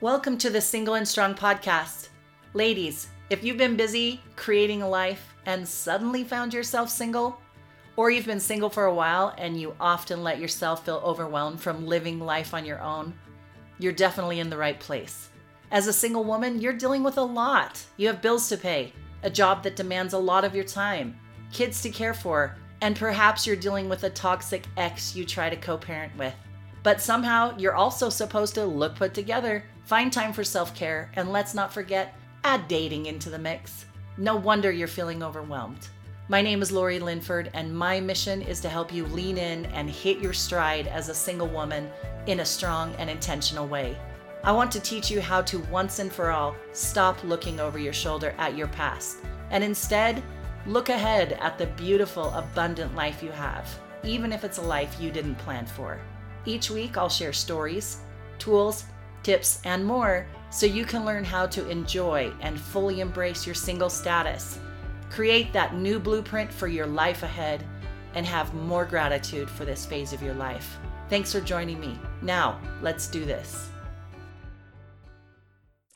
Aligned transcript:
Welcome 0.00 0.38
to 0.38 0.50
the 0.50 0.60
Single 0.60 0.94
and 0.94 1.08
Strong 1.08 1.34
podcast. 1.34 2.10
Ladies, 2.54 3.08
if 3.30 3.42
you've 3.42 3.56
been 3.56 3.76
busy 3.76 4.22
creating 4.36 4.80
a 4.80 4.88
life 4.88 5.34
and 5.44 5.66
suddenly 5.66 6.22
found 6.22 6.54
yourself 6.54 6.88
single, 6.88 7.40
or 7.96 8.08
you've 8.08 8.24
been 8.24 8.38
single 8.38 8.70
for 8.70 8.84
a 8.84 8.94
while 8.94 9.34
and 9.38 9.60
you 9.60 9.74
often 9.80 10.22
let 10.22 10.38
yourself 10.38 10.84
feel 10.84 11.02
overwhelmed 11.04 11.60
from 11.60 11.84
living 11.84 12.20
life 12.20 12.54
on 12.54 12.64
your 12.64 12.80
own, 12.80 13.12
you're 13.80 13.90
definitely 13.90 14.38
in 14.38 14.48
the 14.48 14.56
right 14.56 14.78
place. 14.78 15.30
As 15.72 15.88
a 15.88 15.92
single 15.92 16.22
woman, 16.22 16.60
you're 16.60 16.72
dealing 16.74 17.02
with 17.02 17.18
a 17.18 17.22
lot. 17.22 17.84
You 17.96 18.06
have 18.06 18.22
bills 18.22 18.48
to 18.50 18.56
pay, 18.56 18.92
a 19.24 19.30
job 19.30 19.64
that 19.64 19.74
demands 19.74 20.14
a 20.14 20.18
lot 20.18 20.44
of 20.44 20.54
your 20.54 20.62
time, 20.62 21.18
kids 21.52 21.82
to 21.82 21.90
care 21.90 22.14
for, 22.14 22.56
and 22.82 22.94
perhaps 22.94 23.48
you're 23.48 23.56
dealing 23.56 23.88
with 23.88 24.04
a 24.04 24.10
toxic 24.10 24.62
ex 24.76 25.16
you 25.16 25.24
try 25.24 25.50
to 25.50 25.56
co 25.56 25.76
parent 25.76 26.16
with. 26.16 26.34
But 26.84 27.00
somehow 27.00 27.58
you're 27.58 27.74
also 27.74 28.10
supposed 28.10 28.54
to 28.54 28.64
look 28.64 28.94
put 28.94 29.12
together, 29.12 29.64
find 29.88 30.12
time 30.12 30.34
for 30.34 30.44
self 30.44 30.74
care, 30.74 31.10
and 31.16 31.32
let's 31.32 31.54
not 31.54 31.72
forget, 31.72 32.14
add 32.44 32.68
dating 32.68 33.06
into 33.06 33.30
the 33.30 33.38
mix. 33.38 33.86
No 34.18 34.36
wonder 34.36 34.70
you're 34.70 34.86
feeling 34.86 35.22
overwhelmed. 35.22 35.88
My 36.28 36.42
name 36.42 36.60
is 36.60 36.70
Lori 36.70 36.98
Linford, 36.98 37.50
and 37.54 37.74
my 37.74 37.98
mission 37.98 38.42
is 38.42 38.60
to 38.60 38.68
help 38.68 38.92
you 38.92 39.06
lean 39.06 39.38
in 39.38 39.64
and 39.66 39.88
hit 39.88 40.18
your 40.18 40.34
stride 40.34 40.88
as 40.88 41.08
a 41.08 41.14
single 41.14 41.48
woman 41.48 41.88
in 42.26 42.40
a 42.40 42.44
strong 42.44 42.94
and 42.96 43.08
intentional 43.08 43.66
way. 43.66 43.96
I 44.44 44.52
want 44.52 44.70
to 44.72 44.80
teach 44.80 45.10
you 45.10 45.22
how 45.22 45.40
to 45.40 45.58
once 45.70 46.00
and 46.00 46.12
for 46.12 46.32
all 46.32 46.54
stop 46.72 47.24
looking 47.24 47.58
over 47.58 47.78
your 47.78 47.94
shoulder 47.94 48.34
at 48.36 48.58
your 48.58 48.68
past 48.68 49.16
and 49.50 49.64
instead 49.64 50.22
look 50.66 50.90
ahead 50.90 51.32
at 51.40 51.56
the 51.56 51.66
beautiful, 51.66 52.28
abundant 52.34 52.94
life 52.94 53.22
you 53.22 53.30
have, 53.30 53.66
even 54.04 54.34
if 54.34 54.44
it's 54.44 54.58
a 54.58 54.62
life 54.62 55.00
you 55.00 55.10
didn't 55.10 55.36
plan 55.36 55.64
for. 55.64 55.98
Each 56.44 56.70
week, 56.70 56.98
I'll 56.98 57.08
share 57.08 57.32
stories, 57.32 58.02
tools, 58.38 58.84
tips, 59.22 59.60
and 59.64 59.84
more 59.84 60.26
so 60.50 60.66
you 60.66 60.84
can 60.84 61.04
learn 61.04 61.24
how 61.24 61.46
to 61.46 61.68
enjoy 61.68 62.32
and 62.40 62.58
fully 62.58 63.00
embrace 63.00 63.44
your 63.46 63.54
single 63.54 63.90
status, 63.90 64.58
create 65.10 65.52
that 65.52 65.74
new 65.74 65.98
blueprint 65.98 66.52
for 66.52 66.68
your 66.68 66.86
life 66.86 67.22
ahead, 67.22 67.64
and 68.14 68.26
have 68.26 68.54
more 68.54 68.84
gratitude 68.84 69.50
for 69.50 69.64
this 69.64 69.84
phase 69.84 70.12
of 70.12 70.22
your 70.22 70.34
life. 70.34 70.78
Thanks 71.08 71.32
for 71.32 71.40
joining 71.40 71.78
me. 71.78 71.98
Now, 72.22 72.60
let's 72.82 73.06
do 73.06 73.24
this. 73.24 73.68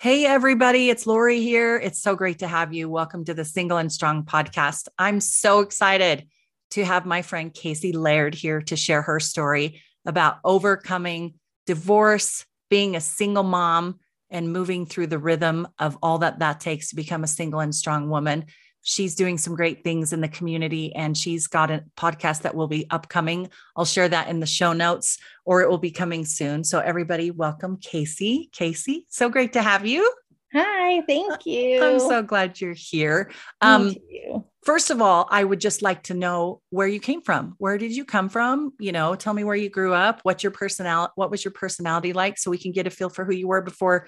Hey, 0.00 0.26
everybody, 0.26 0.90
it's 0.90 1.06
Lori 1.06 1.40
here. 1.40 1.76
It's 1.76 2.02
so 2.02 2.16
great 2.16 2.40
to 2.40 2.48
have 2.48 2.72
you. 2.72 2.88
Welcome 2.88 3.24
to 3.26 3.34
the 3.34 3.44
Single 3.44 3.78
and 3.78 3.92
Strong 3.92 4.24
podcast. 4.24 4.88
I'm 4.98 5.20
so 5.20 5.60
excited 5.60 6.26
to 6.70 6.84
have 6.84 7.06
my 7.06 7.22
friend 7.22 7.54
Casey 7.54 7.92
Laird 7.92 8.34
here 8.34 8.62
to 8.62 8.76
share 8.76 9.02
her 9.02 9.20
story 9.20 9.80
about 10.04 10.38
overcoming 10.44 11.34
divorce, 11.66 12.44
being 12.72 12.96
a 12.96 13.00
single 13.02 13.42
mom, 13.42 14.00
and 14.30 14.50
moving 14.50 14.86
through 14.86 15.06
the 15.06 15.18
rhythm 15.18 15.68
of 15.78 15.98
all 16.02 16.16
that 16.16 16.38
that 16.38 16.58
takes 16.58 16.88
to 16.88 16.96
become 16.96 17.22
a 17.22 17.26
single 17.26 17.60
and 17.60 17.74
strong 17.74 18.08
woman. 18.08 18.46
She's 18.80 19.14
doing 19.14 19.36
some 19.36 19.54
great 19.54 19.84
things 19.84 20.14
in 20.14 20.22
the 20.22 20.28
community 20.28 20.94
and 20.94 21.14
she's 21.14 21.48
got 21.48 21.70
a 21.70 21.84
podcast 21.98 22.40
that 22.40 22.54
will 22.54 22.68
be 22.68 22.86
upcoming. 22.88 23.50
I'll 23.76 23.84
share 23.84 24.08
that 24.08 24.28
in 24.28 24.40
the 24.40 24.46
show 24.46 24.72
notes 24.72 25.18
or 25.44 25.60
it 25.60 25.68
will 25.68 25.76
be 25.76 25.90
coming 25.90 26.24
soon. 26.24 26.64
So, 26.64 26.78
everybody, 26.78 27.30
welcome 27.30 27.76
Casey. 27.76 28.48
Casey, 28.52 29.04
so 29.10 29.28
great 29.28 29.52
to 29.52 29.60
have 29.60 29.84
you. 29.84 30.10
Hi, 30.52 31.02
thank 31.06 31.46
you. 31.46 31.82
I'm 31.82 31.98
so 31.98 32.22
glad 32.22 32.60
you're 32.60 32.74
here. 32.74 33.30
Um, 33.60 33.94
you. 34.08 34.44
First 34.64 34.90
of 34.90 35.00
all, 35.00 35.26
I 35.30 35.42
would 35.42 35.60
just 35.60 35.82
like 35.82 36.04
to 36.04 36.14
know 36.14 36.60
where 36.70 36.86
you 36.86 37.00
came 37.00 37.22
from. 37.22 37.54
Where 37.58 37.78
did 37.78 37.92
you 37.92 38.04
come 38.04 38.28
from? 38.28 38.72
You 38.78 38.92
know, 38.92 39.14
tell 39.14 39.34
me 39.34 39.44
where 39.44 39.56
you 39.56 39.70
grew 39.70 39.92
up. 39.92 40.20
What's 40.22 40.42
your 40.42 40.52
personality? 40.52 41.12
What 41.16 41.30
was 41.30 41.44
your 41.44 41.52
personality 41.52 42.12
like, 42.12 42.38
so 42.38 42.50
we 42.50 42.58
can 42.58 42.72
get 42.72 42.86
a 42.86 42.90
feel 42.90 43.08
for 43.08 43.24
who 43.24 43.32
you 43.32 43.48
were 43.48 43.62
before 43.62 44.06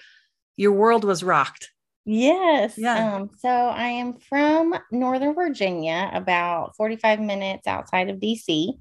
your 0.57 0.73
world 0.73 1.05
was 1.05 1.25
rocked. 1.25 1.71
Yes. 2.05 2.77
Yeah. 2.77 3.17
Um, 3.17 3.31
so 3.39 3.49
I 3.49 3.89
am 3.89 4.19
from 4.19 4.75
Northern 4.93 5.35
Virginia, 5.35 6.11
about 6.13 6.77
45 6.77 7.21
minutes 7.21 7.67
outside 7.67 8.11
of 8.11 8.19
DC. 8.19 8.75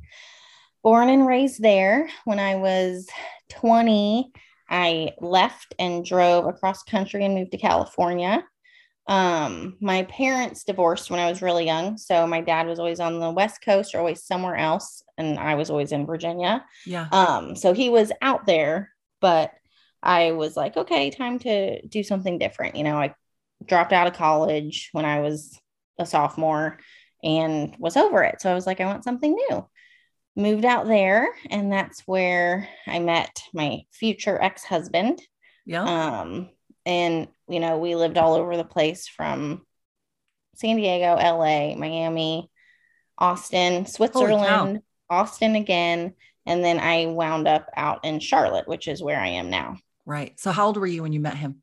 Born 0.84 1.08
and 1.08 1.26
raised 1.26 1.62
there. 1.62 2.10
When 2.26 2.40
I 2.40 2.58
was 2.58 3.08
20, 3.52 4.32
I 4.70 5.14
left 5.20 5.74
and 5.80 6.06
drove 6.06 6.46
across 6.46 6.84
country 6.84 7.26
and 7.26 7.36
moved 7.36 7.52
to 7.52 7.58
California. 7.58 8.44
Um, 9.08 9.76
my 9.82 10.04
parents 10.04 10.64
divorced 10.64 11.12
when 11.12 11.20
I 11.20 11.30
was 11.30 11.42
really 11.42 11.66
young. 11.66 11.98
So 11.98 12.26
my 12.26 12.42
dad 12.42 12.68
was 12.68 12.80
always 12.80 13.00
on 13.00 13.20
the 13.20 13.32
West 13.32 13.62
Coast 13.62 13.94
or 13.94 14.00
always 14.00 14.24
somewhere 14.24 14.56
else, 14.56 15.04
and 15.18 15.38
I 15.38 15.56
was 15.56 15.70
always 15.70 15.92
in 15.92 16.06
Virginia. 16.06 16.64
Yeah. 16.86 17.08
Um, 17.12 17.56
so 17.56 17.74
he 17.74 17.90
was 17.90 18.12
out 18.22 18.46
there, 18.46 18.92
but 19.20 19.52
I 20.02 20.32
was 20.32 20.56
like, 20.56 20.78
okay, 20.78 21.10
time 21.10 21.40
to 21.40 21.86
do 21.88 22.04
something 22.04 22.38
different. 22.38 22.76
You 22.76 22.84
know, 22.84 22.98
I 22.98 23.14
dropped 23.66 23.94
out 23.94 24.08
of 24.08 24.14
college 24.14 24.90
when 24.92 25.06
I 25.06 25.20
was 25.20 25.60
a 26.00 26.06
sophomore 26.06 26.80
and 27.24 27.76
was 27.80 27.96
over 27.96 28.24
it. 28.24 28.42
So 28.42 28.52
I 28.52 28.54
was 28.54 28.68
like, 28.68 28.82
I 28.82 28.86
want 28.86 29.04
something 29.04 29.34
new. 29.34 29.68
Moved 30.36 30.66
out 30.66 30.88
there, 30.88 31.30
and 31.50 31.72
that's 31.72 32.02
where 32.02 32.68
I 32.88 33.00
met 33.00 33.44
my 33.54 33.84
future 33.92 34.42
ex 34.42 34.64
husband. 34.64 35.22
Yeah. 35.66 35.84
Um, 35.84 36.50
and 36.86 37.28
you 37.48 37.60
know, 37.60 37.78
we 37.78 37.96
lived 37.96 38.18
all 38.18 38.34
over 38.34 38.58
the 38.58 38.64
place 38.64 39.08
from 39.08 39.66
San 40.56 40.78
Diego, 40.78 41.16
LA, 41.16 41.76
Miami, 41.76 42.50
Austin, 43.18 43.86
Switzerland, 43.86 44.82
Austin 45.10 45.56
again. 45.56 46.14
And 46.46 46.64
then 46.64 46.80
I 46.80 47.06
wound 47.06 47.48
up 47.48 47.70
out 47.76 48.04
in 48.04 48.20
Charlotte, 48.20 48.68
which 48.68 48.88
is 48.88 49.02
where 49.02 49.20
I 49.20 49.28
am 49.30 49.50
now. 49.50 49.78
Right. 50.06 50.38
So, 50.40 50.52
how 50.52 50.68
old 50.68 50.78
were 50.78 50.88
you 50.88 51.04
when 51.04 51.14
you 51.14 51.20
met 51.20 51.38
him? 51.38 51.62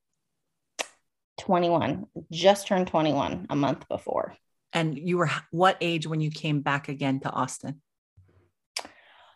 21, 1.41 2.07
just 2.31 2.67
turned 2.67 2.87
21 2.87 3.47
a 3.51 3.57
month 3.57 3.89
before. 3.89 4.37
And 4.73 4.97
you 4.97 5.19
were 5.19 5.31
what 5.51 5.77
age 5.81 6.07
when 6.07 6.21
you 6.21 6.31
came 6.31 6.61
back 6.61 6.89
again 6.89 7.21
to 7.21 7.31
Austin? 7.31 7.83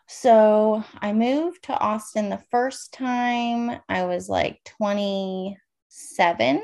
So 0.07 0.83
I 0.99 1.13
moved 1.13 1.63
to 1.63 1.77
Austin 1.77 2.29
the 2.29 2.43
first 2.51 2.93
time 2.93 3.79
I 3.89 4.05
was 4.05 4.29
like 4.29 4.59
27. 4.77 6.61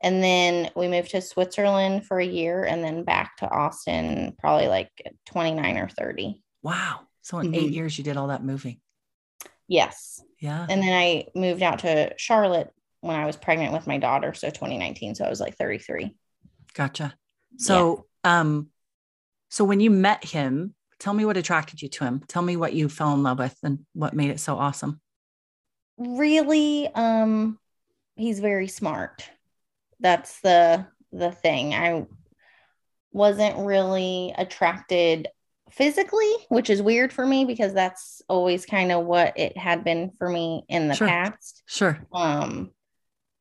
And 0.00 0.22
then 0.22 0.70
we 0.76 0.88
moved 0.88 1.10
to 1.10 1.20
Switzerland 1.20 2.06
for 2.06 2.18
a 2.18 2.26
year 2.26 2.64
and 2.64 2.82
then 2.82 3.04
back 3.04 3.36
to 3.38 3.50
Austin 3.50 4.34
probably 4.38 4.68
like 4.68 4.90
29 5.26 5.76
or 5.76 5.88
30. 5.88 6.40
Wow. 6.62 7.00
So 7.22 7.38
in 7.38 7.48
mm-hmm. 7.48 7.54
eight 7.56 7.72
years, 7.72 7.98
you 7.98 8.04
did 8.04 8.16
all 8.16 8.28
that 8.28 8.44
moving. 8.44 8.80
Yes. 9.66 10.22
Yeah. 10.40 10.66
And 10.68 10.80
then 10.80 10.96
I 10.96 11.26
moved 11.34 11.62
out 11.62 11.80
to 11.80 12.14
Charlotte 12.16 12.70
when 13.00 13.16
I 13.16 13.26
was 13.26 13.36
pregnant 13.36 13.72
with 13.72 13.86
my 13.86 13.98
daughter. 13.98 14.32
So 14.32 14.48
2019. 14.48 15.16
So 15.16 15.24
I 15.24 15.28
was 15.28 15.40
like 15.40 15.56
33. 15.56 16.14
Gotcha. 16.74 17.14
So, 17.58 18.06
yeah. 18.24 18.40
um, 18.40 18.68
so 19.50 19.64
when 19.64 19.80
you 19.80 19.90
met 19.90 20.24
him, 20.24 20.74
tell 20.98 21.14
me 21.14 21.24
what 21.24 21.36
attracted 21.36 21.82
you 21.82 21.88
to 21.88 22.04
him. 22.04 22.22
Tell 22.28 22.42
me 22.42 22.56
what 22.56 22.72
you 22.72 22.88
fell 22.88 23.14
in 23.14 23.22
love 23.22 23.38
with 23.38 23.56
and 23.62 23.80
what 23.94 24.14
made 24.14 24.30
it 24.30 24.40
so 24.40 24.56
awesome. 24.56 25.00
Really, 25.96 26.88
um, 26.94 27.58
he's 28.16 28.40
very 28.40 28.68
smart. 28.68 29.28
That's 30.00 30.40
the 30.40 30.86
the 31.12 31.32
thing. 31.32 31.74
I 31.74 32.06
wasn't 33.12 33.66
really 33.66 34.34
attracted 34.36 35.28
physically, 35.70 36.30
which 36.48 36.70
is 36.70 36.82
weird 36.82 37.12
for 37.12 37.26
me 37.26 37.44
because 37.44 37.74
that's 37.74 38.22
always 38.28 38.66
kind 38.66 38.92
of 38.92 39.04
what 39.04 39.38
it 39.38 39.56
had 39.56 39.84
been 39.84 40.12
for 40.18 40.28
me 40.28 40.64
in 40.68 40.88
the 40.88 40.94
sure. 40.94 41.08
past. 41.08 41.62
Sure. 41.66 41.98
Um 42.12 42.70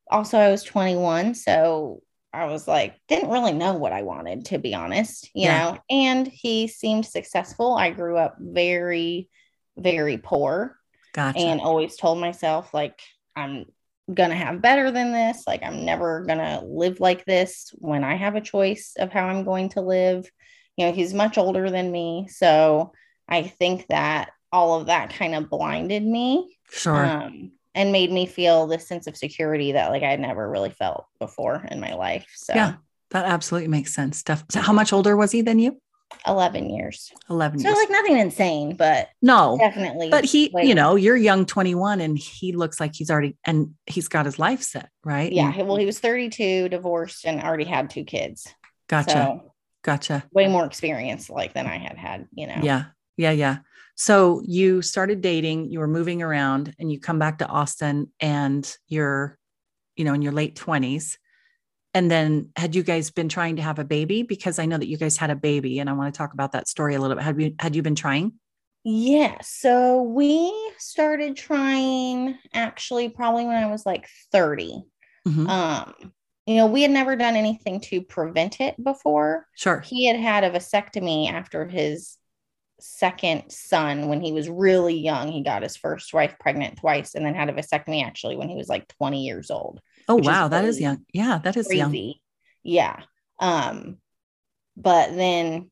also 0.10 0.38
I 0.38 0.50
was 0.50 0.64
21, 0.64 1.36
so 1.36 2.02
I 2.34 2.46
was 2.46 2.68
like 2.68 2.96
didn't 3.08 3.32
really 3.32 3.54
know 3.54 3.74
what 3.74 3.94
I 3.94 4.04
wanted 4.04 4.46
to 4.46 4.58
be 4.58 4.74
honest, 4.76 5.30
you 5.34 5.44
yeah. 5.44 5.72
know. 5.72 5.80
And 5.90 6.28
he 6.28 6.68
seemed 6.68 7.06
successful. 7.06 7.76
I 7.76 7.92
grew 7.92 8.18
up 8.18 8.36
very 8.40 9.30
very 9.78 10.18
poor. 10.18 10.78
Gotcha. 11.14 11.40
And 11.40 11.62
always 11.62 11.96
told 11.96 12.20
myself 12.20 12.74
like 12.74 13.00
I'm 13.36 13.66
gonna 14.14 14.36
have 14.36 14.62
better 14.62 14.92
than 14.92 15.12
this. 15.12 15.44
Like 15.48 15.64
I'm 15.64 15.86
never 15.86 16.24
gonna 16.26 16.62
live 16.66 17.00
like 17.00 17.26
this 17.26 17.72
when 17.76 18.04
I 18.04 18.16
have 18.16 18.36
a 18.36 18.42
choice 18.42 18.94
of 18.98 19.12
how 19.12 19.28
I'm 19.28 19.44
going 19.44 19.70
to 19.70 19.82
live 19.82 20.30
you 20.78 20.86
know, 20.86 20.94
he's 20.94 21.14
much 21.14 21.38
older 21.38 21.70
than 21.70 21.92
me. 21.92 22.28
So 22.30 22.94
I 23.28 23.44
think 23.44 23.88
that 23.88 24.30
all 24.52 24.80
of 24.80 24.88
that 24.88 25.14
kind 25.14 25.36
of 25.36 25.50
blinded 25.50 26.04
me. 26.04 26.58
Sure. 26.70 27.06
Um, 27.06 27.52
and 27.78 27.92
made 27.92 28.12
me 28.12 28.26
feel 28.26 28.66
this 28.68 28.88
sense 28.88 29.08
of 29.08 29.16
security 29.16 29.74
that 29.74 29.92
like 29.92 30.04
I 30.04 30.16
never 30.16 30.50
really 30.50 30.72
felt 30.72 31.06
before 31.20 31.66
in 31.70 31.80
my 31.80 31.94
life. 31.94 32.28
So 32.36 32.54
yeah, 32.56 32.76
that 33.12 33.26
absolutely 33.26 33.68
makes 33.68 33.94
sense. 33.94 34.18
Stuff. 34.18 34.44
So 34.50 34.60
how 34.60 34.74
much 34.74 34.92
older 34.92 35.16
was 35.16 35.32
he 35.32 35.42
than 35.42 35.60
you? 35.60 35.80
11 36.26 36.70
years. 36.70 37.12
11 37.30 37.60
so 37.60 37.68
years. 37.68 37.78
like 37.78 37.90
nothing 37.90 38.18
insane, 38.18 38.76
but 38.76 39.10
no, 39.22 39.58
definitely. 39.60 40.10
But 40.10 40.26
he, 40.26 40.52
you 40.64 40.74
know, 40.74 40.96
you're 40.96 41.18
young 41.18 41.46
21 41.46 42.02
and 42.02 42.18
he 42.18 42.54
looks 42.54 42.80
like 42.80 42.96
he's 42.96 43.12
already, 43.12 43.38
and 43.46 43.76
he's 43.86 44.08
got 44.08 44.26
his 44.26 44.40
life 44.40 44.64
set, 44.64 44.90
right? 45.04 45.32
Yeah. 45.32 45.54
And, 45.54 45.68
well, 45.68 45.78
he 45.78 45.86
was 45.86 46.00
32, 46.00 46.70
divorced, 46.70 47.26
and 47.26 47.42
already 47.44 47.66
had 47.66 47.90
two 47.90 48.06
kids. 48.06 48.48
Gotcha. 48.88 49.12
So 49.12 49.54
Gotcha. 49.84 50.26
Way 50.34 50.48
more 50.48 50.66
experience 50.66 51.30
like 51.30 51.54
than 51.54 51.66
I 51.66 51.78
had 51.78 51.98
had, 51.98 52.28
you 52.34 52.48
know. 52.48 52.60
Yeah. 52.62 52.86
Yeah. 53.16 53.32
Yeah. 53.32 53.58
So 53.98 54.44
you 54.46 54.84
started 54.84 55.22
dating, 55.22 55.72
you 55.72 55.80
were 55.80 55.88
moving 55.88 56.22
around, 56.22 56.76
and 56.78 56.92
you 56.92 57.00
come 57.00 57.18
back 57.18 57.40
to 57.40 57.48
Austin 57.48 58.12
and 58.20 58.78
you're, 58.88 59.40
you 59.96 60.06
know, 60.06 60.14
in 60.14 60.22
your 60.22 60.34
late 60.34 60.56
20s. 60.56 61.18
And 61.96 62.12
then 62.12 62.52
had 62.56 62.76
you 62.76 62.84
guys 62.84 63.10
been 63.10 63.28
trying 63.28 63.56
to 63.56 63.64
have 63.64 63.80
a 63.80 63.84
baby? 63.84 64.22
Because 64.22 64.60
I 64.60 64.68
know 64.68 64.78
that 64.78 64.88
you 64.88 64.98
guys 64.98 65.18
had 65.18 65.32
a 65.32 65.36
baby 65.36 65.80
and 65.80 65.90
I 65.90 65.94
want 65.94 66.14
to 66.14 66.18
talk 66.18 66.34
about 66.34 66.52
that 66.52 66.68
story 66.68 66.94
a 66.94 67.02
little 67.02 67.16
bit. 67.16 67.24
Had 67.24 67.42
you 67.42 67.56
had 67.60 67.76
you 67.76 67.82
been 67.82 67.96
trying? 67.96 68.34
Yeah. 68.84 69.40
So 69.42 70.04
we 70.04 70.54
started 70.78 71.36
trying 71.36 72.38
actually 72.54 73.10
probably 73.10 73.46
when 73.46 73.56
I 73.56 73.72
was 73.72 73.84
like 73.84 74.08
30. 74.32 74.84
Mm-hmm. 75.28 75.50
Um, 75.50 76.14
you 76.46 76.58
know, 76.58 76.68
we 76.68 76.84
had 76.84 76.92
never 76.92 77.16
done 77.16 77.36
anything 77.36 77.82
to 77.82 78.04
prevent 78.04 78.62
it 78.62 78.82
before. 78.82 79.48
Sure. 79.56 79.80
He 79.80 80.06
had 80.06 80.18
had 80.18 80.44
a 80.44 80.52
vasectomy 80.52 81.32
after 81.32 81.68
his 81.68 82.16
second 82.80 83.50
son 83.52 84.08
when 84.08 84.22
he 84.22 84.32
was 84.32 84.50
really 84.50 84.98
young. 84.98 85.32
He 85.32 85.42
got 85.42 85.64
his 85.64 85.76
first 85.76 86.14
wife 86.14 86.36
pregnant 86.40 86.78
twice 86.78 87.16
and 87.16 87.26
then 87.26 87.36
had 87.36 87.50
a 87.50 87.54
vasectomy 87.54 88.04
actually 88.04 88.36
when 88.36 88.50
he 88.50 88.56
was 88.56 88.70
like 88.70 88.88
20 89.00 89.24
years 89.24 89.50
old. 89.50 89.82
Oh 90.08 90.16
wow, 90.16 90.46
is 90.46 90.52
that 90.52 90.66
is 90.66 90.80
young. 90.80 91.06
Yeah, 91.14 91.40
that 91.44 91.58
is 91.58 91.68
crazy. 91.68 91.78
young. 91.78 92.14
Yeah. 92.64 93.02
Um 93.40 93.98
but 94.76 95.16
then 95.16 95.72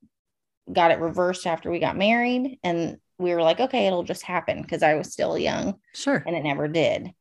got 0.72 0.92
it 0.92 1.00
reversed 1.00 1.46
after 1.46 1.70
we 1.70 1.80
got 1.80 1.98
married 1.98 2.58
and 2.64 2.98
we 3.18 3.34
were 3.34 3.44
like 3.44 3.60
okay, 3.60 3.88
it'll 3.88 4.04
just 4.04 4.24
happen 4.24 4.62
because 4.62 4.84
I 4.84 4.96
was 4.96 5.12
still 5.12 5.38
young. 5.38 5.76
Sure. 5.94 6.24
And 6.26 6.36
it 6.36 6.44
never 6.44 6.68
did. 6.68 7.12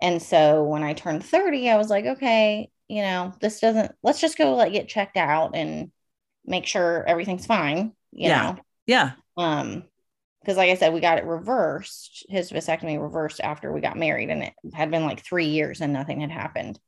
And 0.00 0.22
so 0.22 0.64
when 0.64 0.82
I 0.82 0.94
turned 0.94 1.24
30, 1.24 1.68
I 1.68 1.78
was 1.78 1.90
like 1.90 2.04
okay, 2.04 2.70
you 2.88 3.02
know, 3.02 3.32
this 3.40 3.60
doesn't 3.60 3.92
let's 4.02 4.20
just 4.20 4.38
go 4.38 4.54
like 4.54 4.72
get 4.72 4.88
checked 4.88 5.16
out 5.16 5.56
and 5.56 5.90
make 6.44 6.66
sure 6.66 7.04
everything's 7.06 7.46
fine, 7.46 7.92
you 8.12 8.28
yeah. 8.28 8.42
know. 8.42 8.58
Yeah. 8.86 9.12
Um, 9.36 9.84
because 10.40 10.56
like 10.56 10.70
I 10.70 10.74
said, 10.74 10.92
we 10.92 11.00
got 11.00 11.18
it 11.18 11.24
reversed, 11.24 12.26
his 12.28 12.50
vasectomy 12.50 13.00
reversed 13.00 13.40
after 13.40 13.72
we 13.72 13.80
got 13.80 13.96
married, 13.96 14.28
and 14.28 14.42
it 14.42 14.54
had 14.74 14.90
been 14.90 15.04
like 15.04 15.24
three 15.24 15.46
years 15.46 15.80
and 15.80 15.92
nothing 15.92 16.20
had 16.20 16.32
happened. 16.32 16.80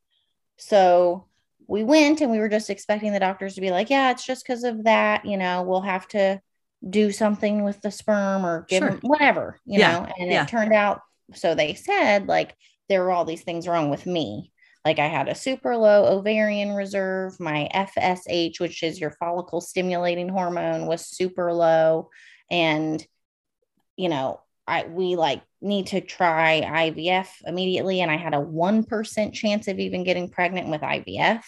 So 0.57 1.27
we 1.69 1.85
went 1.85 2.21
and 2.21 2.33
we 2.33 2.39
were 2.39 2.49
just 2.49 2.69
expecting 2.69 3.13
the 3.13 3.21
doctors 3.21 3.55
to 3.55 3.61
be 3.61 3.71
like, 3.71 3.91
Yeah, 3.91 4.11
it's 4.11 4.27
just 4.27 4.45
because 4.45 4.65
of 4.65 4.85
that, 4.85 5.25
you 5.25 5.37
know, 5.37 5.63
we'll 5.63 5.83
have 5.83 6.09
to 6.09 6.41
do 6.89 7.13
something 7.13 7.63
with 7.63 7.81
the 7.81 7.91
sperm 7.91 8.45
or 8.45 8.67
give 8.69 8.81
sure. 8.81 8.91
them 8.91 9.01
whatever, 9.03 9.61
you 9.65 9.79
yeah. 9.79 9.93
know. 9.93 10.13
And 10.19 10.31
yeah. 10.31 10.43
it 10.43 10.49
turned 10.49 10.73
out, 10.73 11.03
so 11.33 11.55
they 11.55 11.75
said, 11.75 12.27
like, 12.27 12.57
there 12.89 13.03
were 13.03 13.13
all 13.13 13.25
these 13.25 13.43
things 13.43 13.69
wrong 13.69 13.89
with 13.89 14.05
me. 14.05 14.53
Like 14.85 14.99
I 14.99 15.07
had 15.07 15.29
a 15.29 15.35
super 15.35 15.77
low 15.77 16.05
ovarian 16.05 16.75
reserve, 16.75 17.41
my 17.41 17.71
FSH, 17.75 18.61
which 18.61 18.83
is 18.83 19.01
your 19.01 19.13
follicle 19.13 19.63
stimulating 19.63 20.29
hormone, 20.29 20.87
was 20.87 21.07
super 21.07 21.53
low 21.55 22.11
and 22.51 23.07
you 23.97 24.09
know 24.09 24.41
i 24.67 24.85
we 24.85 25.17
like 25.17 25.43
need 25.61 25.87
to 25.89 26.01
try 26.01 26.61
ivf 26.63 27.29
immediately. 27.47 28.01
And 28.01 28.11
i 28.11 28.17
had 28.17 28.35
a 28.35 28.39
1% 28.39 29.33
chance 29.33 29.69
of 29.69 29.79
even 29.79 30.05
getting 30.05 30.29
pregnant 30.29 30.69
with 30.69 30.83
ivf 30.83 31.43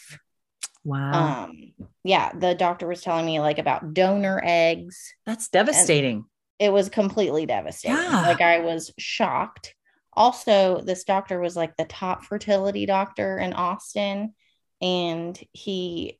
wow. 0.84 1.44
Um 1.44 1.72
yeah 2.04 2.32
the 2.32 2.54
doctor 2.54 2.86
was 2.86 3.02
telling 3.02 3.26
me 3.26 3.40
like 3.40 3.58
about 3.58 3.92
donor 3.92 4.40
eggs. 4.44 5.12
That's 5.26 5.48
devastating. 5.48 6.24
it 6.58 6.72
was 6.72 6.88
completely 6.88 7.44
devastating. 7.46 7.98
Yeah. 7.98 8.22
like 8.22 8.40
i 8.40 8.60
was 8.60 8.92
shocked. 8.98 9.74
Also 10.12 10.80
this 10.80 11.04
doctor 11.04 11.38
was 11.40 11.56
like 11.56 11.76
the 11.76 11.84
top 11.84 12.24
fertility 12.24 12.86
doctor 12.86 13.38
in 13.38 13.52
austin. 13.52 14.34
And 14.80 15.38
he 15.52 16.18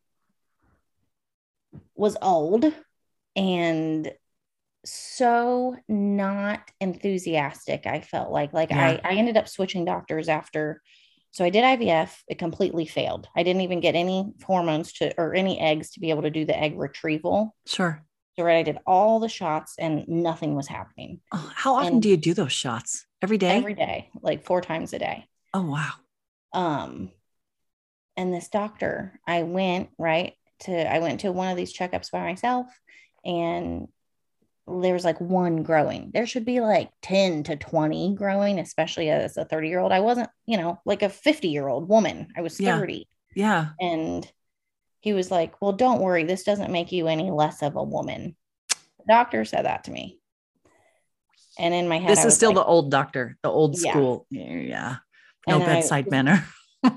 was 1.94 2.17
old. 2.20 2.64
And 3.37 4.11
so 4.86 5.76
not 5.88 6.60
enthusiastic 6.80 7.86
i 7.86 8.00
felt 8.00 8.30
like 8.30 8.52
like 8.52 8.70
yeah. 8.70 8.98
I, 9.04 9.12
I 9.12 9.14
ended 9.14 9.36
up 9.36 9.48
switching 9.48 9.84
doctors 9.84 10.28
after 10.28 10.80
so 11.32 11.44
i 11.44 11.50
did 11.50 11.64
ivf 11.64 12.10
it 12.28 12.38
completely 12.38 12.86
failed. 12.86 13.28
I 13.36 13.42
didn't 13.42 13.62
even 13.62 13.80
get 13.80 13.94
any 13.94 14.32
hormones 14.44 14.92
to 14.94 15.12
or 15.18 15.34
any 15.34 15.60
eggs 15.60 15.90
to 15.92 16.00
be 16.00 16.10
able 16.10 16.22
to 16.22 16.30
do 16.30 16.44
the 16.44 16.58
egg 16.58 16.78
retrieval. 16.78 17.54
Sure. 17.66 18.02
So 18.38 18.44
right 18.44 18.58
i 18.58 18.62
did 18.62 18.78
all 18.86 19.20
the 19.20 19.28
shots 19.28 19.74
and 19.78 20.06
nothing 20.08 20.54
was 20.54 20.68
happening. 20.68 21.20
Oh, 21.32 21.52
how 21.54 21.74
often 21.74 21.94
and 21.94 22.02
do 22.02 22.08
you 22.08 22.16
do 22.16 22.32
those 22.32 22.52
shots? 22.52 23.06
Every 23.20 23.38
day? 23.38 23.56
Every 23.56 23.74
day 23.74 24.10
like 24.22 24.44
four 24.44 24.60
times 24.60 24.92
a 24.92 24.98
day. 24.98 25.26
Oh 25.52 25.62
wow. 25.62 25.92
Um 26.52 27.10
and 28.16 28.32
this 28.32 28.48
doctor 28.48 29.20
i 29.26 29.42
went 29.42 29.90
right 29.98 30.34
to 30.60 30.72
i 30.72 31.00
went 31.00 31.20
to 31.20 31.32
one 31.32 31.48
of 31.48 31.56
these 31.56 31.76
checkups 31.76 32.10
by 32.10 32.20
myself 32.20 32.66
and 33.24 33.88
there's 34.66 35.04
like 35.04 35.20
one 35.20 35.62
growing. 35.62 36.10
There 36.12 36.26
should 36.26 36.44
be 36.44 36.60
like 36.60 36.90
10 37.02 37.44
to 37.44 37.56
20 37.56 38.14
growing, 38.14 38.58
especially 38.58 39.10
as 39.10 39.36
a 39.36 39.44
30 39.44 39.68
year 39.68 39.80
old. 39.80 39.92
I 39.92 40.00
wasn't, 40.00 40.28
you 40.46 40.56
know, 40.56 40.80
like 40.84 41.02
a 41.02 41.08
50 41.08 41.48
year 41.48 41.68
old 41.68 41.88
woman. 41.88 42.28
I 42.36 42.40
was 42.40 42.56
30. 42.58 43.08
Yeah. 43.34 43.68
yeah. 43.80 43.88
And 43.88 44.30
he 45.00 45.12
was 45.12 45.30
like, 45.30 45.60
Well, 45.62 45.72
don't 45.72 46.00
worry. 46.00 46.24
This 46.24 46.42
doesn't 46.42 46.72
make 46.72 46.90
you 46.90 47.06
any 47.06 47.30
less 47.30 47.62
of 47.62 47.76
a 47.76 47.82
woman. 47.82 48.36
The 48.68 49.04
doctor 49.08 49.44
said 49.44 49.66
that 49.66 49.84
to 49.84 49.90
me. 49.90 50.18
And 51.58 51.72
in 51.72 51.88
my 51.88 51.98
head, 51.98 52.10
this 52.10 52.24
is 52.24 52.34
still 52.34 52.50
like, 52.50 52.56
the 52.56 52.64
old 52.64 52.90
doctor, 52.90 53.38
the 53.42 53.48
old 53.48 53.78
school. 53.78 54.26
Yeah. 54.30 54.52
yeah. 54.52 54.96
No 55.48 55.60
bedside 55.60 56.06
I, 56.08 56.10
manner 56.10 56.46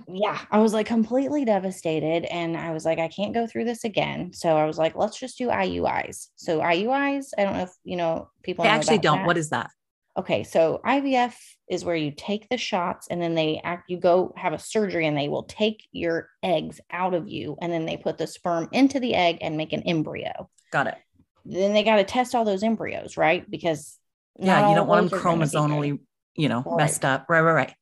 yeah, 0.07 0.39
I 0.51 0.59
was 0.59 0.73
like 0.73 0.87
completely 0.87 1.45
devastated. 1.45 2.25
And 2.25 2.57
I 2.57 2.71
was 2.71 2.85
like, 2.85 2.99
I 2.99 3.07
can't 3.07 3.33
go 3.33 3.47
through 3.47 3.65
this 3.65 3.83
again. 3.83 4.33
So 4.33 4.57
I 4.57 4.65
was 4.65 4.77
like, 4.77 4.95
let's 4.95 5.19
just 5.19 5.37
do 5.37 5.47
IUIs. 5.47 6.27
So 6.35 6.59
IUIs, 6.59 7.27
I 7.37 7.43
don't 7.43 7.53
know 7.53 7.63
if 7.63 7.71
you 7.83 7.97
know 7.97 8.29
people. 8.43 8.65
I 8.65 8.69
actually 8.69 8.99
don't. 8.99 9.19
That. 9.19 9.27
What 9.27 9.37
is 9.37 9.49
that? 9.49 9.71
Okay, 10.17 10.43
so 10.43 10.81
IVF 10.85 11.33
is 11.69 11.85
where 11.85 11.95
you 11.95 12.11
take 12.11 12.49
the 12.49 12.57
shots 12.57 13.07
and 13.09 13.21
then 13.21 13.35
they 13.35 13.61
act, 13.63 13.89
you 13.89 13.97
go 13.97 14.33
have 14.35 14.51
a 14.51 14.59
surgery 14.59 15.05
and 15.07 15.15
they 15.15 15.29
will 15.29 15.43
take 15.43 15.87
your 15.93 16.29
eggs 16.43 16.81
out 16.91 17.13
of 17.13 17.29
you 17.29 17.55
and 17.61 17.71
then 17.71 17.85
they 17.85 17.95
put 17.95 18.17
the 18.17 18.27
sperm 18.27 18.67
into 18.73 18.99
the 18.99 19.15
egg 19.15 19.37
and 19.39 19.55
make 19.55 19.71
an 19.71 19.83
embryo. 19.83 20.49
Got 20.73 20.87
it. 20.87 20.97
Then 21.45 21.73
they 21.73 21.83
got 21.83 21.97
to 21.97 22.03
test 22.03 22.35
all 22.35 22.43
those 22.43 22.63
embryos, 22.63 23.15
right? 23.15 23.49
Because 23.49 23.97
yeah, 24.37 24.69
you 24.69 24.75
don't 24.75 24.87
want 24.87 25.09
them 25.09 25.19
chromosomally, 25.19 25.99
you 26.35 26.49
know, 26.49 26.63
right. 26.65 26.77
messed 26.77 27.05
up. 27.05 27.27
Right, 27.29 27.41
right, 27.41 27.53
right. 27.53 27.73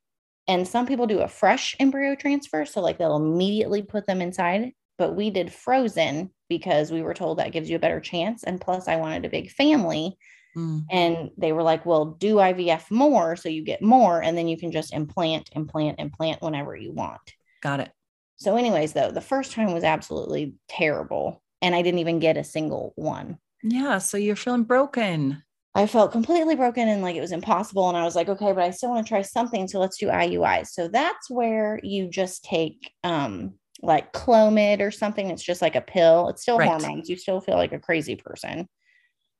And 0.48 0.68
some 0.68 0.86
people 0.86 1.08
do 1.08 1.20
a 1.20 1.28
fresh 1.28 1.76
embryo 1.80 2.16
transfer. 2.16 2.66
So, 2.66 2.82
like, 2.82 2.98
they'll 2.98 3.16
immediately 3.16 3.82
put 3.82 4.08
them 4.08 4.22
inside. 4.22 4.72
But 4.98 5.16
we 5.16 5.30
did 5.30 5.54
frozen 5.54 6.32
because 6.50 6.92
we 6.92 7.02
were 7.02 7.14
told 7.14 7.38
that 7.38 7.52
gives 7.52 7.70
you 7.70 7.76
a 7.76 7.80
better 7.80 8.00
chance. 8.00 8.44
And 8.44 8.60
plus, 8.60 8.88
I 8.88 8.96
wanted 8.96 9.26
a 9.26 9.30
big 9.30 9.52
family. 9.52 10.18
Mm. 10.56 10.86
And 10.90 11.30
they 11.38 11.52
were 11.52 11.64
like, 11.64 11.86
well, 11.86 12.06
do 12.06 12.36
IVF 12.36 12.90
more 12.90 13.36
so 13.36 13.50
you 13.50 13.64
get 13.64 13.82
more. 13.82 14.24
And 14.24 14.38
then 14.38 14.48
you 14.48 14.58
can 14.58 14.72
just 14.72 14.94
implant, 14.94 15.50
implant, 15.54 16.00
implant 16.00 16.42
whenever 16.42 16.75
you 16.75 16.92
want. 16.94 17.22
Got 17.62 17.82
it. 17.82 17.92
So, 18.38 18.56
anyways, 18.56 18.94
though, 18.94 19.12
the 19.12 19.22
first 19.22 19.51
time 19.51 19.74
was 19.74 19.84
absolutely 19.84 20.56
terrible. 20.68 21.44
And 21.62 21.75
I 21.75 21.82
didn't 21.82 22.00
even 22.00 22.20
get 22.20 22.38
a 22.38 22.44
single 22.44 22.94
one. 22.96 23.38
Yeah. 23.63 23.98
So 23.98 24.18
you're 24.18 24.36
feeling 24.36 24.63
broken. 24.63 25.44
I 25.77 25.86
felt 25.86 26.12
completely 26.12 26.55
broken 26.55 26.88
and 26.88 27.03
like 27.03 27.15
it 27.15 27.22
was 27.22 27.31
impossible. 27.31 27.88
And 27.88 27.96
I 27.96 28.03
was 28.03 28.15
like, 28.15 28.29
okay, 28.29 28.51
but 28.51 28.63
I 28.63 28.72
still 28.72 28.89
want 28.89 29.05
to 29.05 29.10
try 29.10 29.22
something. 29.22 29.67
So 29.67 29.79
let's 29.79 30.00
do 30.00 30.07
IUIs. 30.07 30.69
So 30.69 30.88
that's 30.88 31.29
where 31.29 31.79
you 31.84 32.10
just 32.10 32.43
take 32.43 32.91
um 33.03 33.53
like 33.84 34.12
Clomid 34.12 34.81
or 34.81 34.89
something. 34.89 35.29
It's 35.29 35.43
just 35.43 35.62
like 35.62 35.75
a 35.75 35.81
pill. 35.81 36.29
It's 36.29 36.41
still 36.41 36.57
right. 36.57 36.67
hormones. 36.67 37.10
You 37.10 37.15
still 37.15 37.41
feel 37.41 37.57
like 37.57 37.74
a 37.74 37.79
crazy 37.79 38.15
person, 38.15 38.67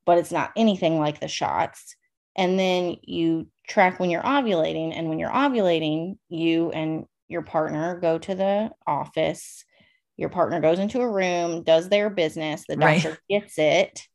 but 0.06 0.20
it's 0.20 0.32
not 0.32 0.52
anything 0.56 1.00
like 1.00 1.20
the 1.20 1.28
shots. 1.28 1.96
And 2.36 2.60
then 2.60 2.98
you 3.02 3.48
track 3.68 4.00
when 4.00 4.12
you're 4.12 4.22
ovulating. 4.22 4.96
And 4.96 5.10
when 5.10 5.18
you're 5.18 5.32
ovulating, 5.32 6.20
you 6.30 6.70
and 6.70 7.06
your 7.28 7.42
partner 7.42 8.00
go 8.00 8.20
to 8.20 8.36
the 8.36 8.70
office. 8.86 9.66
Your 10.18 10.30
partner 10.30 10.60
goes 10.60 10.78
into 10.78 11.02
a 11.02 11.12
room, 11.12 11.64
does 11.64 11.90
their 11.90 12.12
business. 12.12 12.64
The 12.68 12.76
doctor 12.76 13.10
right. 13.10 13.20
gets 13.28 13.58
it 13.58 14.08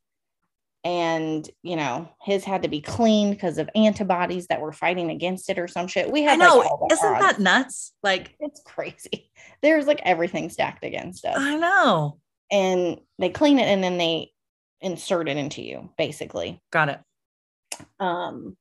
and 0.84 1.48
you 1.62 1.76
know 1.76 2.08
his 2.22 2.44
had 2.44 2.62
to 2.62 2.68
be 2.68 2.80
cleaned 2.80 3.32
because 3.32 3.58
of 3.58 3.70
antibodies 3.74 4.48
that 4.48 4.60
were 4.60 4.72
fighting 4.72 5.10
against 5.10 5.48
it 5.48 5.58
or 5.58 5.68
some 5.68 5.86
shit. 5.86 6.10
We 6.10 6.22
had 6.22 6.40
I 6.40 6.46
know, 6.46 6.58
like, 6.58 6.92
isn't 6.92 7.08
odds. 7.14 7.20
that 7.20 7.40
nuts? 7.40 7.92
Like 8.02 8.34
it's 8.40 8.60
crazy. 8.64 9.30
There's 9.62 9.86
like 9.86 10.00
everything 10.04 10.50
stacked 10.50 10.84
against 10.84 11.24
us. 11.24 11.36
I 11.38 11.56
know. 11.56 12.18
And 12.50 13.00
they 13.18 13.30
clean 13.30 13.58
it 13.58 13.66
and 13.66 13.82
then 13.82 13.96
they 13.96 14.32
insert 14.80 15.28
it 15.28 15.36
into 15.36 15.62
you, 15.62 15.90
basically. 15.96 16.60
Got 16.70 16.88
it. 16.90 17.00
Um, 18.00 18.56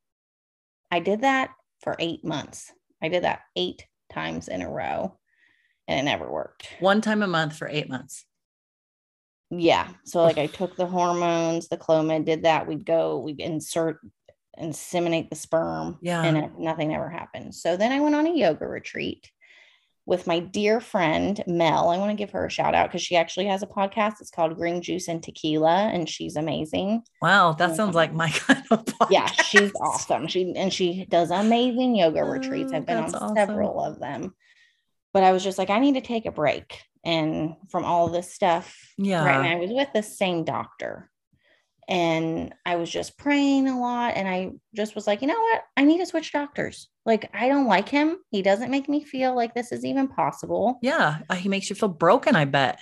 I 0.91 0.99
did 0.99 1.21
that 1.21 1.49
for 1.81 1.95
eight 1.99 2.23
months. 2.23 2.71
I 3.01 3.09
did 3.09 3.23
that 3.23 3.41
eight 3.55 3.85
times 4.13 4.47
in 4.47 4.61
a 4.61 4.69
row, 4.69 5.17
and 5.87 5.99
it 5.99 6.03
never 6.03 6.31
worked. 6.31 6.67
One 6.79 7.01
time 7.01 7.23
a 7.23 7.27
month 7.27 7.57
for 7.57 7.67
eight 7.67 7.89
months 7.89 8.25
yeah 9.51 9.89
so 10.05 10.23
like 10.23 10.37
i 10.37 10.45
took 10.47 10.75
the 10.75 10.85
hormones 10.85 11.67
the 11.67 11.77
clomid 11.77 12.25
did 12.25 12.43
that 12.43 12.67
we'd 12.67 12.85
go 12.85 13.19
we'd 13.19 13.39
insert 13.39 13.99
inseminate 14.59 15.29
the 15.29 15.35
sperm 15.35 15.97
yeah 16.01 16.23
and 16.23 16.37
it, 16.37 16.51
nothing 16.57 16.93
ever 16.93 17.09
happened 17.09 17.53
so 17.53 17.77
then 17.77 17.91
i 17.91 17.99
went 17.99 18.15
on 18.15 18.27
a 18.27 18.33
yoga 18.33 18.65
retreat 18.65 19.31
with 20.05 20.27
my 20.27 20.39
dear 20.39 20.81
friend 20.81 21.43
Mel. 21.47 21.89
I 21.89 21.97
want 21.97 22.11
to 22.11 22.15
give 22.15 22.31
her 22.31 22.45
a 22.45 22.49
shout 22.49 22.73
out 22.73 22.89
because 22.89 23.01
she 23.01 23.15
actually 23.15 23.45
has 23.45 23.63
a 23.63 23.67
podcast. 23.67 24.15
It's 24.19 24.31
called 24.31 24.57
Green 24.57 24.81
Juice 24.81 25.07
and 25.07 25.21
Tequila, 25.21 25.89
and 25.93 26.09
she's 26.09 26.35
amazing. 26.35 27.03
Wow, 27.21 27.53
that 27.53 27.75
sounds 27.75 27.95
like 27.95 28.13
my 28.13 28.29
kind 28.31 28.63
of 28.71 28.85
podcast. 28.85 29.11
Yeah, 29.11 29.27
she's 29.27 29.71
awesome. 29.79 30.27
She 30.27 30.53
and 30.55 30.73
she 30.73 31.05
does 31.05 31.31
amazing 31.31 31.95
yoga 31.95 32.23
retreats. 32.23 32.71
Oh, 32.73 32.77
I've 32.77 32.85
been 32.85 32.97
on 32.97 33.15
awesome. 33.15 33.35
several 33.35 33.81
of 33.81 33.99
them. 33.99 34.33
But 35.13 35.23
I 35.23 35.33
was 35.33 35.43
just 35.43 35.57
like, 35.57 35.69
I 35.69 35.79
need 35.79 35.95
to 35.95 36.01
take 36.01 36.25
a 36.25 36.31
break 36.31 36.81
and 37.03 37.55
from 37.69 37.85
all 37.85 38.07
this 38.07 38.33
stuff. 38.33 38.77
Yeah. 38.97 39.25
Right. 39.25 39.37
And 39.37 39.47
I 39.47 39.55
was 39.55 39.71
with 39.71 39.89
the 39.93 40.03
same 40.03 40.43
doctor 40.43 41.11
and 41.87 42.53
I 42.65 42.77
was 42.77 42.89
just 42.89 43.17
praying 43.17 43.67
a 43.67 43.79
lot. 43.79 44.13
And 44.15 44.27
I 44.27 44.51
just 44.73 44.95
was 44.95 45.07
like, 45.07 45.21
you 45.21 45.27
know 45.27 45.39
what? 45.39 45.63
I 45.75 45.83
need 45.83 45.97
to 45.97 46.05
switch 46.05 46.31
doctors. 46.31 46.87
Like, 47.05 47.29
I 47.33 47.49
don't 47.49 47.67
like 47.67 47.89
him. 47.89 48.17
He 48.29 48.41
doesn't 48.41 48.71
make 48.71 48.87
me 48.87 49.03
feel 49.03 49.35
like 49.35 49.53
this 49.53 49.71
is 49.71 49.83
even 49.83 50.07
possible. 50.07 50.79
Yeah. 50.81 51.19
Uh, 51.29 51.35
he 51.35 51.49
makes 51.49 51.69
you 51.69 51.75
feel 51.75 51.89
broken, 51.89 52.35
I 52.35 52.45
bet. 52.45 52.79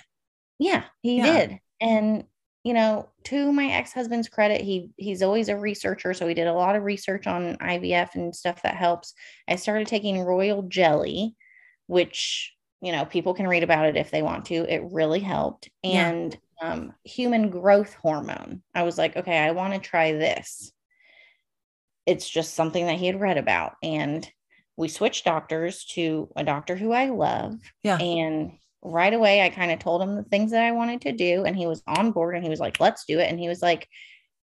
Yeah, 0.60 0.84
he 1.02 1.16
yeah. 1.16 1.32
did. 1.32 1.58
And, 1.80 2.24
you 2.62 2.74
know, 2.74 3.08
to 3.24 3.52
my 3.52 3.66
ex-husband's 3.72 4.28
credit, 4.28 4.60
he 4.60 4.90
he's 4.96 5.22
always 5.22 5.48
a 5.48 5.56
researcher. 5.56 6.14
So 6.14 6.28
he 6.28 6.34
did 6.34 6.46
a 6.46 6.52
lot 6.52 6.76
of 6.76 6.84
research 6.84 7.26
on 7.26 7.56
IVF 7.56 8.14
and 8.14 8.36
stuff 8.36 8.62
that 8.62 8.76
helps. 8.76 9.14
I 9.48 9.56
started 9.56 9.88
taking 9.88 10.20
royal 10.20 10.62
jelly, 10.62 11.34
which, 11.86 12.54
you 12.80 12.92
know, 12.92 13.04
people 13.04 13.34
can 13.34 13.46
read 13.46 13.62
about 13.62 13.86
it 13.86 13.96
if 13.96 14.10
they 14.10 14.22
want 14.22 14.46
to. 14.46 14.54
It 14.54 14.82
really 14.90 15.20
helped. 15.20 15.68
And 15.84 16.32
yeah 16.32 16.38
um, 16.60 16.92
human 17.04 17.50
growth 17.50 17.94
hormone. 17.94 18.62
I 18.74 18.82
was 18.82 18.98
like, 18.98 19.16
okay, 19.16 19.38
I 19.38 19.52
want 19.52 19.74
to 19.74 19.80
try 19.80 20.12
this. 20.12 20.72
It's 22.06 22.28
just 22.28 22.54
something 22.54 22.86
that 22.86 22.98
he 22.98 23.06
had 23.06 23.20
read 23.20 23.38
about. 23.38 23.74
And 23.82 24.28
we 24.76 24.88
switched 24.88 25.24
doctors 25.24 25.84
to 25.92 26.30
a 26.36 26.44
doctor 26.44 26.76
who 26.76 26.92
I 26.92 27.06
love. 27.06 27.58
Yeah. 27.82 27.98
And 27.98 28.52
right 28.82 29.12
away, 29.12 29.42
I 29.42 29.50
kind 29.50 29.70
of 29.70 29.78
told 29.78 30.02
him 30.02 30.16
the 30.16 30.24
things 30.24 30.50
that 30.52 30.62
I 30.62 30.72
wanted 30.72 31.02
to 31.02 31.12
do. 31.12 31.44
And 31.44 31.56
he 31.56 31.66
was 31.66 31.82
on 31.86 32.12
board 32.12 32.34
and 32.34 32.44
he 32.44 32.50
was 32.50 32.60
like, 32.60 32.80
let's 32.80 33.04
do 33.04 33.18
it. 33.18 33.30
And 33.30 33.38
he 33.38 33.48
was 33.48 33.62
like, 33.62 33.88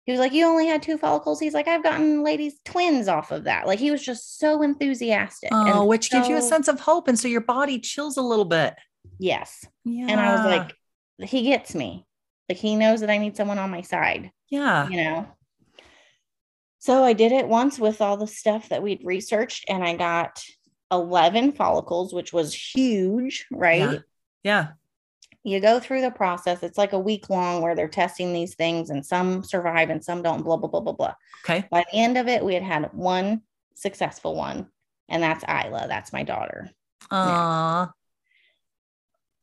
he 0.05 0.11
was 0.11 0.19
like, 0.19 0.33
You 0.33 0.45
only 0.45 0.67
had 0.67 0.83
two 0.83 0.97
follicles. 0.97 1.39
He's 1.39 1.53
like, 1.53 1.67
I've 1.67 1.83
gotten 1.83 2.23
ladies 2.23 2.59
twins 2.63 3.07
off 3.07 3.31
of 3.31 3.45
that. 3.45 3.67
Like 3.67 3.79
he 3.79 3.91
was 3.91 4.03
just 4.03 4.39
so 4.39 4.61
enthusiastic. 4.61 5.49
Oh, 5.51 5.85
which 5.85 6.09
so, 6.09 6.17
gives 6.17 6.29
you 6.29 6.37
a 6.37 6.41
sense 6.41 6.67
of 6.67 6.79
hope. 6.79 7.07
And 7.07 7.19
so 7.19 7.27
your 7.27 7.41
body 7.41 7.79
chills 7.79 8.17
a 8.17 8.21
little 8.21 8.45
bit. 8.45 8.75
Yes. 9.17 9.65
Yeah. 9.83 10.07
And 10.09 10.19
I 10.19 10.35
was 10.35 10.45
like, 10.45 11.29
he 11.29 11.43
gets 11.43 11.73
me. 11.73 12.05
Like 12.47 12.59
he 12.59 12.75
knows 12.75 13.01
that 13.01 13.09
I 13.09 13.17
need 13.17 13.35
someone 13.35 13.57
on 13.57 13.71
my 13.71 13.81
side. 13.81 14.31
Yeah. 14.49 14.87
You 14.89 14.97
know. 14.97 15.27
So 16.79 17.03
I 17.03 17.13
did 17.13 17.31
it 17.31 17.47
once 17.47 17.79
with 17.79 17.99
all 17.99 18.15
the 18.15 18.27
stuff 18.27 18.69
that 18.69 18.83
we'd 18.83 19.03
researched 19.03 19.65
and 19.67 19.83
I 19.83 19.95
got 19.95 20.39
11 20.91 21.53
follicles, 21.53 22.13
which 22.13 22.31
was 22.31 22.53
huge, 22.53 23.47
right? 23.51 23.79
Yeah. 23.79 23.99
yeah. 24.43 24.67
You 25.45 25.59
go 25.59 25.79
through 25.79 26.01
the 26.01 26.11
process. 26.11 26.63
It's 26.63 26.77
like 26.77 26.93
a 26.93 26.99
week 26.99 27.29
long 27.29 27.61
where 27.61 27.75
they're 27.75 27.87
testing 27.87 28.33
these 28.33 28.55
things 28.55 28.89
and 28.89 29.05
some 29.05 29.43
survive 29.43 29.91
and 29.91 30.03
some 30.03 30.23
don't, 30.23 30.43
blah, 30.43 30.57
blah, 30.57 30.69
blah, 30.69 30.81
blah, 30.81 30.93
blah. 30.93 31.13
Okay. 31.43 31.67
By 31.69 31.85
the 31.91 31.99
end 31.99 32.17
of 32.17 32.27
it, 32.27 32.43
we 32.43 32.55
had 32.55 32.63
had 32.63 32.89
one 32.93 33.41
successful 33.75 34.35
one, 34.35 34.67
and 35.07 35.21
that's 35.21 35.43
Isla. 35.43 35.85
That's 35.87 36.11
my 36.11 36.23
daughter. 36.23 36.71
Aww. 37.11 37.91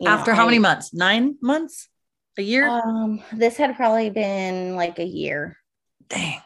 After 0.05 0.33
know, 0.33 0.37
how 0.37 0.43
I, 0.43 0.47
many 0.47 0.59
months? 0.59 0.93
Nine 0.93 1.37
months? 1.41 1.89
A 2.37 2.43
year? 2.43 2.67
Um, 2.67 3.23
this 3.33 3.57
had 3.57 3.77
probably 3.77 4.11
been 4.11 4.75
like 4.75 4.99
a 4.99 5.05
year. 5.05 5.57
Dang. 6.09 6.41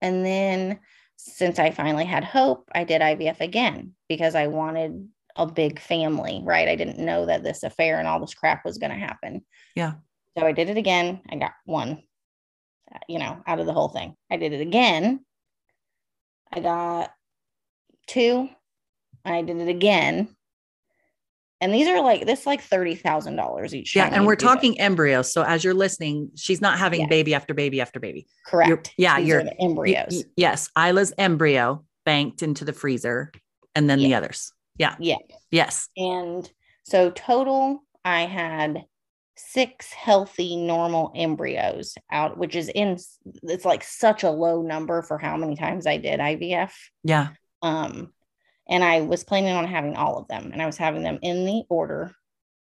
And 0.00 0.24
then 0.24 0.80
since 1.16 1.58
I 1.58 1.70
finally 1.70 2.04
had 2.04 2.24
hope, 2.24 2.68
I 2.74 2.84
did 2.84 3.00
IVF 3.00 3.40
again 3.40 3.94
because 4.08 4.34
I 4.34 4.48
wanted 4.48 5.08
a 5.36 5.46
big 5.46 5.80
family, 5.80 6.40
right? 6.44 6.68
I 6.68 6.76
didn't 6.76 6.98
know 6.98 7.26
that 7.26 7.42
this 7.42 7.62
affair 7.62 7.98
and 7.98 8.06
all 8.06 8.20
this 8.20 8.34
crap 8.34 8.64
was 8.64 8.78
going 8.78 8.92
to 8.92 8.98
happen. 8.98 9.44
Yeah. 9.74 9.94
So 10.38 10.46
I 10.46 10.52
did 10.52 10.70
it 10.70 10.76
again. 10.76 11.20
I 11.30 11.36
got 11.36 11.52
one, 11.64 12.02
uh, 12.92 12.98
you 13.08 13.18
know, 13.18 13.42
out 13.46 13.60
of 13.60 13.66
the 13.66 13.72
whole 13.72 13.88
thing. 13.88 14.14
I 14.30 14.36
did 14.36 14.52
it 14.52 14.60
again. 14.60 15.24
I 16.52 16.60
got 16.60 17.10
two. 18.06 18.48
I 19.24 19.42
did 19.42 19.56
it 19.56 19.68
again. 19.68 20.28
And 21.60 21.72
these 21.72 21.88
are 21.88 22.02
like 22.02 22.26
this 22.26 22.46
like 22.46 22.60
thirty 22.60 22.94
thousand 22.94 23.36
dollars 23.36 23.74
each. 23.74 23.96
Yeah, 23.96 24.10
and 24.12 24.26
we're 24.26 24.36
talking 24.36 24.78
embryos. 24.78 25.32
So 25.32 25.42
as 25.44 25.64
you're 25.64 25.72
listening, 25.72 26.30
she's 26.34 26.60
not 26.60 26.78
having 26.78 27.02
yeah. 27.02 27.06
baby 27.06 27.34
after 27.34 27.54
baby 27.54 27.80
after 27.80 27.98
baby. 27.98 28.26
Correct. 28.46 28.68
You're, 28.68 28.82
yeah, 28.98 29.18
these 29.18 29.28
you're 29.28 29.44
embryos. 29.60 30.14
You, 30.14 30.24
yes, 30.36 30.68
Isla's 30.76 31.14
embryo 31.16 31.84
banked 32.04 32.42
into 32.42 32.66
the 32.66 32.74
freezer, 32.74 33.32
and 33.74 33.88
then 33.88 33.98
yeah. 34.00 34.08
the 34.08 34.14
others. 34.16 34.52
Yeah. 34.78 34.96
Yeah. 34.98 35.18
Yes. 35.50 35.88
And 35.96 36.50
so 36.84 37.10
total, 37.10 37.82
I 38.04 38.22
had 38.22 38.84
six 39.36 39.92
healthy 39.92 40.56
normal 40.56 41.12
embryos 41.14 41.94
out, 42.10 42.38
which 42.38 42.54
is 42.54 42.68
in 42.68 42.98
it's 43.42 43.64
like 43.64 43.82
such 43.82 44.22
a 44.22 44.30
low 44.30 44.62
number 44.62 45.02
for 45.02 45.18
how 45.18 45.36
many 45.36 45.56
times 45.56 45.86
I 45.86 45.96
did 45.96 46.20
IVF. 46.20 46.72
Yeah. 47.02 47.28
Um, 47.62 48.12
and 48.68 48.82
I 48.82 49.02
was 49.02 49.24
planning 49.24 49.54
on 49.54 49.66
having 49.66 49.96
all 49.96 50.18
of 50.18 50.28
them, 50.28 50.50
and 50.52 50.62
I 50.62 50.66
was 50.66 50.76
having 50.76 51.02
them 51.02 51.18
in 51.22 51.44
the 51.44 51.64
order 51.68 52.14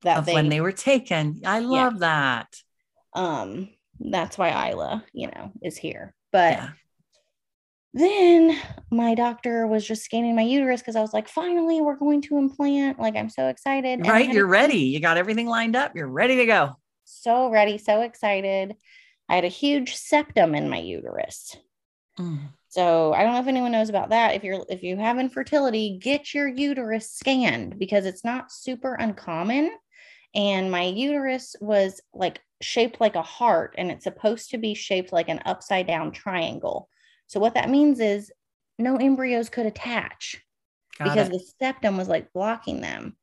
that 0.02 0.18
of 0.18 0.26
they, 0.26 0.34
when 0.34 0.48
they 0.48 0.60
were 0.60 0.72
taken. 0.72 1.40
I 1.44 1.60
love 1.60 1.94
yeah. 1.94 1.98
that. 2.00 2.56
Um, 3.14 3.68
that's 4.00 4.36
why 4.36 4.70
Isla, 4.70 5.04
you 5.12 5.28
know, 5.28 5.52
is 5.62 5.76
here. 5.76 6.14
But 6.32 6.54
yeah. 6.54 6.68
Then 7.94 8.58
my 8.90 9.14
doctor 9.14 9.66
was 9.66 9.86
just 9.86 10.04
scanning 10.04 10.34
my 10.34 10.42
uterus 10.42 10.80
because 10.80 10.96
I 10.96 11.00
was 11.00 11.12
like, 11.12 11.28
finally, 11.28 11.80
we're 11.80 11.96
going 11.96 12.22
to 12.22 12.38
implant. 12.38 12.98
Like, 12.98 13.16
I'm 13.16 13.28
so 13.28 13.48
excited. 13.48 14.06
Right, 14.06 14.32
you're 14.32 14.46
ready. 14.46 14.78
You 14.78 15.00
got 15.00 15.18
everything 15.18 15.46
lined 15.46 15.76
up. 15.76 15.94
You're 15.94 16.08
ready 16.08 16.36
to 16.36 16.46
go. 16.46 16.76
So 17.04 17.50
ready, 17.50 17.78
so 17.78 18.00
excited. 18.00 18.76
I 19.28 19.34
had 19.34 19.44
a 19.44 19.48
huge 19.48 19.94
septum 19.96 20.54
in 20.54 20.70
my 20.70 20.78
uterus. 20.78 21.56
Mm. 22.18 22.38
So 22.68 23.12
I 23.12 23.22
don't 23.22 23.34
know 23.34 23.40
if 23.40 23.48
anyone 23.48 23.72
knows 23.72 23.90
about 23.90 24.10
that. 24.10 24.34
If 24.34 24.44
you're 24.44 24.64
if 24.68 24.82
you 24.82 24.96
have 24.96 25.18
infertility, 25.18 25.98
get 26.00 26.32
your 26.32 26.48
uterus 26.48 27.10
scanned 27.10 27.78
because 27.78 28.06
it's 28.06 28.24
not 28.24 28.50
super 28.50 28.94
uncommon. 28.94 29.70
And 30.34 30.70
my 30.70 30.84
uterus 30.84 31.54
was 31.60 32.00
like 32.14 32.40
shaped 32.62 33.00
like 33.00 33.14
a 33.14 33.22
heart 33.22 33.74
and 33.76 33.90
it's 33.90 34.04
supposed 34.04 34.50
to 34.50 34.58
be 34.58 34.74
shaped 34.74 35.12
like 35.12 35.28
an 35.28 35.40
upside 35.44 35.86
down 35.86 36.12
triangle. 36.12 36.88
So 37.32 37.40
what 37.40 37.54
that 37.54 37.70
means 37.70 37.98
is 37.98 38.30
no 38.78 38.96
embryos 38.96 39.48
could 39.48 39.64
attach 39.64 40.44
Got 40.98 41.04
because 41.04 41.28
it. 41.28 41.32
the 41.32 41.44
septum 41.58 41.96
was 41.96 42.06
like 42.06 42.30
blocking 42.34 42.82
them. 42.82 43.16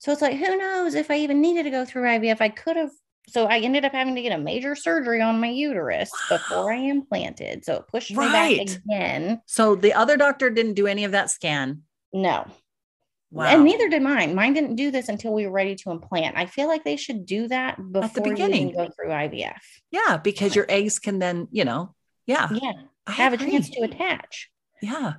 So 0.00 0.12
it's 0.12 0.20
like, 0.20 0.36
who 0.36 0.58
knows 0.58 0.94
if 0.94 1.10
I 1.10 1.16
even 1.16 1.40
needed 1.40 1.62
to 1.62 1.70
go 1.70 1.86
through 1.86 2.02
IVF? 2.02 2.42
I 2.42 2.50
could 2.50 2.76
have 2.76 2.90
so 3.26 3.46
I 3.46 3.60
ended 3.60 3.86
up 3.86 3.92
having 3.92 4.16
to 4.16 4.20
get 4.20 4.38
a 4.38 4.38
major 4.38 4.76
surgery 4.76 5.22
on 5.22 5.40
my 5.40 5.48
uterus 5.48 6.10
wow. 6.12 6.36
before 6.36 6.74
I 6.74 6.76
implanted. 6.76 7.64
So 7.64 7.76
it 7.76 7.88
pushed 7.88 8.14
right. 8.14 8.58
me 8.58 8.64
back 8.66 8.76
again. 8.84 9.40
So 9.46 9.74
the 9.76 9.94
other 9.94 10.18
doctor 10.18 10.50
didn't 10.50 10.74
do 10.74 10.86
any 10.86 11.04
of 11.04 11.12
that 11.12 11.30
scan. 11.30 11.84
No. 12.12 12.46
Wow. 13.30 13.46
And 13.46 13.64
neither 13.64 13.88
did 13.88 14.02
mine. 14.02 14.34
Mine 14.34 14.52
didn't 14.52 14.76
do 14.76 14.90
this 14.90 15.08
until 15.08 15.32
we 15.32 15.46
were 15.46 15.52
ready 15.52 15.74
to 15.74 15.90
implant. 15.90 16.36
I 16.36 16.44
feel 16.44 16.68
like 16.68 16.84
they 16.84 16.96
should 16.96 17.24
do 17.24 17.48
that 17.48 17.78
before 17.78 18.04
At 18.04 18.12
the 18.12 18.20
beginning. 18.20 18.68
you 18.68 18.76
go 18.76 18.90
through 18.94 19.08
IVF. 19.08 19.56
Yeah, 19.90 20.18
because 20.18 20.54
your 20.54 20.66
eggs 20.68 20.98
can 20.98 21.18
then, 21.18 21.48
you 21.50 21.64
know, 21.64 21.94
yeah. 22.26 22.50
Yeah. 22.52 22.72
I 23.06 23.12
have 23.12 23.32
agree. 23.32 23.48
a 23.48 23.50
chance 23.50 23.70
to 23.70 23.82
attach. 23.82 24.50
Yeah. 24.82 25.14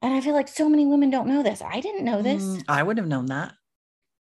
And 0.00 0.14
I 0.14 0.20
feel 0.20 0.34
like 0.34 0.48
so 0.48 0.68
many 0.68 0.86
women 0.86 1.10
don't 1.10 1.28
know 1.28 1.42
this. 1.42 1.62
I 1.62 1.80
didn't 1.80 2.04
know 2.04 2.22
this. 2.22 2.42
Mm, 2.42 2.64
I 2.68 2.82
would 2.82 2.98
have 2.98 3.06
known 3.06 3.26
that 3.26 3.54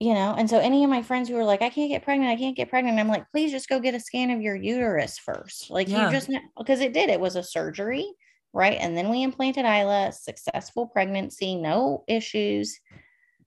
you 0.00 0.14
know 0.14 0.34
and 0.36 0.48
so 0.48 0.58
any 0.58 0.82
of 0.82 0.90
my 0.90 1.02
friends 1.02 1.28
who 1.28 1.36
are 1.36 1.44
like 1.44 1.62
i 1.62 1.68
can't 1.68 1.90
get 1.90 2.02
pregnant 2.02 2.32
i 2.32 2.36
can't 2.36 2.56
get 2.56 2.70
pregnant 2.70 2.98
i'm 2.98 3.06
like 3.06 3.30
please 3.30 3.52
just 3.52 3.68
go 3.68 3.78
get 3.78 3.94
a 3.94 4.00
scan 4.00 4.30
of 4.30 4.40
your 4.40 4.56
uterus 4.56 5.18
first 5.18 5.70
like 5.70 5.88
yeah. 5.88 6.06
you 6.06 6.12
just 6.12 6.30
because 6.58 6.80
it 6.80 6.94
did 6.94 7.10
it 7.10 7.20
was 7.20 7.36
a 7.36 7.42
surgery 7.42 8.10
right 8.52 8.78
and 8.80 8.96
then 8.96 9.10
we 9.10 9.22
implanted 9.22 9.64
isla 9.64 10.10
successful 10.10 10.86
pregnancy 10.86 11.54
no 11.54 12.02
issues 12.08 12.80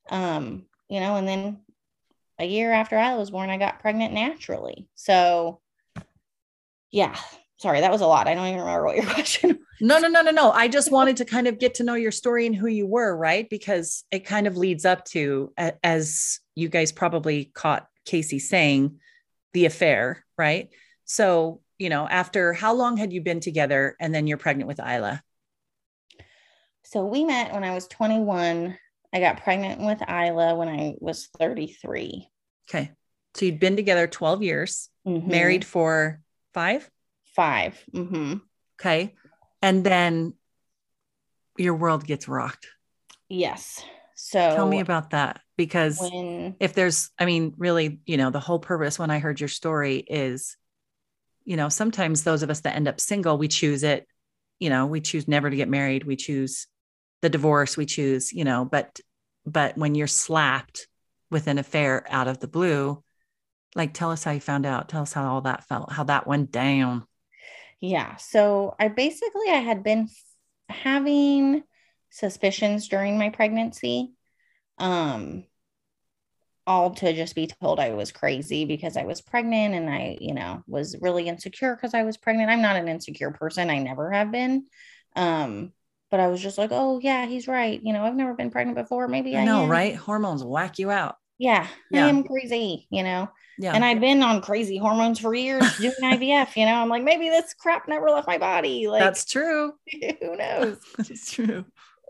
um 0.09 0.65
you 0.89 0.99
know 0.99 1.15
and 1.15 1.27
then 1.27 1.59
a 2.39 2.45
year 2.45 2.71
after 2.71 2.97
isla 2.97 3.17
was 3.17 3.31
born 3.31 3.49
i 3.49 3.57
got 3.57 3.79
pregnant 3.79 4.13
naturally 4.13 4.87
so 4.93 5.59
yeah 6.91 7.17
sorry, 7.57 7.81
that 7.81 7.91
was 7.91 8.01
a 8.01 8.07
lot. 8.07 8.27
I 8.27 8.33
don't 8.33 8.47
even 8.47 8.59
remember 8.59 8.85
what 8.85 8.95
your 8.95 9.05
question 9.13 9.49
was. 9.49 9.57
No, 9.81 9.99
no, 9.99 10.07
no, 10.07 10.21
no, 10.21 10.31
no. 10.31 10.51
I 10.51 10.67
just 10.67 10.91
wanted 10.91 11.17
to 11.17 11.25
kind 11.25 11.47
of 11.47 11.59
get 11.59 11.75
to 11.75 11.83
know 11.83 11.95
your 11.95 12.11
story 12.11 12.45
and 12.45 12.55
who 12.55 12.67
you 12.67 12.87
were, 12.87 13.15
right? 13.15 13.49
Because 13.49 14.05
it 14.11 14.25
kind 14.25 14.47
of 14.47 14.55
leads 14.55 14.85
up 14.85 15.03
to, 15.05 15.51
as 15.83 16.39
you 16.55 16.69
guys 16.69 16.91
probably 16.91 17.45
caught 17.53 17.87
Casey 18.05 18.39
saying, 18.39 18.99
the 19.53 19.65
affair, 19.65 20.25
right? 20.37 20.69
So, 21.05 21.61
you 21.77 21.89
know, 21.89 22.07
after 22.07 22.53
how 22.53 22.73
long 22.73 22.97
had 22.97 23.13
you 23.13 23.21
been 23.21 23.39
together 23.39 23.95
and 23.99 24.13
then 24.13 24.27
you're 24.27 24.37
pregnant 24.37 24.67
with 24.67 24.79
Isla? 24.79 25.21
So 26.85 27.05
we 27.05 27.23
met 27.23 27.53
when 27.53 27.63
I 27.63 27.73
was 27.73 27.87
21. 27.87 28.77
I 29.13 29.19
got 29.19 29.43
pregnant 29.43 29.81
with 29.81 30.01
Isla 30.01 30.55
when 30.55 30.69
I 30.69 30.95
was 30.99 31.27
33. 31.39 32.29
Okay. 32.69 32.91
So 33.35 33.45
you'd 33.45 33.59
been 33.59 33.75
together 33.75 34.07
12 34.07 34.43
years, 34.43 34.89
mm-hmm. 35.07 35.29
married 35.29 35.65
for 35.65 36.21
five? 36.53 36.89
5 37.35 37.83
mm-hmm. 37.93 38.33
Okay. 38.79 39.15
And 39.61 39.83
then 39.83 40.33
your 41.57 41.75
world 41.75 42.05
gets 42.05 42.27
rocked. 42.27 42.67
Yes. 43.29 43.83
So 44.15 44.39
tell 44.55 44.67
me 44.67 44.79
about 44.79 45.11
that 45.11 45.41
because 45.57 45.99
when, 45.99 46.55
if 46.59 46.73
there's, 46.73 47.11
I 47.17 47.25
mean, 47.25 47.53
really, 47.57 47.99
you 48.05 48.17
know, 48.17 48.29
the 48.29 48.39
whole 48.39 48.59
purpose 48.59 48.97
when 48.97 49.11
I 49.11 49.19
heard 49.19 49.39
your 49.39 49.49
story 49.49 49.97
is, 49.97 50.57
you 51.45 51.57
know, 51.57 51.69
sometimes 51.69 52.23
those 52.23 52.43
of 52.43 52.49
us 52.49 52.61
that 52.61 52.75
end 52.75 52.87
up 52.87 52.99
single, 52.99 53.37
we 53.37 53.47
choose 53.47 53.83
it, 53.83 54.07
you 54.59 54.69
know, 54.69 54.85
we 54.85 55.01
choose 55.01 55.27
never 55.27 55.49
to 55.49 55.55
get 55.55 55.69
married, 55.69 56.03
we 56.03 56.15
choose 56.15 56.67
the 57.21 57.29
divorce, 57.29 57.75
we 57.75 57.85
choose, 57.85 58.31
you 58.31 58.43
know, 58.43 58.65
but, 58.65 58.99
but 59.45 59.77
when 59.77 59.95
you're 59.95 60.07
slapped 60.07 60.87
with 61.29 61.47
an 61.47 61.57
affair 61.57 62.05
out 62.09 62.27
of 62.27 62.39
the 62.39 62.47
blue, 62.47 63.03
like 63.75 63.93
tell 63.93 64.11
us 64.11 64.23
how 64.23 64.31
you 64.31 64.39
found 64.39 64.65
out, 64.65 64.89
tell 64.89 65.01
us 65.01 65.13
how 65.13 65.25
all 65.25 65.41
that 65.41 65.67
felt, 65.67 65.91
how 65.91 66.03
that 66.05 66.27
went 66.27 66.51
down. 66.51 67.05
Yeah. 67.83 68.15
So 68.15 68.75
I 68.79 68.87
basically, 68.87 69.49
I 69.49 69.57
had 69.57 69.83
been 69.83 70.07
having 70.69 71.63
suspicions 72.11 72.87
during 72.87 73.17
my 73.17 73.27
pregnancy. 73.27 74.13
Um, 74.77 75.43
all 76.65 76.91
to 76.91 77.11
just 77.11 77.35
be 77.35 77.47
told 77.61 77.81
I 77.81 77.89
was 77.89 78.13
crazy 78.13 78.63
because 78.63 78.95
I 78.95 79.03
was 79.03 79.19
pregnant 79.19 79.75
and 79.75 79.89
I, 79.89 80.17
you 80.21 80.33
know, 80.33 80.63
was 80.65 80.95
really 81.01 81.27
insecure 81.27 81.75
because 81.75 81.93
I 81.93 82.03
was 82.03 82.15
pregnant. 82.15 82.49
I'm 82.49 82.61
not 82.61 82.77
an 82.77 82.87
insecure 82.87 83.31
person. 83.31 83.69
I 83.69 83.79
never 83.79 84.11
have 84.11 84.31
been. 84.31 84.65
Um, 85.17 85.73
but 86.09 86.21
I 86.21 86.27
was 86.27 86.41
just 86.41 86.57
like, 86.57 86.69
oh 86.71 87.01
yeah, 87.03 87.25
he's 87.25 87.49
right. 87.49 87.81
You 87.83 87.91
know, 87.91 88.05
I've 88.05 88.15
never 88.15 88.33
been 88.33 88.49
pregnant 88.49 88.77
before. 88.77 89.09
Maybe 89.09 89.35
I, 89.35 89.41
I 89.41 89.45
know, 89.45 89.63
am. 89.63 89.69
right? 89.69 89.93
Hormones 89.93 90.41
whack 90.41 90.79
you 90.79 90.89
out. 90.89 91.17
Yeah, 91.43 91.67
yeah, 91.91 92.05
I 92.05 92.09
am 92.09 92.23
crazy, 92.23 92.87
you 92.89 93.03
know. 93.03 93.29
Yeah. 93.59 93.73
And 93.73 93.85
I've 93.85 93.99
been 93.99 94.23
on 94.23 94.41
crazy 94.41 94.77
hormones 94.77 95.19
for 95.19 95.35
years 95.35 95.63
doing 95.77 95.93
IVF, 96.01 96.55
you 96.55 96.65
know. 96.65 96.75
I'm 96.75 96.89
like, 96.89 97.03
maybe 97.03 97.29
this 97.29 97.53
crap 97.53 97.87
never 97.87 98.09
left 98.09 98.27
my 98.27 98.37
body. 98.37 98.87
Like 98.87 99.01
that's 99.01 99.25
true. 99.25 99.73
who 100.21 100.35
knows? 100.35 100.77
It's 100.99 101.31
true 101.31 101.65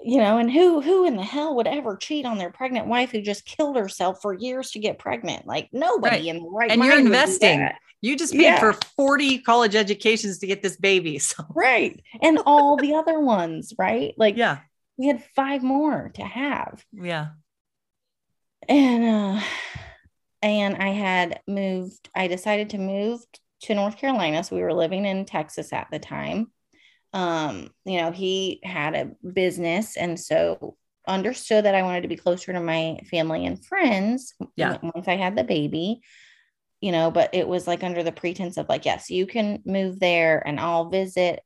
you 0.05 0.17
know, 0.17 0.37
and 0.37 0.51
who 0.51 0.81
who 0.81 1.05
in 1.05 1.15
the 1.15 1.23
hell 1.23 1.55
would 1.55 1.67
ever 1.67 1.95
cheat 1.95 2.25
on 2.25 2.37
their 2.37 2.51
pregnant 2.51 2.87
wife 2.87 3.11
who 3.11 3.21
just 3.21 3.45
killed 3.45 3.77
herself 3.77 4.21
for 4.21 4.33
years 4.33 4.71
to 4.71 4.79
get 4.79 4.99
pregnant? 4.99 5.47
Like 5.47 5.69
nobody 5.71 6.15
right. 6.15 6.25
in 6.25 6.43
the 6.43 6.49
right. 6.49 6.71
And 6.71 6.83
you're 6.83 6.99
investing. 6.99 7.69
You 8.01 8.17
just 8.17 8.33
paid 8.33 8.41
yeah. 8.41 8.59
for 8.59 8.73
40 8.97 9.39
college 9.39 9.75
educations 9.75 10.39
to 10.39 10.47
get 10.47 10.61
this 10.61 10.75
baby. 10.75 11.19
So 11.19 11.45
right. 11.55 12.01
And 12.21 12.39
all 12.45 12.75
the 12.75 12.95
other 12.95 13.19
ones, 13.19 13.73
right? 13.77 14.13
Like 14.17 14.35
yeah, 14.35 14.59
we 14.97 15.07
had 15.07 15.23
five 15.35 15.63
more 15.63 16.11
to 16.15 16.23
have. 16.23 16.83
Yeah. 16.91 17.29
And 18.67 19.03
uh 19.03 19.43
and 20.41 20.75
I 20.75 20.89
had 20.89 21.39
moved, 21.48 22.10
I 22.13 22.27
decided 22.27 22.72
to 22.72 22.77
move 22.77 23.22
to 23.62 23.75
North 23.75 23.98
Carolina. 23.98 24.43
So 24.43 24.58
we 24.58 24.62
were 24.62 24.74
living 24.74 25.05
in 25.05 25.25
Texas 25.25 25.72
at 25.72 25.88
the 25.89 26.00
time 26.00 26.51
um, 27.13 27.70
you 27.86 28.01
know, 28.01 28.12
he 28.12 28.60
had 28.63 28.96
a 28.96 29.12
business 29.27 29.96
and 29.96 30.20
so 30.20 30.75
understood 31.08 31.65
that 31.65 31.75
I 31.75 31.84
wanted 31.84 32.01
to 32.01 32.08
be 32.08 32.15
closer 32.15 32.51
to 32.53 32.60
my 32.60 33.00
family 33.10 33.46
and 33.46 33.63
friends. 33.63 34.34
Yeah. 34.55 34.77
Once 34.82 35.08
I 35.08 35.15
had 35.15 35.36
the 35.36 35.43
baby, 35.43 36.01
you 36.82 36.91
know, 36.91 37.12
but 37.12 37.34
it 37.34 37.48
was 37.48 37.67
like 37.67 37.84
under 37.84 38.01
the 38.03 38.12
pretense 38.12 38.58
of 38.58 38.67
like, 38.67 38.86
yes, 38.86 39.12
you 39.12 39.27
can 39.27 39.62
move 39.65 40.00
there 40.00 40.46
and 40.46 40.60
I'll 40.60 40.89
visit 40.89 41.41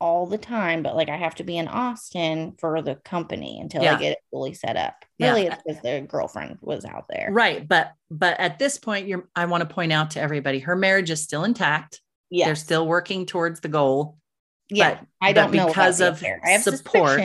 all 0.00 0.26
the 0.26 0.38
time, 0.38 0.82
but 0.82 0.96
like 0.96 1.08
I 1.08 1.16
have 1.16 1.34
to 1.36 1.44
be 1.44 1.58
in 1.58 1.68
Austin 1.68 2.54
for 2.58 2.82
the 2.82 2.96
company 2.96 3.58
until 3.60 3.82
yeah. 3.82 3.96
I 3.96 3.98
get 3.98 4.12
it 4.12 4.18
fully 4.30 4.54
set 4.54 4.76
up. 4.76 4.94
Really, 5.18 5.44
yeah. 5.44 5.54
it's 5.54 5.62
because 5.64 5.82
the 5.82 6.06
girlfriend 6.08 6.58
was 6.60 6.84
out 6.84 7.06
there. 7.08 7.28
Right. 7.32 7.66
But 7.66 7.92
but 8.10 8.38
at 8.38 8.58
this 8.58 8.78
point, 8.78 9.08
you're 9.08 9.28
I 9.34 9.46
want 9.46 9.68
to 9.68 9.74
point 9.74 9.92
out 9.92 10.12
to 10.12 10.20
everybody 10.20 10.60
her 10.60 10.76
marriage 10.76 11.10
is 11.10 11.22
still 11.22 11.44
intact. 11.44 12.00
Yeah. 12.30 12.46
They're 12.46 12.56
still 12.56 12.86
working 12.86 13.26
towards 13.26 13.60
the 13.60 13.68
goal. 13.68 14.18
Yeah, 14.70 14.96
but, 14.96 15.06
I 15.22 15.32
don't 15.32 15.52
know 15.52 15.66
because 15.66 16.00
of 16.00 16.18
support, 16.18 17.20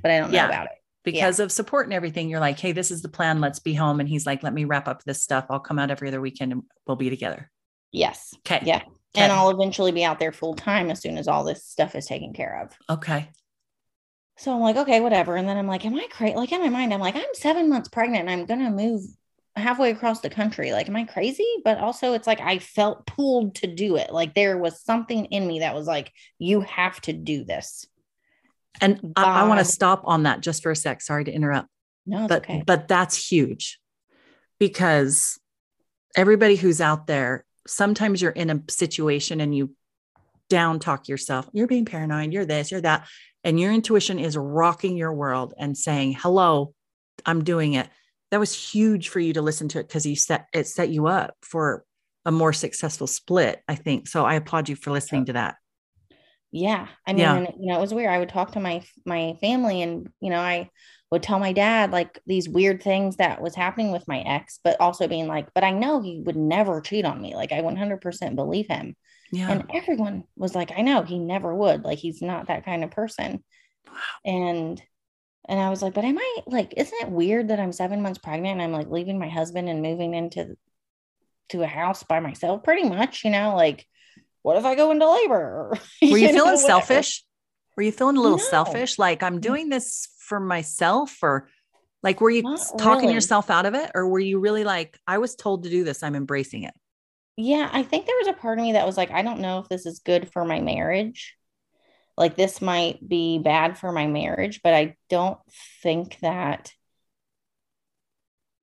but 0.00 0.10
I 0.10 0.18
don't 0.18 0.30
know 0.30 0.36
yeah, 0.36 0.46
about 0.46 0.66
it. 0.66 0.78
Because 1.02 1.38
yeah. 1.38 1.44
of 1.44 1.52
support 1.52 1.86
and 1.86 1.92
everything, 1.92 2.30
you're 2.30 2.40
like, 2.40 2.58
hey, 2.58 2.72
this 2.72 2.90
is 2.90 3.02
the 3.02 3.08
plan. 3.08 3.40
Let's 3.40 3.58
be 3.58 3.74
home. 3.74 4.00
And 4.00 4.08
he's 4.08 4.24
like, 4.26 4.42
let 4.42 4.54
me 4.54 4.64
wrap 4.64 4.88
up 4.88 5.02
this 5.02 5.22
stuff. 5.22 5.46
I'll 5.50 5.60
come 5.60 5.78
out 5.78 5.90
every 5.90 6.08
other 6.08 6.20
weekend 6.20 6.52
and 6.52 6.62
we'll 6.86 6.96
be 6.96 7.10
together. 7.10 7.50
Yes. 7.90 8.32
Okay. 8.38 8.62
Yeah. 8.64 8.82
And 9.22 9.32
I'll 9.32 9.50
eventually 9.50 9.92
be 9.92 10.04
out 10.04 10.18
there 10.18 10.32
full 10.32 10.54
time 10.54 10.90
as 10.90 11.00
soon 11.00 11.18
as 11.18 11.28
all 11.28 11.44
this 11.44 11.64
stuff 11.64 11.94
is 11.94 12.06
taken 12.06 12.32
care 12.32 12.62
of. 12.62 12.96
Okay. 12.98 13.30
So 14.36 14.52
I'm 14.52 14.60
like, 14.60 14.76
okay, 14.76 15.00
whatever. 15.00 15.36
And 15.36 15.48
then 15.48 15.56
I'm 15.56 15.68
like, 15.68 15.84
am 15.84 15.94
I 15.94 16.08
crazy? 16.10 16.34
Like 16.34 16.50
in 16.50 16.60
my 16.60 16.68
mind, 16.68 16.92
I'm 16.92 17.00
like, 17.00 17.14
I'm 17.14 17.22
seven 17.34 17.68
months 17.68 17.88
pregnant 17.88 18.28
and 18.28 18.30
I'm 18.30 18.46
gonna 18.46 18.70
move 18.70 19.02
halfway 19.56 19.90
across 19.90 20.20
the 20.20 20.30
country. 20.30 20.72
Like, 20.72 20.88
am 20.88 20.96
I 20.96 21.04
crazy? 21.04 21.46
But 21.64 21.78
also, 21.78 22.12
it's 22.12 22.26
like 22.26 22.40
I 22.40 22.58
felt 22.58 23.06
pulled 23.06 23.56
to 23.56 23.66
do 23.66 23.96
it. 23.96 24.12
Like, 24.12 24.34
there 24.34 24.58
was 24.58 24.82
something 24.82 25.26
in 25.26 25.46
me 25.46 25.60
that 25.60 25.74
was 25.74 25.86
like, 25.86 26.12
you 26.38 26.62
have 26.62 27.00
to 27.02 27.12
do 27.12 27.44
this. 27.44 27.86
And 28.80 29.00
God. 29.00 29.12
I, 29.16 29.42
I 29.42 29.48
want 29.48 29.60
to 29.60 29.64
stop 29.64 30.02
on 30.04 30.24
that 30.24 30.40
just 30.40 30.62
for 30.62 30.72
a 30.72 30.76
sec. 30.76 31.00
Sorry 31.00 31.24
to 31.24 31.32
interrupt. 31.32 31.68
No, 32.06 32.26
but 32.26 32.42
okay. 32.42 32.62
but 32.66 32.88
that's 32.88 33.30
huge 33.30 33.78
because 34.58 35.38
everybody 36.16 36.56
who's 36.56 36.80
out 36.80 37.06
there, 37.06 37.44
sometimes 37.66 38.20
you're 38.20 38.30
in 38.30 38.50
a 38.50 38.62
situation 38.70 39.40
and 39.40 39.54
you 39.54 39.74
down 40.50 40.78
talk 40.78 41.08
yourself. 41.08 41.48
You're 41.52 41.66
being 41.66 41.84
paranoid. 41.84 42.32
You're 42.32 42.44
this. 42.44 42.70
You're 42.70 42.82
that. 42.82 43.06
And 43.42 43.58
your 43.58 43.72
intuition 43.72 44.18
is 44.18 44.36
rocking 44.36 44.96
your 44.96 45.12
world 45.12 45.54
and 45.56 45.76
saying, 45.76 46.16
"Hello, 46.20 46.74
I'm 47.26 47.44
doing 47.44 47.74
it." 47.74 47.88
that 48.34 48.40
was 48.40 48.52
huge 48.52 49.10
for 49.10 49.20
you 49.20 49.32
to 49.32 49.42
listen 49.42 49.68
to 49.68 49.78
it 49.78 49.86
because 49.86 50.04
you 50.04 50.16
set 50.16 50.48
it 50.52 50.66
set 50.66 50.88
you 50.88 51.06
up 51.06 51.36
for 51.40 51.84
a 52.24 52.32
more 52.32 52.52
successful 52.52 53.06
split 53.06 53.62
i 53.68 53.76
think 53.76 54.08
so 54.08 54.24
i 54.24 54.34
applaud 54.34 54.68
you 54.68 54.74
for 54.74 54.90
listening 54.90 55.26
to 55.26 55.34
that 55.34 55.54
yeah 56.54 56.86
i 57.04 57.12
mean 57.12 57.20
yeah. 57.20 57.40
you 57.58 57.66
know 57.66 57.76
it 57.76 57.80
was 57.80 57.92
weird 57.92 58.10
i 58.10 58.18
would 58.18 58.28
talk 58.28 58.52
to 58.52 58.60
my 58.60 58.80
my 59.04 59.36
family 59.40 59.82
and 59.82 60.08
you 60.20 60.30
know 60.30 60.38
i 60.38 60.70
would 61.10 61.20
tell 61.20 61.40
my 61.40 61.52
dad 61.52 61.90
like 61.90 62.20
these 62.26 62.48
weird 62.48 62.80
things 62.80 63.16
that 63.16 63.42
was 63.42 63.56
happening 63.56 63.90
with 63.90 64.06
my 64.06 64.20
ex 64.20 64.60
but 64.62 64.80
also 64.80 65.08
being 65.08 65.26
like 65.26 65.48
but 65.52 65.64
i 65.64 65.72
know 65.72 66.00
he 66.00 66.20
would 66.24 66.36
never 66.36 66.80
cheat 66.80 67.04
on 67.04 67.20
me 67.20 67.34
like 67.34 67.50
i 67.50 67.60
100% 67.60 68.36
believe 68.36 68.68
him 68.68 68.94
yeah. 69.32 69.50
and 69.50 69.64
everyone 69.74 70.22
was 70.36 70.54
like 70.54 70.70
i 70.76 70.80
know 70.80 71.02
he 71.02 71.18
never 71.18 71.52
would 71.52 71.82
like 71.82 71.98
he's 71.98 72.22
not 72.22 72.46
that 72.46 72.64
kind 72.64 72.84
of 72.84 72.90
person 72.92 73.42
wow. 73.88 73.92
and 74.24 74.80
and 75.46 75.60
I 75.60 75.68
was 75.68 75.82
like, 75.82 75.92
but 75.92 76.06
am 76.06 76.16
I 76.16 76.36
like, 76.46 76.72
isn't 76.74 77.02
it 77.02 77.10
weird 77.10 77.48
that 77.48 77.60
I'm 77.60 77.70
seven 77.70 78.00
months 78.00 78.18
pregnant 78.18 78.54
and 78.54 78.62
I'm 78.62 78.72
like 78.72 78.88
leaving 78.88 79.18
my 79.18 79.28
husband 79.28 79.68
and 79.68 79.82
moving 79.82 80.14
into 80.14 80.56
to 81.50 81.62
a 81.62 81.66
house 81.66 82.02
by 82.02 82.18
myself 82.18 82.62
pretty 82.62 82.88
much, 82.88 83.24
you 83.24 83.30
know, 83.30 83.54
like 83.54 83.86
what 84.44 84.58
if 84.58 84.66
I 84.66 84.74
go 84.74 84.90
into 84.90 85.10
labor? 85.10 85.70
Were 86.02 86.08
you, 86.08 86.18
you 86.18 86.28
feeling 86.28 86.52
know, 86.52 86.56
selfish? 86.56 87.24
Were 87.76 87.82
you 87.82 87.90
feeling 87.92 88.18
a 88.18 88.20
little 88.20 88.36
no. 88.36 88.44
selfish? 88.44 88.98
Like 88.98 89.22
I'm 89.22 89.38
mm. 89.38 89.40
doing 89.40 89.70
this 89.70 90.06
for 90.18 90.38
myself 90.38 91.16
or 91.22 91.48
like 92.02 92.20
were 92.20 92.30
you 92.30 92.42
Not 92.42 92.60
talking 92.78 93.04
really. 93.04 93.14
yourself 93.14 93.48
out 93.48 93.64
of 93.64 93.74
it 93.74 93.90
or 93.94 94.06
were 94.06 94.20
you 94.20 94.38
really 94.38 94.62
like 94.62 94.98
I 95.06 95.16
was 95.16 95.34
told 95.34 95.64
to 95.64 95.70
do 95.70 95.82
this, 95.82 96.02
I'm 96.02 96.14
embracing 96.14 96.64
it? 96.64 96.74
Yeah, 97.38 97.70
I 97.72 97.82
think 97.82 98.04
there 98.04 98.16
was 98.18 98.28
a 98.28 98.34
part 98.34 98.58
of 98.58 98.64
me 98.64 98.72
that 98.72 98.86
was 98.86 98.98
like 98.98 99.10
I 99.10 99.22
don't 99.22 99.40
know 99.40 99.60
if 99.60 99.68
this 99.68 99.86
is 99.86 100.00
good 100.00 100.30
for 100.30 100.44
my 100.44 100.60
marriage 100.60 101.34
like 102.16 102.36
this 102.36 102.60
might 102.60 103.06
be 103.06 103.38
bad 103.38 103.78
for 103.78 103.92
my 103.92 104.06
marriage 104.06 104.60
but 104.62 104.74
i 104.74 104.96
don't 105.10 105.38
think 105.82 106.18
that 106.20 106.72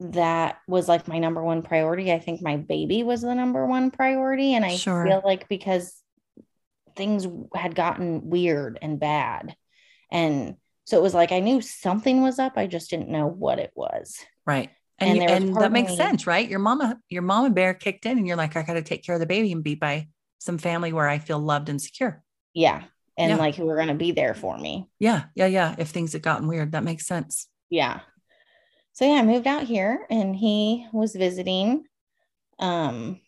that 0.02 0.58
was 0.68 0.88
like 0.88 1.08
my 1.08 1.20
number 1.20 1.44
one 1.44 1.62
priority 1.62 2.12
i 2.12 2.20
think 2.20 2.42
my 2.42 2.58
baby 2.58 3.04
was 3.04 3.22
the 3.22 3.34
number 3.34 3.66
one 3.66 3.92
priority 3.92 4.54
and 4.56 4.66
i 4.66 4.76
sure. 4.76 5.06
feel 5.06 5.22
like 5.24 5.48
because 5.48 6.02
things 6.96 7.28
had 7.56 7.76
gotten 7.76 8.30
weird 8.30 8.78
and 8.82 9.00
bad 9.00 9.56
and 10.12 10.56
so 10.86 10.98
it 10.98 11.04
was 11.04 11.14
like 11.14 11.32
i 11.32 11.40
knew 11.40 11.62
something 11.62 12.22
was 12.22 12.40
up 12.40 12.54
i 12.58 12.68
just 12.68 12.90
didn't 12.90 13.10
know 13.10 13.28
what 13.28 13.60
it 13.60 13.72
was 13.76 14.18
right 14.46 14.70
and, 15.00 15.10
and, 15.10 15.18
you, 15.18 15.36
and 15.36 15.56
that 15.56 15.72
makes 15.72 15.92
me, 15.92 15.98
sense 15.98 16.26
right 16.26 16.50
your 16.50 16.60
mama 16.60 16.98
your 17.10 17.22
mama 17.22 17.50
bear 17.50 17.74
kicked 17.74 18.06
in 18.06 18.18
and 18.18 18.28
you're 18.28 18.36
like 18.36 18.56
i 18.56 18.64
got 18.64 18.74
to 18.74 18.82
take 18.82 19.04
care 19.04 19.16
of 19.16 19.22
the 19.22 19.28
baby 19.28 19.52
and 19.52 19.64
be 19.64 19.76
by 19.76 20.08
some 20.40 20.58
family 20.58 20.92
where 20.92 21.08
i 21.08 21.20
feel 21.20 21.40
loved 21.40 21.70
and 21.70 21.82
secure 21.82 22.24
yeah 22.54 22.84
and 23.18 23.30
yeah. 23.30 23.38
like 23.38 23.56
who 23.56 23.66
were 23.66 23.76
going 23.76 23.88
to 23.88 23.94
be 23.94 24.12
there 24.12 24.34
for 24.34 24.58
me. 24.58 24.90
Yeah. 25.00 25.26
Yeah. 25.36 25.48
Yeah. 25.48 25.76
If 25.78 25.90
things 25.90 26.14
had 26.14 26.22
gotten 26.22 26.48
weird, 26.48 26.72
that 26.72 26.84
makes 26.84 27.06
sense. 27.06 27.48
Yeah. 27.70 28.00
So 29.02 29.08
yeah, 29.08 29.14
I 29.14 29.24
moved 29.24 29.48
out 29.48 29.64
here 29.64 30.06
and 30.12 30.36
he 30.36 30.86
was 30.94 31.16
visiting. 31.16 31.86
Um, 32.60 33.20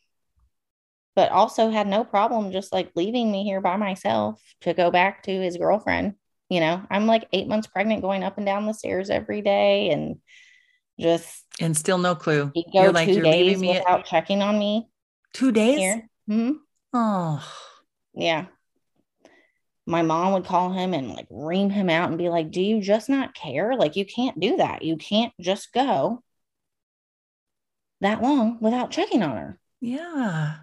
but 1.16 1.32
also 1.32 1.72
had 1.72 1.88
no 1.88 2.04
problem 2.04 2.52
just 2.52 2.72
like 2.72 2.92
leaving 2.96 3.32
me 3.32 3.44
here 3.44 3.60
by 3.60 3.78
myself 3.78 4.40
to 4.62 4.76
go 4.76 4.92
back 4.92 5.24
to 5.24 5.32
his 5.32 5.58
girlfriend. 5.58 6.14
You 6.50 6.60
know, 6.60 6.84
I'm 6.92 7.08
like 7.08 7.28
eight 7.34 7.48
months 7.48 7.66
pregnant 7.66 8.04
going 8.04 8.24
up 8.24 8.38
and 8.38 8.46
down 8.46 8.68
the 8.68 8.74
stairs 8.74 9.10
every 9.10 9.42
day 9.42 9.90
and 9.90 10.18
just 11.00 11.44
and 11.60 11.76
still 11.76 11.98
no 11.98 12.14
clue. 12.14 12.52
He'd 12.54 12.66
go 12.72 12.84
you're 12.84 12.90
two 12.90 12.94
like, 12.94 13.24
days 13.24 13.60
without 13.60 14.02
at... 14.02 14.06
checking 14.06 14.44
on 14.44 14.60
me. 14.60 14.90
Two 15.34 15.52
days? 15.52 16.02
Mm-hmm. 16.30 16.52
Oh. 16.94 17.52
Yeah 18.14 18.46
my 19.86 20.02
mom 20.02 20.34
would 20.34 20.46
call 20.46 20.72
him 20.72 20.93
and 20.93 21.10
like 21.10 21.28
ream 21.30 21.69
him 21.69 21.89
out 21.89 22.10
and 22.10 22.17
be 22.17 22.30
like, 22.30 22.52
Do 22.52 22.62
you 22.62 22.82
just 22.82 23.10
not 23.10 23.36
care? 23.36 23.76
Like, 23.76 23.96
you 23.96 24.06
can't 24.06 24.39
do 24.39 24.58
that. 24.58 24.84
You 24.84 24.98
can't 24.98 25.34
just 25.39 25.74
go 25.74 26.24
that 28.02 28.22
long 28.22 28.60
without 28.62 28.91
checking 28.91 29.24
on 29.24 29.38
her. 29.38 29.60
Yeah. 29.82 30.56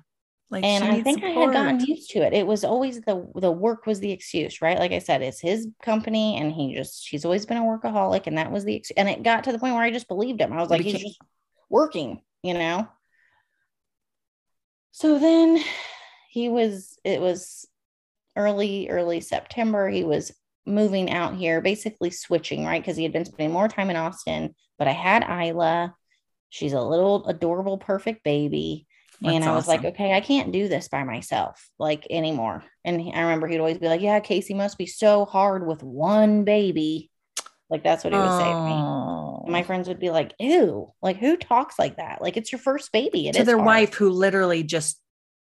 Like 0.51 0.65
and 0.65 0.83
I 0.83 1.01
think 1.01 1.21
support. 1.21 1.37
I 1.37 1.41
had 1.41 1.53
gotten 1.53 1.81
used 1.81 2.11
to 2.11 2.27
it. 2.27 2.33
It 2.33 2.45
was 2.45 2.65
always 2.65 3.01
the 3.03 3.31
the 3.37 3.53
work 3.53 3.87
was 3.87 4.01
the 4.01 4.11
excuse, 4.11 4.61
right? 4.61 4.79
Like 4.79 4.91
I 4.91 4.99
said, 4.99 5.23
it's 5.23 5.41
his 5.41 5.69
company, 5.81 6.39
and 6.39 6.53
he 6.53 6.75
just 6.75 7.07
she's 7.07 7.25
always 7.25 7.47
been 7.47 7.57
a 7.57 7.63
workaholic, 7.63 8.27
and 8.27 8.37
that 8.37 8.51
was 8.51 8.65
the 8.65 8.77
ex- 8.77 8.91
and 8.97 9.09
it 9.09 9.23
got 9.23 9.45
to 9.45 9.53
the 9.53 9.61
point 9.61 9.75
where 9.75 9.85
I 9.85 9.93
just 9.93 10.09
believed 10.09 10.41
him. 10.41 10.53
I 10.53 10.61
was 10.61 10.69
like, 10.69 10.81
became- 10.81 10.97
he's 10.97 11.05
just 11.05 11.21
working, 11.69 12.21
you 12.43 12.55
know. 12.55 12.89
So 14.91 15.21
then 15.21 15.63
he 16.31 16.49
was. 16.49 16.99
It 17.05 17.21
was 17.21 17.69
early 18.37 18.89
early 18.89 19.21
September. 19.21 19.89
He 19.89 20.05
was 20.05 20.33
moving 20.67 21.11
out 21.11 21.37
here, 21.37 21.61
basically 21.61 22.11
switching, 22.11 22.65
right? 22.65 22.83
Because 22.83 22.97
he 22.97 23.03
had 23.03 23.13
been 23.13 23.25
spending 23.25 23.53
more 23.53 23.69
time 23.69 23.91
in 23.91 23.97
Austin. 23.97 24.55
But 24.79 24.89
I 24.89 24.93
had 24.93 25.25
Isla. 25.25 25.95
She's 26.49 26.73
a 26.73 26.83
little 26.83 27.27
adorable, 27.27 27.79
perfect 27.79 28.25
baby 28.25 28.87
that's 29.21 29.35
and 29.35 29.45
I 29.45 29.53
was 29.55 29.69
awesome. 29.69 29.83
like, 29.83 29.95
okay, 29.95 30.15
I 30.15 30.21
can't 30.21 30.51
do 30.51 30.69
this 30.69 30.89
by 30.89 31.05
myself 31.05 31.69
like 31.79 32.07
anymore. 32.09 32.65
And 32.85 33.01
I 33.15 33.21
remember 33.21 33.49
he'd 33.49 33.59
always 33.59 33.79
be 33.79 33.89
like, 33.89 34.01
yeah, 34.01 34.19
Casey 34.21 34.55
must 34.55 34.79
be 34.79 34.87
so 34.87 35.27
hard 35.27 35.67
with 35.67 35.83
one 35.83 36.45
baby. 36.45 37.11
Like 37.69 37.85
that's 37.85 38.03
what 38.03 38.15
he 38.15 38.19
would 38.19 38.27
oh. 38.27 38.39
say 38.39 38.45
to 38.45 38.65
me. 38.65 39.45
And 39.45 39.53
my 39.53 39.63
friends 39.63 39.89
would 39.89 40.01
be 40.01 40.11
like, 40.11 40.33
ew, 40.39 40.93
like 41.03 41.19
who 41.19 41.37
talks 41.37 41.79
like 41.79 41.97
that? 41.97 42.23
Like 42.23 42.39
it's 42.39 42.51
your 42.51 42.61
first 42.61 42.93
baby. 42.93 43.29
It 43.29 43.35
to 43.35 43.45
their 43.45 43.57
hard. 43.57 43.67
wife 43.67 43.95
who 43.95 44.09
literally 44.09 44.63
just 44.63 44.99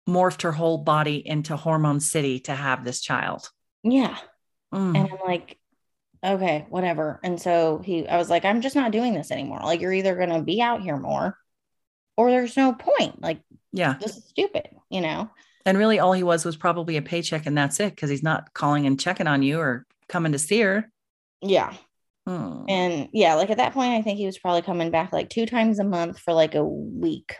morphed 0.09 0.43
her 0.43 0.53
whole 0.53 0.79
body 0.79 1.23
into 1.25 1.57
hormone 1.57 2.01
city 2.01 2.41
to 2.41 2.55
have 2.55 2.85
this 2.85 3.01
child. 3.01 3.49
Yeah. 3.83 4.17
Mm. 4.75 4.97
And 4.97 5.09
I'm 5.11 5.19
like, 5.25 5.59
okay, 6.25 6.67
whatever. 6.69 7.21
And 7.23 7.41
so 7.41 7.81
he, 7.85 8.09
I 8.09 8.17
was 8.17 8.31
like, 8.31 8.45
I'm 8.45 8.61
just 8.61 8.77
not 8.77 8.93
doing 8.93 9.15
this 9.15 9.31
anymore. 9.31 9.61
Like 9.63 9.81
you're 9.81 9.93
either 9.93 10.17
going 10.17 10.31
to 10.31 10.43
be 10.43 10.61
out 10.61 10.83
here 10.83 10.97
more 10.97 11.37
or 12.17 12.31
there's 12.31 12.57
no 12.57 12.75
point. 12.75 13.21
Like, 13.23 13.41
yeah, 13.73 13.95
this 14.01 14.17
is 14.17 14.25
stupid, 14.27 14.69
you 14.91 15.01
know? 15.01 15.31
And 15.65 15.79
really, 15.79 15.99
all 15.99 16.13
he 16.13 16.23
was 16.23 16.45
was 16.45 16.57
probably 16.57 16.97
a 16.97 17.03
paycheck, 17.03 17.47
and 17.47 17.57
that's 17.57 17.81
it 17.81 17.95
because 17.95 18.11
he's 18.11 18.23
not 18.23 18.53
calling 18.55 18.87
and 18.87 18.99
checking 18.99 19.27
on 19.27 19.43
you 19.43 19.59
or 19.59 19.87
coming 20.09 20.33
to 20.33 20.39
see 20.39 20.61
her. 20.61 20.91
Yeah. 21.41 21.73
Hmm. 22.27 22.65
And 22.69 23.09
yeah, 23.13 23.35
like 23.35 23.51
at 23.51 23.59
that 23.59 23.73
point, 23.73 23.93
I 23.93 24.03
think 24.03 24.19
he 24.19 24.27
was 24.27 24.39
probably 24.39 24.63
coming 24.63 24.91
back 24.91 25.13
like 25.13 25.31
two 25.31 25.47
times 25.47 25.79
a 25.79 25.85
month 25.85 26.19
for 26.19 26.33
like 26.35 26.55
a 26.55 26.65
week. 26.65 27.37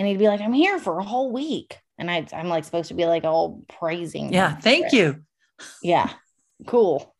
And 0.00 0.08
he'd 0.08 0.18
be 0.18 0.28
like, 0.28 0.40
I'm 0.40 0.54
here 0.54 0.78
for 0.78 0.98
a 0.98 1.04
whole 1.04 1.30
week. 1.30 1.78
And 1.98 2.10
I, 2.10 2.26
I'm 2.32 2.48
like 2.48 2.64
supposed 2.64 2.88
to 2.88 2.94
be 2.94 3.04
like 3.04 3.24
all 3.24 3.62
praising. 3.68 4.32
Yeah. 4.32 4.56
Thank 4.56 4.94
you. 4.94 5.20
Yeah. 5.82 6.10
Cool. 6.66 7.14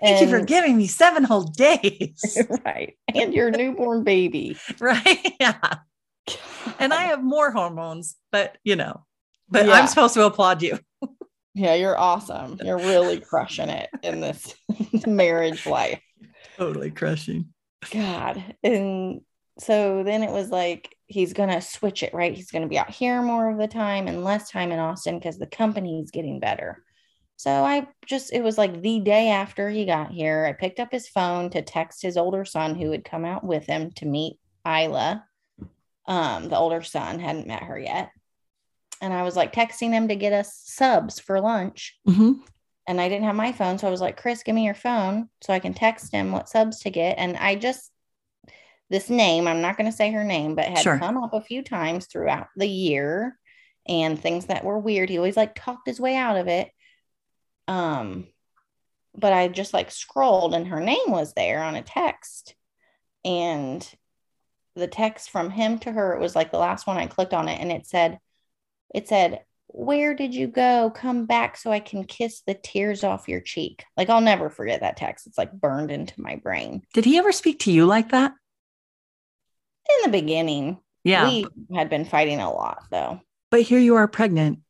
Thank 0.00 0.22
and, 0.22 0.30
you 0.30 0.38
for 0.38 0.42
giving 0.42 0.78
me 0.78 0.86
seven 0.86 1.24
whole 1.24 1.44
days. 1.44 2.38
right. 2.64 2.96
And 3.14 3.34
your 3.34 3.50
newborn 3.50 4.02
baby. 4.02 4.56
right. 4.80 5.34
Yeah. 5.38 5.74
And 6.78 6.94
I 6.94 7.02
have 7.02 7.22
more 7.22 7.50
hormones, 7.50 8.16
but 8.32 8.56
you 8.64 8.76
know, 8.76 9.04
but 9.50 9.66
yeah. 9.66 9.72
I'm 9.72 9.86
supposed 9.86 10.14
to 10.14 10.24
applaud 10.24 10.62
you. 10.62 10.78
yeah, 11.54 11.74
you're 11.74 11.98
awesome. 11.98 12.58
You're 12.64 12.78
really 12.78 13.20
crushing 13.20 13.68
it 13.68 13.90
in 14.02 14.20
this 14.20 14.54
marriage 15.06 15.66
life. 15.66 16.00
Totally 16.56 16.92
crushing. 16.92 17.52
God. 17.90 18.42
And 18.62 19.20
so 19.58 20.02
then 20.02 20.22
it 20.22 20.30
was 20.30 20.48
like 20.48 20.96
he's 21.10 21.32
going 21.32 21.48
to 21.48 21.60
switch 21.60 22.02
it, 22.02 22.14
right? 22.14 22.34
He's 22.34 22.52
going 22.52 22.62
to 22.62 22.68
be 22.68 22.78
out 22.78 22.90
here 22.90 23.20
more 23.20 23.50
of 23.50 23.58
the 23.58 23.66
time 23.66 24.06
and 24.06 24.22
less 24.22 24.48
time 24.48 24.70
in 24.70 24.78
Austin 24.78 25.18
because 25.18 25.38
the 25.38 25.46
company's 25.46 26.12
getting 26.12 26.38
better. 26.38 26.84
So 27.36 27.50
I 27.50 27.88
just, 28.06 28.32
it 28.32 28.42
was 28.42 28.56
like 28.56 28.80
the 28.80 29.00
day 29.00 29.30
after 29.30 29.68
he 29.70 29.86
got 29.86 30.12
here, 30.12 30.46
I 30.46 30.52
picked 30.52 30.78
up 30.78 30.92
his 30.92 31.08
phone 31.08 31.50
to 31.50 31.62
text 31.62 32.00
his 32.00 32.16
older 32.16 32.44
son 32.44 32.74
who 32.74 32.92
had 32.92 33.04
come 33.04 33.24
out 33.24 33.42
with 33.42 33.66
him 33.66 33.90
to 33.96 34.06
meet 34.06 34.38
Isla. 34.66 35.24
Um, 36.06 36.48
the 36.48 36.58
older 36.58 36.82
son 36.82 37.18
hadn't 37.18 37.46
met 37.46 37.64
her 37.64 37.78
yet. 37.78 38.10
And 39.00 39.12
I 39.12 39.22
was 39.22 39.36
like 39.36 39.52
texting 39.52 39.90
him 39.90 40.08
to 40.08 40.16
get 40.16 40.32
us 40.32 40.62
subs 40.64 41.18
for 41.18 41.40
lunch. 41.40 41.98
Mm-hmm. 42.06 42.32
And 42.86 43.00
I 43.00 43.08
didn't 43.08 43.24
have 43.24 43.34
my 43.34 43.52
phone. 43.52 43.78
So 43.78 43.88
I 43.88 43.90
was 43.90 44.00
like, 44.00 44.20
Chris, 44.20 44.42
give 44.42 44.54
me 44.54 44.64
your 44.64 44.74
phone 44.74 45.28
so 45.40 45.52
I 45.52 45.58
can 45.58 45.74
text 45.74 46.12
him 46.12 46.32
what 46.32 46.48
subs 46.48 46.80
to 46.80 46.90
get. 46.90 47.18
And 47.18 47.36
I 47.36 47.54
just, 47.54 47.90
this 48.90 49.08
name, 49.08 49.46
I'm 49.46 49.62
not 49.62 49.76
going 49.76 49.90
to 49.90 49.96
say 49.96 50.10
her 50.10 50.24
name, 50.24 50.56
but 50.56 50.66
had 50.66 50.80
sure. 50.80 50.98
come 50.98 51.16
up 51.16 51.32
a 51.32 51.40
few 51.40 51.62
times 51.62 52.06
throughout 52.06 52.48
the 52.56 52.68
year 52.68 53.38
and 53.86 54.20
things 54.20 54.46
that 54.46 54.64
were 54.64 54.78
weird. 54.78 55.08
He 55.08 55.16
always 55.16 55.36
like 55.36 55.54
talked 55.54 55.86
his 55.86 56.00
way 56.00 56.16
out 56.16 56.36
of 56.36 56.48
it. 56.48 56.70
Um, 57.68 58.26
but 59.16 59.32
I 59.32 59.48
just 59.48 59.72
like 59.72 59.90
scrolled 59.90 60.54
and 60.54 60.68
her 60.68 60.80
name 60.80 61.08
was 61.08 61.32
there 61.34 61.62
on 61.62 61.76
a 61.76 61.82
text. 61.82 62.54
And 63.24 63.88
the 64.74 64.88
text 64.88 65.30
from 65.30 65.50
him 65.50 65.78
to 65.80 65.92
her, 65.92 66.14
it 66.14 66.20
was 66.20 66.34
like 66.34 66.50
the 66.50 66.58
last 66.58 66.86
one 66.86 66.96
I 66.96 67.06
clicked 67.06 67.34
on 67.34 67.48
it 67.48 67.60
and 67.60 67.70
it 67.70 67.86
said, 67.86 68.18
it 68.92 69.08
said, 69.08 69.44
where 69.68 70.14
did 70.14 70.34
you 70.34 70.48
go? 70.48 70.90
Come 70.90 71.26
back 71.26 71.56
so 71.56 71.70
I 71.70 71.78
can 71.78 72.02
kiss 72.02 72.42
the 72.44 72.54
tears 72.54 73.04
off 73.04 73.28
your 73.28 73.40
cheek. 73.40 73.84
Like 73.96 74.10
I'll 74.10 74.20
never 74.20 74.50
forget 74.50 74.80
that 74.80 74.96
text. 74.96 75.28
It's 75.28 75.38
like 75.38 75.52
burned 75.52 75.92
into 75.92 76.20
my 76.20 76.36
brain. 76.36 76.82
Did 76.92 77.04
he 77.04 77.18
ever 77.18 77.30
speak 77.30 77.60
to 77.60 77.72
you 77.72 77.86
like 77.86 78.10
that? 78.10 78.32
In 79.96 80.10
the 80.10 80.18
beginning. 80.18 80.78
Yeah. 81.04 81.28
We 81.28 81.46
had 81.74 81.88
been 81.88 82.04
fighting 82.04 82.40
a 82.40 82.52
lot 82.52 82.84
though. 82.90 83.20
But 83.50 83.62
here 83.62 83.80
you 83.80 83.96
are 83.96 84.06
pregnant 84.06 84.60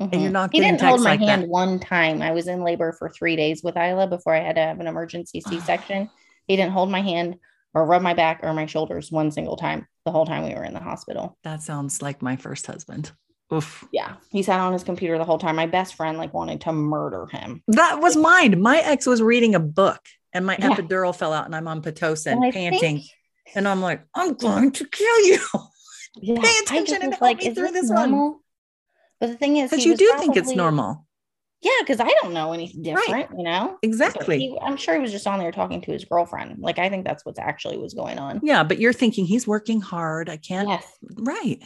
Mm-hmm. 0.00 0.12
And 0.12 0.22
you're 0.22 0.32
not 0.32 0.50
he 0.52 0.60
didn't 0.60 0.80
hold 0.80 1.00
my 1.00 1.12
like 1.12 1.20
hand 1.20 1.44
that. 1.44 1.48
one 1.48 1.80
time. 1.80 2.20
I 2.20 2.32
was 2.32 2.48
in 2.48 2.62
labor 2.62 2.92
for 2.92 3.08
three 3.08 3.34
days 3.34 3.62
with 3.62 3.76
Isla 3.76 4.06
before 4.06 4.34
I 4.34 4.40
had 4.40 4.56
to 4.56 4.62
have 4.62 4.78
an 4.78 4.86
emergency 4.86 5.40
C-section. 5.40 6.10
he 6.46 6.56
didn't 6.56 6.72
hold 6.72 6.90
my 6.90 7.00
hand 7.00 7.36
or 7.72 7.86
rub 7.86 8.02
my 8.02 8.12
back 8.12 8.40
or 8.42 8.52
my 8.52 8.66
shoulders 8.66 9.10
one 9.10 9.30
single 9.30 9.56
time 9.56 9.86
the 10.04 10.10
whole 10.10 10.26
time 10.26 10.44
we 10.44 10.54
were 10.54 10.64
in 10.64 10.74
the 10.74 10.80
hospital. 10.80 11.38
That 11.44 11.62
sounds 11.62 12.02
like 12.02 12.20
my 12.20 12.36
first 12.36 12.66
husband. 12.66 13.10
Oof. 13.52 13.86
Yeah. 13.90 14.16
He 14.30 14.42
sat 14.42 14.60
on 14.60 14.72
his 14.72 14.84
computer 14.84 15.16
the 15.16 15.24
whole 15.24 15.38
time. 15.38 15.56
My 15.56 15.66
best 15.66 15.94
friend 15.94 16.18
like 16.18 16.34
wanted 16.34 16.60
to 16.62 16.72
murder 16.72 17.26
him. 17.26 17.62
That 17.68 18.00
was 18.00 18.16
mine. 18.16 18.60
My 18.60 18.78
ex 18.80 19.06
was 19.06 19.22
reading 19.22 19.54
a 19.54 19.60
book 19.60 20.00
and 20.34 20.44
my 20.44 20.56
yeah. 20.58 20.74
epidural 20.74 21.16
fell 21.16 21.32
out 21.32 21.46
and 21.46 21.56
I'm 21.56 21.68
on 21.68 21.80
Pitocin 21.80 22.52
panting. 22.52 22.80
Think... 22.80 23.04
And 23.54 23.66
I'm 23.66 23.80
like, 23.80 24.02
I'm 24.14 24.34
going 24.34 24.72
to 24.72 24.86
kill 24.86 25.26
you. 25.26 25.38
Yeah, 26.18 26.40
Pay 26.40 26.58
attention 26.62 27.02
and 27.02 27.12
help 27.12 27.20
like, 27.20 27.42
me 27.42 27.52
through 27.52 27.72
this 27.72 27.90
normal? 27.90 28.30
one. 28.30 28.40
But 29.20 29.26
the 29.26 29.36
thing 29.36 29.58
is, 29.58 29.68
because 29.68 29.84
you 29.84 29.94
do 29.94 30.08
probably, 30.08 30.24
think 30.24 30.36
it's 30.38 30.56
normal. 30.56 31.06
Yeah, 31.60 31.72
because 31.80 32.00
I 32.00 32.08
don't 32.22 32.32
know 32.32 32.52
anything 32.52 32.82
different, 32.82 33.10
right. 33.10 33.28
you 33.36 33.42
know? 33.42 33.78
Exactly. 33.82 34.38
He, 34.38 34.58
I'm 34.62 34.76
sure 34.76 34.94
he 34.94 35.00
was 35.00 35.12
just 35.12 35.26
on 35.26 35.38
there 35.38 35.52
talking 35.52 35.80
to 35.82 35.92
his 35.92 36.04
girlfriend. 36.04 36.58
Like, 36.58 36.78
I 36.78 36.88
think 36.88 37.04
that's 37.04 37.24
what's 37.24 37.38
actually 37.38 37.76
was 37.76 37.92
going 37.92 38.18
on. 38.18 38.40
Yeah, 38.42 38.62
but 38.62 38.78
you're 38.78 38.92
thinking 38.92 39.26
he's 39.26 39.46
working 39.46 39.80
hard. 39.80 40.28
I 40.28 40.36
can't. 40.36 40.68
Yes. 40.68 40.86
Right. 41.16 41.62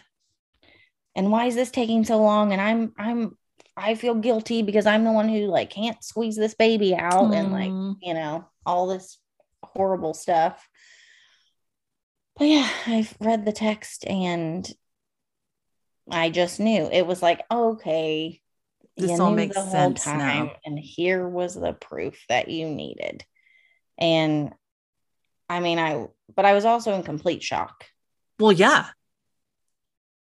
And 1.15 1.31
why 1.31 1.47
is 1.47 1.55
this 1.55 1.71
taking 1.71 2.05
so 2.05 2.19
long? 2.21 2.53
And 2.53 2.61
I'm, 2.61 2.93
I'm, 2.97 3.37
I 3.77 3.95
feel 3.95 4.15
guilty 4.15 4.63
because 4.63 4.87
I'm 4.87 5.05
the 5.05 5.13
one 5.13 5.29
who 5.29 5.47
like 5.47 5.71
can't 5.71 6.03
squeeze 6.03 6.37
this 6.37 6.55
baby 6.55 6.95
out 6.95 7.31
mm. 7.31 7.37
and 7.37 7.53
like, 7.53 7.99
you 8.03 8.15
know, 8.15 8.47
all 8.65 8.87
this 8.87 9.19
horrible 9.63 10.15
stuff. 10.15 10.69
But 12.41 12.49
yeah, 12.49 12.71
I've 12.87 13.15
read 13.21 13.45
the 13.45 13.53
text 13.53 14.07
and 14.07 14.67
I 16.11 16.31
just 16.31 16.59
knew 16.59 16.89
it 16.91 17.07
was 17.07 17.21
like, 17.21 17.43
okay, 17.53 18.41
this 18.97 19.21
all 19.21 19.31
makes 19.31 19.57
sense 19.57 20.07
now. 20.07 20.53
And 20.65 20.79
here 20.79 21.29
was 21.29 21.55
the 21.55 21.75
proof 21.75 22.19
that 22.31 22.49
you 22.49 22.67
needed. 22.67 23.27
And 23.99 24.55
I 25.51 25.61
mean, 25.61 25.79
I, 25.79 26.07
but 26.35 26.47
I 26.47 26.55
was 26.55 26.65
also 26.65 26.95
in 26.95 27.03
complete 27.03 27.43
shock. 27.43 27.85
Well, 28.39 28.53
yeah. 28.53 28.87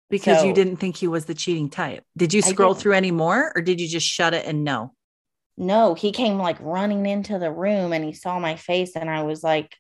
Because 0.10 0.40
so, 0.40 0.46
you 0.46 0.54
didn't 0.54 0.78
think 0.78 0.96
he 0.96 1.10
was 1.10 1.26
the 1.26 1.36
cheating 1.36 1.70
type. 1.70 2.06
Did 2.16 2.34
you 2.34 2.42
scroll 2.42 2.76
through 2.76 2.94
any 2.94 3.12
more 3.12 3.52
or 3.54 3.62
did 3.62 3.82
you 3.82 3.90
just 3.90 4.08
shut 4.08 4.34
it 4.34 4.46
and 4.46 4.64
no? 4.64 4.94
No, 5.58 5.96
he 5.96 6.14
came 6.14 6.38
like 6.38 6.62
running 6.62 7.06
into 7.06 7.40
the 7.40 7.52
room 7.52 7.92
and 7.92 8.06
he 8.06 8.14
saw 8.14 8.40
my 8.40 8.56
face 8.56 8.96
and 8.96 9.10
I 9.10 9.24
was 9.24 9.44
like, 9.44 9.76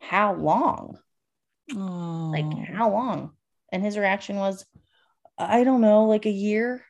how 0.00 0.32
long? 0.32 0.96
Oh. 1.72 2.32
Like, 2.32 2.68
how 2.68 2.90
long? 2.90 3.32
And 3.72 3.82
his 3.82 3.98
reaction 3.98 4.36
was, 4.36 4.64
I 5.38 5.64
don't 5.64 5.80
know, 5.80 6.04
like 6.04 6.26
a 6.26 6.30
year. 6.30 6.84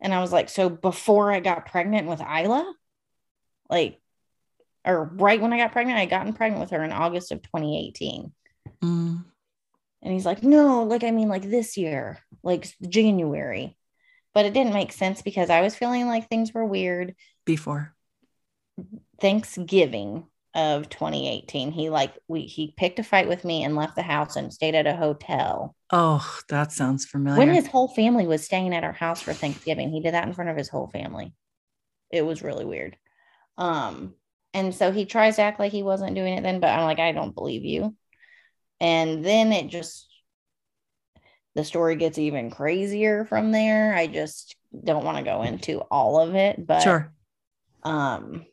And 0.00 0.14
I 0.14 0.20
was 0.20 0.32
like, 0.32 0.48
so 0.48 0.68
before 0.68 1.32
I 1.32 1.40
got 1.40 1.66
pregnant 1.66 2.08
with 2.08 2.20
Isla, 2.20 2.72
like, 3.68 4.00
or 4.84 5.04
right 5.04 5.40
when 5.40 5.52
I 5.52 5.58
got 5.58 5.72
pregnant, 5.72 5.98
I 5.98 6.06
gotten 6.06 6.32
pregnant 6.32 6.60
with 6.60 6.70
her 6.70 6.82
in 6.82 6.92
August 6.92 7.32
of 7.32 7.42
2018. 7.42 8.32
Mm. 8.82 9.24
And 10.02 10.12
he's 10.12 10.24
like, 10.24 10.42
no, 10.42 10.84
like, 10.84 11.04
I 11.04 11.10
mean, 11.10 11.28
like 11.28 11.42
this 11.42 11.76
year, 11.76 12.18
like 12.42 12.72
January. 12.88 13.76
But 14.34 14.46
it 14.46 14.54
didn't 14.54 14.74
make 14.74 14.92
sense 14.92 15.20
because 15.20 15.50
I 15.50 15.62
was 15.62 15.74
feeling 15.74 16.06
like 16.06 16.28
things 16.28 16.54
were 16.54 16.64
weird 16.64 17.14
before 17.44 17.94
Thanksgiving 19.20 20.26
of 20.54 20.88
2018 20.88 21.70
he 21.70 21.90
like 21.90 22.14
we 22.26 22.42
he 22.42 22.72
picked 22.76 22.98
a 22.98 23.02
fight 23.02 23.28
with 23.28 23.44
me 23.44 23.64
and 23.64 23.76
left 23.76 23.94
the 23.94 24.02
house 24.02 24.36
and 24.36 24.52
stayed 24.52 24.74
at 24.74 24.86
a 24.86 24.96
hotel. 24.96 25.76
Oh 25.92 26.38
that 26.48 26.72
sounds 26.72 27.04
familiar. 27.04 27.38
When 27.38 27.54
his 27.54 27.66
whole 27.66 27.88
family 27.88 28.26
was 28.26 28.44
staying 28.44 28.74
at 28.74 28.84
our 28.84 28.92
house 28.92 29.20
for 29.20 29.32
thanksgiving 29.32 29.90
he 29.90 30.00
did 30.00 30.14
that 30.14 30.26
in 30.26 30.34
front 30.34 30.50
of 30.50 30.56
his 30.56 30.68
whole 30.68 30.88
family. 30.88 31.34
It 32.10 32.22
was 32.22 32.42
really 32.42 32.64
weird. 32.64 32.96
Um 33.56 34.14
and 34.54 34.74
so 34.74 34.90
he 34.90 35.04
tries 35.04 35.36
to 35.36 35.42
act 35.42 35.60
like 35.60 35.72
he 35.72 35.82
wasn't 35.82 36.14
doing 36.14 36.32
it 36.34 36.42
then 36.42 36.60
but 36.60 36.70
i'm 36.70 36.84
like 36.84 36.98
i 36.98 37.12
don't 37.12 37.34
believe 37.34 37.64
you. 37.64 37.94
And 38.80 39.24
then 39.24 39.52
it 39.52 39.68
just 39.68 40.08
the 41.54 41.64
story 41.64 41.96
gets 41.96 42.18
even 42.18 42.50
crazier 42.50 43.24
from 43.24 43.50
there. 43.50 43.92
I 43.92 44.06
just 44.06 44.54
don't 44.84 45.04
want 45.04 45.18
to 45.18 45.24
go 45.24 45.42
into 45.42 45.80
all 45.80 46.20
of 46.20 46.36
it, 46.36 46.64
but 46.64 46.82
sure. 46.82 47.12
um 47.82 48.46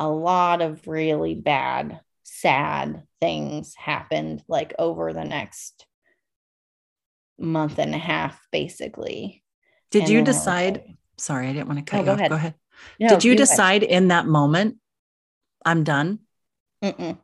a 0.00 0.08
lot 0.08 0.62
of 0.62 0.88
really 0.88 1.34
bad, 1.34 2.00
sad 2.24 3.02
things 3.20 3.74
happened 3.76 4.42
like 4.48 4.74
over 4.78 5.12
the 5.12 5.24
next 5.24 5.86
month 7.38 7.78
and 7.78 7.94
a 7.94 7.98
half, 7.98 8.40
basically. 8.50 9.44
Did 9.90 10.04
and 10.04 10.10
you 10.10 10.22
decide? 10.22 10.78
Like, 10.78 10.96
sorry, 11.18 11.48
I 11.48 11.52
didn't 11.52 11.68
want 11.68 11.80
to 11.80 11.84
cut 11.84 11.98
no, 11.98 12.00
you 12.00 12.06
go 12.06 12.12
off. 12.12 12.18
Ahead. 12.18 12.30
Go 12.30 12.36
ahead. 12.36 12.54
No, 12.98 13.08
Did 13.10 13.24
you 13.24 13.36
decide 13.36 13.82
ahead. 13.82 13.94
in 13.94 14.08
that 14.08 14.26
moment, 14.26 14.78
I'm 15.66 15.84
done? 15.84 16.20
Mm-mm. 16.82 17.18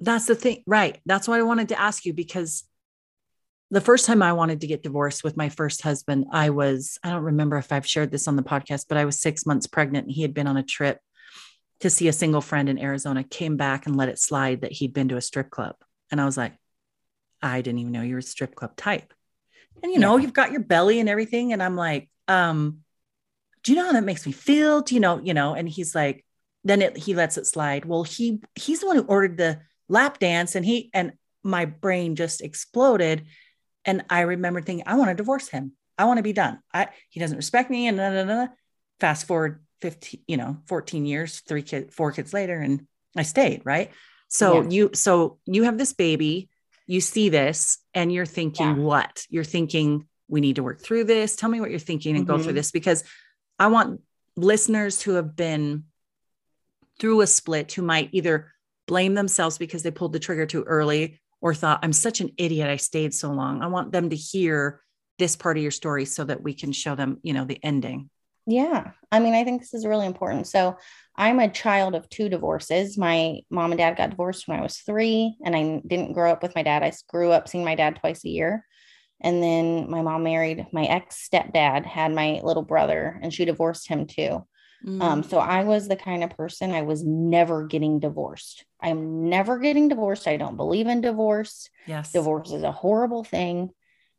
That's 0.00 0.26
the 0.26 0.34
thing. 0.34 0.64
Right. 0.66 1.00
That's 1.06 1.28
what 1.28 1.38
I 1.38 1.44
wanted 1.44 1.68
to 1.68 1.80
ask 1.80 2.04
you 2.04 2.12
because 2.12 2.64
the 3.70 3.80
first 3.80 4.04
time 4.04 4.20
I 4.20 4.32
wanted 4.32 4.62
to 4.62 4.66
get 4.66 4.82
divorced 4.82 5.22
with 5.22 5.36
my 5.36 5.48
first 5.48 5.82
husband, 5.82 6.26
I 6.32 6.50
was, 6.50 6.98
I 7.04 7.10
don't 7.10 7.22
remember 7.22 7.56
if 7.56 7.70
I've 7.70 7.86
shared 7.86 8.10
this 8.10 8.26
on 8.26 8.34
the 8.34 8.42
podcast, 8.42 8.86
but 8.88 8.98
I 8.98 9.04
was 9.04 9.20
six 9.20 9.46
months 9.46 9.68
pregnant 9.68 10.06
and 10.06 10.14
he 10.14 10.22
had 10.22 10.34
been 10.34 10.48
on 10.48 10.56
a 10.56 10.62
trip 10.64 10.98
to 11.80 11.90
see 11.90 12.08
a 12.08 12.12
single 12.12 12.40
friend 12.40 12.68
in 12.68 12.78
Arizona, 12.78 13.22
came 13.22 13.56
back 13.56 13.86
and 13.86 13.96
let 13.96 14.08
it 14.08 14.18
slide 14.18 14.62
that 14.62 14.72
he'd 14.72 14.94
been 14.94 15.08
to 15.08 15.16
a 15.16 15.22
strip 15.22 15.50
club. 15.50 15.76
And 16.10 16.20
I 16.20 16.24
was 16.24 16.36
like, 16.36 16.54
I 17.42 17.60
didn't 17.60 17.80
even 17.80 17.92
know 17.92 18.02
you 18.02 18.14
were 18.14 18.20
a 18.20 18.22
strip 18.22 18.54
club 18.54 18.76
type. 18.76 19.12
And 19.82 19.92
you 19.92 19.98
know, 19.98 20.16
yeah. 20.16 20.22
you've 20.22 20.32
got 20.32 20.52
your 20.52 20.62
belly 20.62 21.00
and 21.00 21.08
everything. 21.08 21.52
And 21.52 21.62
I'm 21.62 21.76
like, 21.76 22.08
um, 22.28 22.78
do 23.62 23.72
you 23.72 23.78
know 23.78 23.86
how 23.86 23.92
that 23.92 24.04
makes 24.04 24.24
me 24.24 24.32
feel? 24.32 24.80
Do 24.80 24.94
you 24.94 25.00
know, 25.00 25.20
you 25.22 25.34
know, 25.34 25.54
and 25.54 25.68
he's 25.68 25.94
like, 25.94 26.24
then 26.64 26.82
it, 26.82 26.96
he 26.96 27.14
lets 27.14 27.36
it 27.36 27.46
slide. 27.46 27.84
Well, 27.84 28.02
he 28.02 28.40
he's 28.54 28.80
the 28.80 28.86
one 28.86 28.96
who 28.96 29.02
ordered 29.02 29.36
the 29.36 29.60
lap 29.88 30.18
dance 30.18 30.54
and 30.54 30.64
he 30.64 30.90
and 30.94 31.12
my 31.42 31.64
brain 31.66 32.16
just 32.16 32.40
exploded. 32.40 33.26
And 33.84 34.04
I 34.08 34.22
remember 34.22 34.60
thinking, 34.60 34.86
I 34.86 34.94
want 34.94 35.10
to 35.10 35.14
divorce 35.14 35.48
him. 35.48 35.72
I 35.98 36.06
want 36.06 36.18
to 36.18 36.22
be 36.22 36.32
done. 36.32 36.58
I 36.72 36.88
he 37.10 37.20
doesn't 37.20 37.36
respect 37.36 37.70
me. 37.70 37.86
And 37.86 37.98
da, 37.98 38.10
da, 38.10 38.24
da. 38.24 38.46
fast 38.98 39.26
forward 39.26 39.65
15, 39.80 40.20
you 40.26 40.36
know, 40.36 40.58
14 40.66 41.06
years, 41.06 41.40
three 41.40 41.62
kids, 41.62 41.94
four 41.94 42.12
kids 42.12 42.32
later, 42.32 42.58
and 42.58 42.86
I 43.16 43.22
stayed, 43.22 43.62
right? 43.64 43.90
So 44.28 44.62
yeah. 44.62 44.68
you 44.68 44.90
so 44.94 45.38
you 45.46 45.64
have 45.64 45.78
this 45.78 45.92
baby, 45.92 46.48
you 46.86 47.00
see 47.00 47.28
this, 47.28 47.78
and 47.94 48.12
you're 48.12 48.26
thinking, 48.26 48.66
yeah. 48.66 48.82
what? 48.82 49.24
You're 49.28 49.44
thinking, 49.44 50.06
we 50.28 50.40
need 50.40 50.56
to 50.56 50.62
work 50.62 50.80
through 50.80 51.04
this. 51.04 51.36
Tell 51.36 51.50
me 51.50 51.60
what 51.60 51.70
you're 51.70 51.78
thinking 51.78 52.16
and 52.16 52.26
mm-hmm. 52.26 52.36
go 52.36 52.42
through 52.42 52.50
mm-hmm. 52.50 52.56
this 52.56 52.70
because 52.70 53.04
I 53.58 53.68
want 53.68 54.00
listeners 54.36 55.00
who 55.02 55.14
have 55.14 55.36
been 55.36 55.84
through 56.98 57.20
a 57.20 57.26
split 57.26 57.72
who 57.72 57.82
might 57.82 58.10
either 58.12 58.52
blame 58.86 59.14
themselves 59.14 59.58
because 59.58 59.82
they 59.82 59.90
pulled 59.90 60.12
the 60.12 60.18
trigger 60.18 60.46
too 60.46 60.62
early 60.62 61.20
or 61.40 61.54
thought, 61.54 61.80
I'm 61.82 61.92
such 61.92 62.20
an 62.20 62.30
idiot. 62.38 62.68
I 62.68 62.76
stayed 62.76 63.14
so 63.14 63.30
long. 63.30 63.62
I 63.62 63.66
want 63.66 63.92
them 63.92 64.10
to 64.10 64.16
hear 64.16 64.80
this 65.18 65.36
part 65.36 65.56
of 65.56 65.62
your 65.62 65.72
story 65.72 66.04
so 66.04 66.24
that 66.24 66.42
we 66.42 66.54
can 66.54 66.72
show 66.72 66.94
them, 66.94 67.18
you 67.22 67.32
know, 67.32 67.44
the 67.44 67.58
ending. 67.62 68.10
Yeah. 68.46 68.92
I 69.10 69.18
mean, 69.18 69.34
I 69.34 69.44
think 69.44 69.60
this 69.60 69.74
is 69.74 69.86
really 69.86 70.06
important. 70.06 70.46
So, 70.46 70.76
I'm 71.16 71.40
a 71.40 71.48
child 71.48 71.94
of 71.94 72.08
two 72.08 72.28
divorces. 72.28 72.98
My 72.98 73.40
mom 73.50 73.72
and 73.72 73.78
dad 73.78 73.96
got 73.96 74.10
divorced 74.10 74.46
when 74.46 74.58
I 74.58 74.62
was 74.62 74.78
three, 74.78 75.34
and 75.44 75.56
I 75.56 75.80
didn't 75.86 76.12
grow 76.12 76.30
up 76.30 76.42
with 76.42 76.54
my 76.54 76.62
dad. 76.62 76.82
I 76.82 76.92
grew 77.08 77.30
up 77.32 77.48
seeing 77.48 77.64
my 77.64 77.74
dad 77.74 77.96
twice 77.96 78.24
a 78.24 78.28
year. 78.28 78.66
And 79.20 79.42
then 79.42 79.90
my 79.90 80.02
mom 80.02 80.24
married 80.24 80.66
my 80.72 80.84
ex 80.84 81.26
stepdad, 81.28 81.86
had 81.86 82.12
my 82.12 82.40
little 82.44 82.62
brother, 82.62 83.18
and 83.22 83.32
she 83.32 83.46
divorced 83.46 83.88
him 83.88 84.06
too. 84.06 84.46
Mm. 84.84 85.02
Um, 85.02 85.22
so 85.22 85.38
I 85.38 85.64
was 85.64 85.88
the 85.88 85.96
kind 85.96 86.22
of 86.22 86.36
person 86.36 86.72
I 86.72 86.82
was 86.82 87.02
never 87.02 87.66
getting 87.66 87.98
divorced. 87.98 88.66
I'm 88.80 89.30
never 89.30 89.58
getting 89.58 89.88
divorced. 89.88 90.28
I 90.28 90.36
don't 90.36 90.56
believe 90.58 90.86
in 90.86 91.00
divorce. 91.00 91.70
Yes. 91.86 92.12
Divorce 92.12 92.52
is 92.52 92.62
a 92.62 92.72
horrible 92.72 93.24
thing. 93.24 93.70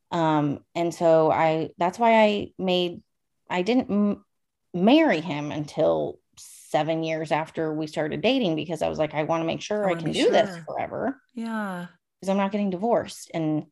Um, 0.09 0.59
and 0.73 0.93
so 0.93 1.31
I 1.31 1.69
that's 1.77 1.99
why 1.99 2.23
I 2.23 2.47
made 2.57 3.01
I 3.49 3.61
didn't 3.61 3.89
m- 3.89 4.25
marry 4.73 5.21
him 5.21 5.51
until 5.51 6.19
seven 6.37 7.03
years 7.03 7.31
after 7.31 7.73
we 7.73 7.87
started 7.87 8.21
dating 8.21 8.55
because 8.55 8.81
I 8.81 8.89
was 8.89 8.99
like, 8.99 9.13
I 9.13 9.23
want 9.23 9.41
to 9.41 9.47
make 9.47 9.61
sure 9.61 9.87
I, 9.87 9.91
I 9.91 9.95
can 9.95 10.11
do 10.11 10.21
sure. 10.21 10.31
this 10.31 10.57
forever. 10.65 11.21
Yeah. 11.33 11.87
Because 12.19 12.29
I'm 12.29 12.37
not 12.37 12.51
getting 12.51 12.69
divorced. 12.69 13.31
And 13.33 13.65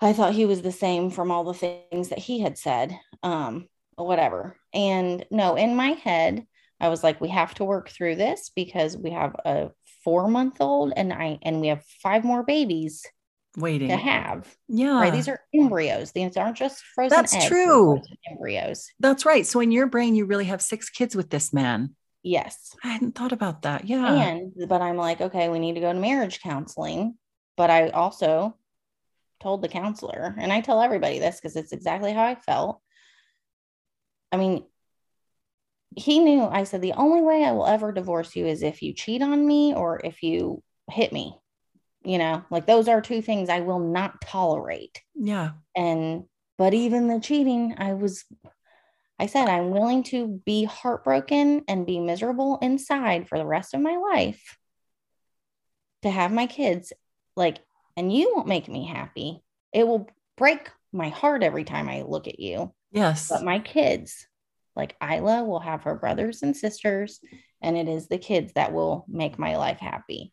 I 0.00 0.12
thought 0.12 0.34
he 0.34 0.46
was 0.46 0.62
the 0.62 0.72
same 0.72 1.10
from 1.10 1.30
all 1.30 1.44
the 1.44 1.54
things 1.54 2.08
that 2.08 2.18
he 2.18 2.40
had 2.40 2.58
said. 2.58 2.98
Um, 3.22 3.68
whatever. 3.96 4.56
And 4.72 5.24
no, 5.30 5.54
in 5.56 5.76
my 5.76 5.90
head, 5.90 6.46
I 6.80 6.88
was 6.88 7.04
like, 7.04 7.20
we 7.20 7.28
have 7.28 7.54
to 7.54 7.64
work 7.64 7.88
through 7.88 8.16
this 8.16 8.50
because 8.54 8.96
we 8.96 9.10
have 9.10 9.34
a 9.44 9.70
four 10.02 10.28
month 10.28 10.60
old 10.60 10.92
and 10.96 11.12
I 11.12 11.38
and 11.42 11.60
we 11.60 11.68
have 11.68 11.84
five 12.02 12.24
more 12.24 12.42
babies 12.42 13.06
waiting 13.56 13.88
to 13.88 13.96
have. 13.96 14.52
Yeah. 14.68 15.00
Right. 15.00 15.12
These 15.12 15.28
are 15.28 15.40
embryos. 15.54 16.12
These 16.12 16.36
aren't 16.36 16.56
just 16.56 16.82
frozen. 16.94 17.16
That's 17.16 17.34
eggs, 17.34 17.46
true. 17.46 18.00
Embryos. 18.30 18.90
That's 19.00 19.24
right. 19.24 19.46
So 19.46 19.60
in 19.60 19.70
your 19.70 19.86
brain, 19.86 20.14
you 20.14 20.26
really 20.26 20.46
have 20.46 20.62
six 20.62 20.90
kids 20.90 21.14
with 21.14 21.30
this 21.30 21.52
man. 21.52 21.94
Yes. 22.22 22.74
I 22.82 22.88
hadn't 22.88 23.14
thought 23.14 23.32
about 23.32 23.62
that. 23.62 23.86
Yeah. 23.86 24.12
And 24.12 24.52
but 24.68 24.80
I'm 24.80 24.96
like, 24.96 25.20
okay, 25.20 25.48
we 25.48 25.58
need 25.58 25.74
to 25.74 25.80
go 25.80 25.92
to 25.92 25.98
marriage 25.98 26.40
counseling. 26.40 27.16
But 27.56 27.70
I 27.70 27.90
also 27.90 28.56
told 29.40 29.62
the 29.62 29.68
counselor, 29.68 30.34
and 30.38 30.52
I 30.52 30.60
tell 30.60 30.80
everybody 30.80 31.18
this 31.18 31.36
because 31.36 31.54
it's 31.54 31.72
exactly 31.72 32.12
how 32.12 32.24
I 32.24 32.34
felt. 32.34 32.80
I 34.32 34.36
mean, 34.36 34.64
he 35.96 36.18
knew 36.18 36.42
I 36.42 36.64
said 36.64 36.82
the 36.82 36.94
only 36.94 37.20
way 37.20 37.44
I 37.44 37.52
will 37.52 37.66
ever 37.66 37.92
divorce 37.92 38.34
you 38.34 38.46
is 38.46 38.62
if 38.62 38.82
you 38.82 38.94
cheat 38.94 39.22
on 39.22 39.46
me 39.46 39.74
or 39.74 40.00
if 40.02 40.22
you 40.22 40.62
hit 40.90 41.12
me 41.12 41.38
you 42.04 42.18
know 42.18 42.44
like 42.50 42.66
those 42.66 42.88
are 42.88 43.00
two 43.00 43.22
things 43.22 43.48
i 43.48 43.60
will 43.60 43.80
not 43.80 44.20
tolerate. 44.20 45.02
Yeah. 45.14 45.52
And 45.76 46.24
but 46.58 46.74
even 46.74 47.08
the 47.08 47.20
cheating 47.20 47.74
i 47.78 47.94
was 47.94 48.24
i 49.18 49.26
said 49.26 49.48
i'm 49.48 49.70
willing 49.70 50.02
to 50.04 50.40
be 50.44 50.64
heartbroken 50.64 51.62
and 51.66 51.86
be 51.86 51.98
miserable 51.98 52.58
inside 52.62 53.28
for 53.28 53.38
the 53.38 53.46
rest 53.46 53.74
of 53.74 53.80
my 53.80 53.96
life 53.96 54.58
to 56.02 56.10
have 56.10 56.30
my 56.30 56.46
kids 56.46 56.92
like 57.36 57.58
and 57.96 58.12
you 58.12 58.32
won't 58.34 58.48
make 58.48 58.68
me 58.68 58.86
happy. 58.86 59.42
It 59.72 59.86
will 59.86 60.08
break 60.36 60.70
my 60.92 61.08
heart 61.08 61.42
every 61.42 61.64
time 61.64 61.88
i 61.88 62.02
look 62.02 62.28
at 62.28 62.40
you. 62.40 62.72
Yes. 62.92 63.28
But 63.28 63.44
my 63.44 63.58
kids 63.58 64.26
like 64.76 64.96
isla 65.02 65.44
will 65.44 65.60
have 65.60 65.84
her 65.84 65.94
brothers 65.94 66.42
and 66.42 66.56
sisters 66.56 67.20
and 67.62 67.76
it 67.76 67.88
is 67.88 68.08
the 68.08 68.18
kids 68.18 68.52
that 68.54 68.72
will 68.72 69.04
make 69.08 69.38
my 69.38 69.56
life 69.56 69.78
happy 69.78 70.32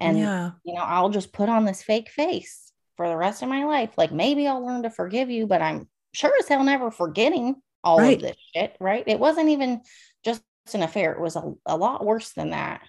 and, 0.00 0.18
yeah. 0.18 0.50
you 0.64 0.74
know, 0.74 0.82
I'll 0.82 1.10
just 1.10 1.32
put 1.32 1.48
on 1.48 1.64
this 1.64 1.82
fake 1.82 2.10
face 2.10 2.72
for 2.96 3.08
the 3.08 3.16
rest 3.16 3.42
of 3.42 3.48
my 3.48 3.64
life. 3.64 3.90
Like 3.96 4.12
maybe 4.12 4.46
I'll 4.46 4.64
learn 4.64 4.82
to 4.82 4.90
forgive 4.90 5.30
you, 5.30 5.46
but 5.46 5.62
I'm 5.62 5.88
sure 6.12 6.32
as 6.38 6.48
hell 6.48 6.64
never 6.64 6.90
forgetting 6.90 7.56
all 7.82 7.98
right. 7.98 8.16
of 8.16 8.22
this 8.22 8.36
shit. 8.54 8.76
Right. 8.80 9.04
It 9.06 9.18
wasn't 9.18 9.48
even 9.50 9.80
just 10.24 10.42
an 10.74 10.82
affair, 10.82 11.12
it 11.12 11.20
was 11.20 11.36
a, 11.36 11.54
a 11.66 11.76
lot 11.76 12.04
worse 12.04 12.32
than 12.32 12.50
that. 12.50 12.82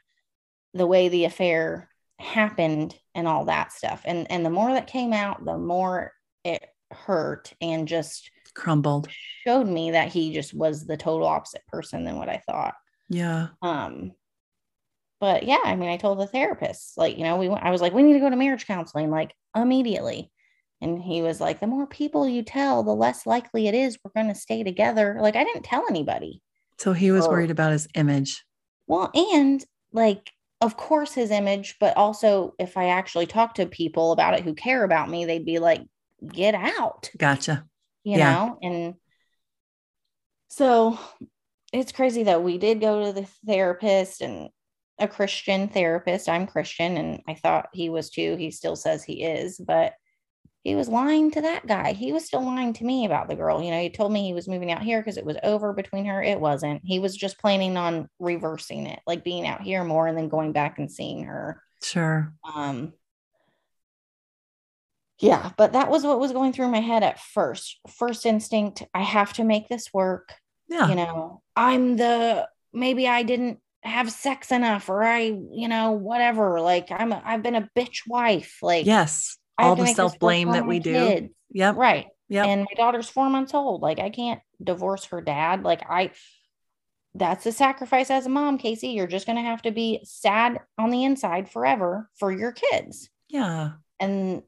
The 0.73 0.87
way 0.87 1.09
the 1.09 1.25
affair 1.25 1.89
happened 2.19 2.95
and 3.15 3.27
all 3.27 3.45
that 3.45 3.71
stuff. 3.71 4.01
And 4.05 4.29
and 4.31 4.45
the 4.45 4.49
more 4.49 4.71
that 4.73 4.87
came 4.87 5.13
out, 5.13 5.43
the 5.43 5.57
more 5.57 6.13
it 6.43 6.63
hurt 6.91 7.53
and 7.61 7.87
just 7.87 8.29
crumbled. 8.53 9.07
Showed 9.45 9.67
me 9.67 9.91
that 9.91 10.09
he 10.09 10.33
just 10.33 10.53
was 10.53 10.85
the 10.85 10.97
total 10.97 11.27
opposite 11.27 11.65
person 11.67 12.03
than 12.03 12.17
what 12.17 12.29
I 12.29 12.41
thought. 12.45 12.75
Yeah. 13.09 13.47
Um 13.61 14.11
but 15.21 15.43
yeah, 15.43 15.61
I 15.63 15.75
mean, 15.75 15.89
I 15.89 15.97
told 15.97 16.19
the 16.19 16.25
therapist, 16.25 16.97
like, 16.97 17.17
you 17.17 17.23
know, 17.23 17.37
we 17.37 17.47
I 17.47 17.69
was 17.69 17.79
like, 17.79 17.93
we 17.93 18.01
need 18.01 18.13
to 18.13 18.19
go 18.19 18.29
to 18.29 18.35
marriage 18.35 18.65
counseling, 18.65 19.11
like 19.11 19.33
immediately. 19.55 20.31
And 20.81 20.99
he 20.99 21.21
was 21.21 21.39
like, 21.39 21.59
the 21.59 21.67
more 21.67 21.85
people 21.85 22.27
you 22.27 22.41
tell, 22.41 22.81
the 22.81 22.95
less 22.95 23.27
likely 23.27 23.67
it 23.67 23.75
is 23.75 23.99
we're 24.03 24.19
going 24.19 24.33
to 24.33 24.39
stay 24.39 24.63
together. 24.63 25.19
Like, 25.21 25.35
I 25.35 25.43
didn't 25.43 25.61
tell 25.63 25.85
anybody. 25.87 26.41
So 26.79 26.91
he 26.91 27.11
was 27.11 27.27
or, 27.27 27.33
worried 27.33 27.51
about 27.51 27.71
his 27.71 27.87
image. 27.93 28.43
Well, 28.87 29.11
and 29.13 29.63
like, 29.93 30.31
of 30.59 30.77
course, 30.77 31.13
his 31.13 31.29
image, 31.29 31.75
but 31.79 31.95
also 31.95 32.55
if 32.57 32.77
I 32.77 32.89
actually 32.89 33.27
talk 33.27 33.53
to 33.55 33.67
people 33.67 34.11
about 34.11 34.33
it 34.33 34.43
who 34.43 34.55
care 34.55 34.83
about 34.83 35.07
me, 35.07 35.25
they'd 35.25 35.45
be 35.45 35.59
like, 35.59 35.83
get 36.27 36.55
out. 36.55 37.11
Gotcha. 37.15 37.65
You 38.03 38.17
yeah. 38.17 38.33
know, 38.33 38.57
and 38.63 38.95
so 40.47 40.97
it's 41.71 41.91
crazy 41.91 42.23
that 42.23 42.41
We 42.41 42.57
did 42.57 42.81
go 42.81 43.05
to 43.05 43.13
the 43.13 43.27
therapist 43.45 44.21
and 44.21 44.49
a 45.01 45.07
Christian 45.07 45.67
therapist. 45.67 46.29
I'm 46.29 46.47
Christian 46.47 46.97
and 46.97 47.21
I 47.27 47.33
thought 47.33 47.69
he 47.73 47.89
was 47.89 48.09
too. 48.09 48.35
He 48.37 48.51
still 48.51 48.75
says 48.75 49.03
he 49.03 49.23
is, 49.23 49.57
but 49.57 49.93
he 50.63 50.75
was 50.75 50.87
lying 50.87 51.31
to 51.31 51.41
that 51.41 51.65
guy. 51.65 51.93
He 51.93 52.13
was 52.13 52.25
still 52.25 52.45
lying 52.45 52.73
to 52.73 52.83
me 52.83 53.05
about 53.05 53.27
the 53.27 53.35
girl. 53.35 53.63
You 53.63 53.71
know, 53.71 53.79
he 53.79 53.89
told 53.89 54.11
me 54.11 54.23
he 54.23 54.33
was 54.33 54.47
moving 54.47 54.71
out 54.71 54.83
here 54.83 54.99
because 54.99 55.17
it 55.17 55.25
was 55.25 55.37
over 55.43 55.73
between 55.73 56.05
her. 56.05 56.21
It 56.21 56.39
wasn't. 56.39 56.81
He 56.83 56.99
was 56.99 57.17
just 57.17 57.39
planning 57.39 57.77
on 57.77 58.07
reversing 58.19 58.85
it, 58.85 58.99
like 59.07 59.23
being 59.23 59.47
out 59.47 59.61
here 59.61 59.83
more 59.83 60.05
and 60.07 60.15
then 60.15 60.29
going 60.29 60.51
back 60.51 60.77
and 60.77 60.91
seeing 60.91 61.23
her. 61.23 61.61
Sure. 61.81 62.33
Um 62.55 62.93
yeah, 65.17 65.51
but 65.55 65.73
that 65.73 65.89
was 65.89 66.03
what 66.03 66.19
was 66.19 66.31
going 66.31 66.51
through 66.51 66.69
my 66.69 66.79
head 66.79 67.03
at 67.03 67.19
first. 67.19 67.79
First 67.87 68.25
instinct, 68.25 68.83
I 68.93 69.01
have 69.01 69.33
to 69.33 69.43
make 69.43 69.67
this 69.67 69.93
work. 69.93 70.33
Yeah. 70.67 70.87
You 70.87 70.95
know, 70.95 71.41
I'm 71.55 71.97
the 71.97 72.47
maybe 72.73 73.07
I 73.07 73.23
didn't 73.23 73.59
have 73.83 74.11
sex 74.11 74.51
enough 74.51 74.89
or 74.89 75.03
I, 75.03 75.37
you 75.51 75.67
know, 75.67 75.91
whatever. 75.91 76.61
Like 76.61 76.87
I'm 76.91 77.11
a, 77.11 77.21
I've 77.23 77.43
been 77.43 77.55
a 77.55 77.69
bitch 77.77 78.01
wife. 78.07 78.59
Like 78.61 78.85
yes, 78.85 79.37
all 79.57 79.75
the 79.75 79.87
self 79.87 80.19
blame 80.19 80.51
that 80.51 80.67
we 80.67 80.79
do. 80.79 81.29
Yep. 81.51 81.75
Right. 81.75 82.07
Yeah. 82.29 82.45
And 82.45 82.61
my 82.61 82.75
daughter's 82.75 83.09
four 83.09 83.29
months 83.29 83.53
old. 83.53 83.81
Like 83.81 83.99
I 83.99 84.09
can't 84.09 84.41
divorce 84.63 85.05
her 85.05 85.21
dad. 85.21 85.63
Like 85.63 85.81
I 85.89 86.11
that's 87.13 87.45
a 87.45 87.51
sacrifice 87.51 88.09
as 88.09 88.25
a 88.25 88.29
mom, 88.29 88.57
Casey. 88.57 88.89
You're 88.89 89.07
just 89.07 89.27
gonna 89.27 89.41
have 89.41 89.61
to 89.63 89.71
be 89.71 89.99
sad 90.03 90.59
on 90.77 90.91
the 90.91 91.03
inside 91.03 91.49
forever 91.49 92.09
for 92.17 92.31
your 92.31 92.51
kids. 92.51 93.09
Yeah. 93.27 93.73
And 93.99 94.43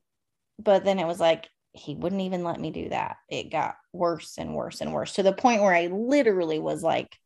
but 0.59 0.85
then 0.85 0.99
it 0.99 1.07
was 1.07 1.19
like 1.19 1.49
he 1.73 1.95
wouldn't 1.95 2.21
even 2.21 2.43
let 2.43 2.59
me 2.59 2.71
do 2.71 2.89
that. 2.89 3.17
It 3.29 3.51
got 3.51 3.75
worse 3.91 4.37
and 4.37 4.55
worse 4.55 4.79
and 4.79 4.93
worse 4.93 5.13
to 5.13 5.23
the 5.23 5.33
point 5.33 5.61
where 5.61 5.73
I 5.73 5.87
literally 5.87 6.59
was 6.59 6.83
like, 6.83 7.17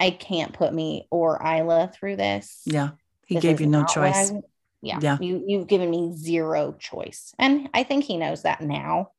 I 0.00 0.10
can't 0.10 0.52
put 0.52 0.72
me 0.72 1.06
or 1.10 1.40
Isla 1.44 1.90
through 1.92 2.16
this. 2.16 2.62
Yeah. 2.64 2.90
He 3.26 3.34
This 3.36 3.42
gave 3.42 3.60
you 3.60 3.66
no 3.66 3.84
choice. 3.84 4.30
I- 4.32 4.40
yeah, 4.80 5.00
Yeah. 5.02 5.18
You 5.20 5.42
you've 5.44 5.66
given 5.66 5.90
me 5.90 6.12
zero 6.14 6.72
choice. 6.78 7.34
And 7.38 7.68
I 7.74 7.82
think 7.82 8.04
he 8.04 8.16
knows 8.16 8.42
that 8.42 8.60
now. 8.60 9.10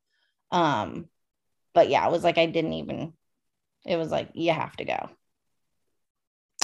Um, 0.50 1.08
but 1.74 1.90
yeah, 1.90 2.06
it 2.06 2.10
was 2.10 2.24
like 2.24 2.38
I 2.38 2.46
didn't 2.46 2.72
even 2.72 3.12
it 3.84 3.96
was 3.96 4.10
like 4.10 4.30
you 4.34 4.52
have 4.52 4.74
to 4.76 4.84
go. 4.84 5.10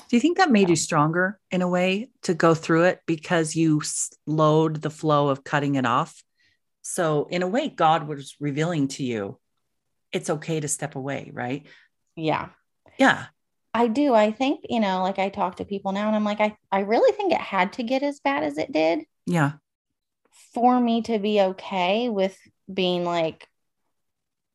Do 0.08 0.16
you 0.16 0.20
think 0.20 0.38
that 0.38 0.50
made 0.50 0.62
Yeah. 0.68 0.70
you 0.70 0.76
stronger 0.76 1.38
in 1.50 1.62
a 1.62 1.68
way 1.68 2.10
to 2.22 2.32
go 2.34 2.54
through 2.54 2.84
it 2.84 3.00
because 3.06 3.56
you 3.56 3.80
slowed 3.82 4.80
the 4.80 4.90
flow 4.90 5.28
of 5.28 5.44
cutting 5.44 5.74
it 5.74 5.84
off? 5.84 6.22
So, 6.82 7.26
in 7.30 7.42
a 7.42 7.48
way, 7.48 7.68
God 7.68 8.06
was 8.06 8.36
revealing 8.40 8.88
to 8.88 9.02
you 9.04 9.38
it's 10.12 10.30
okay 10.30 10.60
to 10.60 10.68
step 10.68 10.94
away, 10.94 11.30
right? 11.34 11.66
Yeah. 12.14 12.48
Yeah. 12.96 13.26
I 13.76 13.88
do. 13.88 14.14
I 14.14 14.32
think, 14.32 14.64
you 14.70 14.80
know, 14.80 15.02
like 15.02 15.18
I 15.18 15.28
talk 15.28 15.56
to 15.56 15.66
people 15.66 15.92
now 15.92 16.06
and 16.06 16.16
I'm 16.16 16.24
like, 16.24 16.40
I, 16.40 16.56
I 16.72 16.80
really 16.80 17.14
think 17.14 17.30
it 17.30 17.40
had 17.40 17.74
to 17.74 17.82
get 17.82 18.02
as 18.02 18.20
bad 18.20 18.42
as 18.42 18.56
it 18.56 18.72
did 18.72 19.00
Yeah. 19.26 19.52
for 20.54 20.80
me 20.80 21.02
to 21.02 21.18
be 21.18 21.42
okay 21.42 22.08
with 22.08 22.38
being 22.72 23.04
like, 23.04 23.46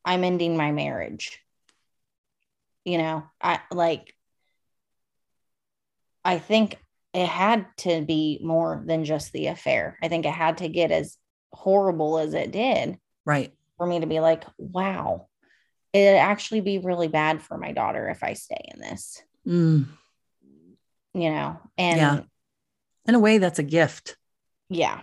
I'm 0.04 0.24
ending 0.24 0.58
my 0.58 0.72
marriage. 0.72 1.40
You 2.84 2.98
know, 2.98 3.24
I 3.40 3.60
like, 3.70 4.16
I 6.26 6.40
think 6.40 6.78
it 7.14 7.28
had 7.28 7.68
to 7.78 8.02
be 8.02 8.40
more 8.44 8.84
than 8.88 9.06
just 9.06 9.34
the 9.34 9.48
affair. 9.48 10.00
I 10.02 10.08
think 10.08 10.26
it 10.26 10.34
had 10.34 10.58
to 10.58 10.68
get 10.68 10.90
as 10.90 11.16
horrible 11.54 12.18
as 12.18 12.34
it 12.34 12.52
did 12.52 12.98
Right. 13.24 13.54
for 13.78 13.86
me 13.86 14.00
to 14.00 14.08
be 14.08 14.20
like, 14.20 14.46
wow, 14.58 15.28
it'd 15.94 16.18
actually 16.18 16.62
be 16.62 16.78
really 16.80 17.08
bad 17.08 17.42
for 17.42 17.58
my 17.58 17.72
daughter 17.72 18.08
if 18.10 18.24
I 18.24 18.34
stay 18.34 18.70
in 18.74 18.80
this, 18.80 19.22
Mm. 19.48 19.88
you 21.14 21.30
know? 21.32 21.60
And 21.78 21.98
Yeah. 21.98 22.22
In 23.06 23.16
a 23.16 23.20
way, 23.20 23.38
that's 23.40 23.60
a 23.60 23.64
gift. 23.64 24.16
Yeah, 24.70 25.02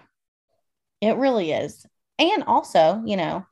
it 1.01 1.16
really 1.16 1.53
is. 1.53 1.85
And 2.18 2.44
also, 2.44 3.03
you 3.05 3.16
know, 3.16 3.44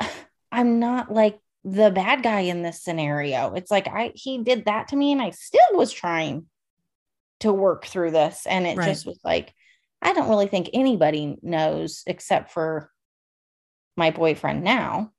I'm 0.52 0.78
not 0.80 1.12
like 1.12 1.38
the 1.64 1.90
bad 1.90 2.22
guy 2.22 2.40
in 2.40 2.62
this 2.62 2.82
scenario. 2.82 3.54
It's 3.54 3.70
like 3.70 3.88
I 3.88 4.12
he 4.14 4.42
did 4.42 4.66
that 4.66 4.88
to 4.88 4.96
me 4.96 5.12
and 5.12 5.22
I 5.22 5.30
still 5.30 5.60
was 5.72 5.92
trying 5.92 6.46
to 7.40 7.52
work 7.52 7.86
through 7.86 8.10
this 8.10 8.46
and 8.46 8.66
it 8.66 8.76
Right. 8.76 8.86
just 8.86 9.06
was 9.06 9.18
like 9.24 9.52
I 10.02 10.12
don't 10.12 10.28
really 10.28 10.46
think 10.48 10.68
anybody 10.74 11.36
knows 11.42 12.02
except 12.06 12.50
for 12.52 12.90
my 13.96 14.10
boyfriend 14.10 14.64
now 14.64 15.10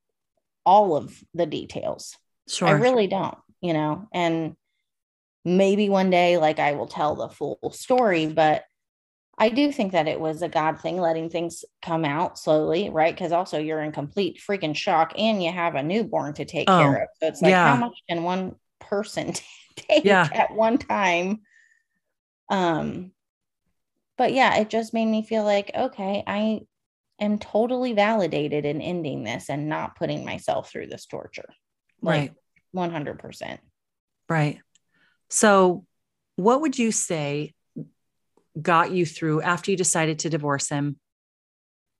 all 0.65 0.95
of 0.95 1.13
the 1.33 1.45
details. 1.45 2.17
Sure. 2.47 2.67
I 2.67 2.71
really 2.71 3.07
don't, 3.07 3.37
you 3.61 3.73
know, 3.73 4.07
and 4.13 4.55
maybe 5.43 5.89
one 5.89 6.09
day, 6.09 6.37
like, 6.37 6.59
I 6.59 6.73
will 6.73 6.87
tell 6.87 7.15
the 7.15 7.29
full 7.29 7.71
story, 7.71 8.25
but 8.25 8.63
I 9.37 9.49
do 9.49 9.71
think 9.71 9.91
that 9.91 10.07
it 10.07 10.19
was 10.19 10.41
a 10.41 10.49
God 10.49 10.79
thing, 10.79 10.99
letting 10.99 11.29
things 11.29 11.65
come 11.81 12.05
out 12.05 12.39
slowly, 12.39 12.89
right? 12.89 13.13
Because 13.13 13.31
also 13.31 13.59
you're 13.59 13.81
in 13.81 13.91
complete 13.91 14.39
freaking 14.39 14.75
shock 14.75 15.13
and 15.17 15.43
you 15.43 15.51
have 15.51 15.75
a 15.75 15.83
newborn 15.83 16.33
to 16.35 16.45
take 16.45 16.69
Oh, 16.69 16.79
care 16.79 17.03
of. 17.03 17.09
So 17.19 17.27
it's 17.27 17.41
like, 17.41 17.51
yeah. 17.51 17.69
how 17.69 17.75
much 17.75 17.97
can 18.09 18.23
one 18.23 18.55
person 18.79 19.33
take 19.75 20.05
Yeah. 20.05 20.27
at 20.31 20.53
one 20.55 20.77
time? 20.77 21.41
Um, 22.49 23.11
but 24.17 24.33
yeah, 24.33 24.55
it 24.57 24.69
just 24.69 24.93
made 24.93 25.05
me 25.05 25.21
feel 25.23 25.43
like, 25.43 25.71
okay, 25.75 26.23
I 26.25 26.61
am 27.19 27.39
totally 27.39 27.93
validated 27.93 28.65
in 28.65 28.81
ending 28.81 29.23
this 29.23 29.49
and 29.49 29.69
not 29.69 29.95
putting 29.95 30.25
myself 30.25 30.69
through 30.69 30.87
this 30.87 31.05
torture. 31.05 31.49
right. 32.01 32.31
100%. 32.75 33.57
Right. 34.27 34.59
So, 35.29 35.85
what 36.35 36.61
would 36.61 36.77
you 36.77 36.91
say 36.91 37.53
got 38.61 38.91
you 38.91 39.05
through 39.05 39.41
after 39.41 39.71
you 39.71 39.77
decided 39.77 40.19
to 40.19 40.29
divorce 40.29 40.67
him? 40.67 40.97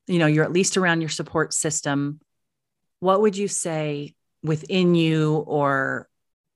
You 0.08 0.19
know, 0.19 0.28
you're 0.28 0.43
at 0.43 0.51
least 0.51 0.75
around 0.75 1.01
your 1.01 1.10
support 1.10 1.54
system. 1.54 2.19
What 2.99 3.21
would 3.21 3.38
you 3.38 3.47
say 3.47 4.15
within 4.43 4.95
you 4.95 5.36
or, 5.36 6.10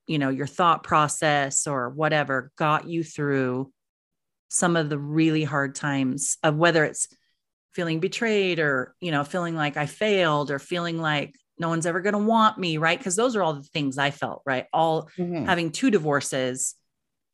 you 0.06 0.18
know, 0.18 0.28
your 0.28 0.46
thought 0.46 0.82
process 0.82 1.66
or 1.66 1.88
whatever 1.88 2.52
got 2.56 2.86
you 2.86 3.02
through 3.02 3.72
some 4.48 4.76
of 4.76 4.88
the 4.88 4.98
really 4.98 5.44
hard 5.44 5.74
times 5.74 6.36
of 6.42 6.56
whether 6.56 6.84
it's 6.84 7.08
feeling 7.74 8.00
betrayed 8.00 8.58
or, 8.58 8.94
you 9.00 9.10
know, 9.10 9.24
feeling 9.24 9.54
like 9.54 9.76
I 9.76 9.86
failed 9.86 10.50
or 10.50 10.58
feeling 10.58 10.98
like 10.98 11.34
no 11.58 11.68
one's 11.68 11.86
ever 11.86 12.00
going 12.00 12.14
to 12.14 12.18
want 12.18 12.58
me, 12.58 12.78
right? 12.78 12.98
Because 12.98 13.16
those 13.16 13.36
are 13.36 13.42
all 13.42 13.54
the 13.54 13.62
things 13.62 13.98
I 13.98 14.10
felt, 14.10 14.42
right? 14.44 14.66
All 14.72 15.08
Mhm. 15.18 15.46
having 15.46 15.70
two 15.70 15.90
divorces, 15.90 16.74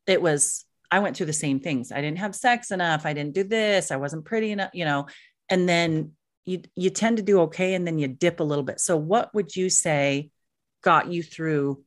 it 0.06 0.20
was, 0.20 0.64
I 0.90 0.98
went 0.98 1.16
through 1.16 1.26
the 1.26 1.32
same 1.32 1.60
things. 1.60 1.90
I 1.90 2.00
didn't 2.00 2.18
have 2.18 2.34
sex 2.34 2.70
enough. 2.70 3.06
I 3.06 3.12
didn't 3.12 3.34
do 3.34 3.44
this. 3.44 3.90
I 3.90 3.96
wasn't 3.96 4.24
pretty 4.24 4.50
enough, 4.50 4.70
you 4.74 4.84
know, 4.84 5.06
and 5.48 5.68
then 5.68 6.12
you, 6.44 6.62
you 6.74 6.90
tend 6.90 7.16
to 7.16 7.22
do 7.22 7.40
okay. 7.42 7.74
And 7.74 7.86
then 7.86 7.98
you 7.98 8.08
dip 8.08 8.40
a 8.40 8.44
little 8.44 8.64
bit. 8.64 8.78
So 8.80 8.96
what 8.96 9.34
would 9.34 9.56
you 9.56 9.70
say 9.70 10.30
got 10.82 11.10
you 11.10 11.22
through 11.22 11.82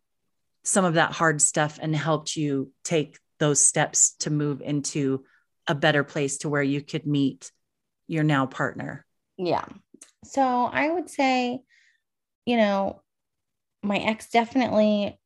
some 0.63 0.85
of 0.85 0.95
that 0.95 1.13
hard 1.13 1.41
stuff 1.41 1.79
and 1.81 1.95
helped 1.95 2.35
you 2.35 2.71
take 2.83 3.17
those 3.39 3.61
steps 3.61 4.15
to 4.19 4.29
move 4.29 4.61
into 4.61 5.23
a 5.67 5.75
better 5.75 6.03
place 6.03 6.39
to 6.39 6.49
where 6.49 6.63
you 6.63 6.81
could 6.81 7.05
meet 7.07 7.51
your 8.09 8.23
now 8.23 8.45
partner? 8.45 9.05
Yeah. 9.37 9.65
So 10.25 10.41
I 10.41 10.89
would 10.89 11.09
say, 11.09 11.61
you 12.45 12.57
know, 12.57 13.01
my 13.81 13.97
ex 13.97 14.29
definitely 14.29 15.17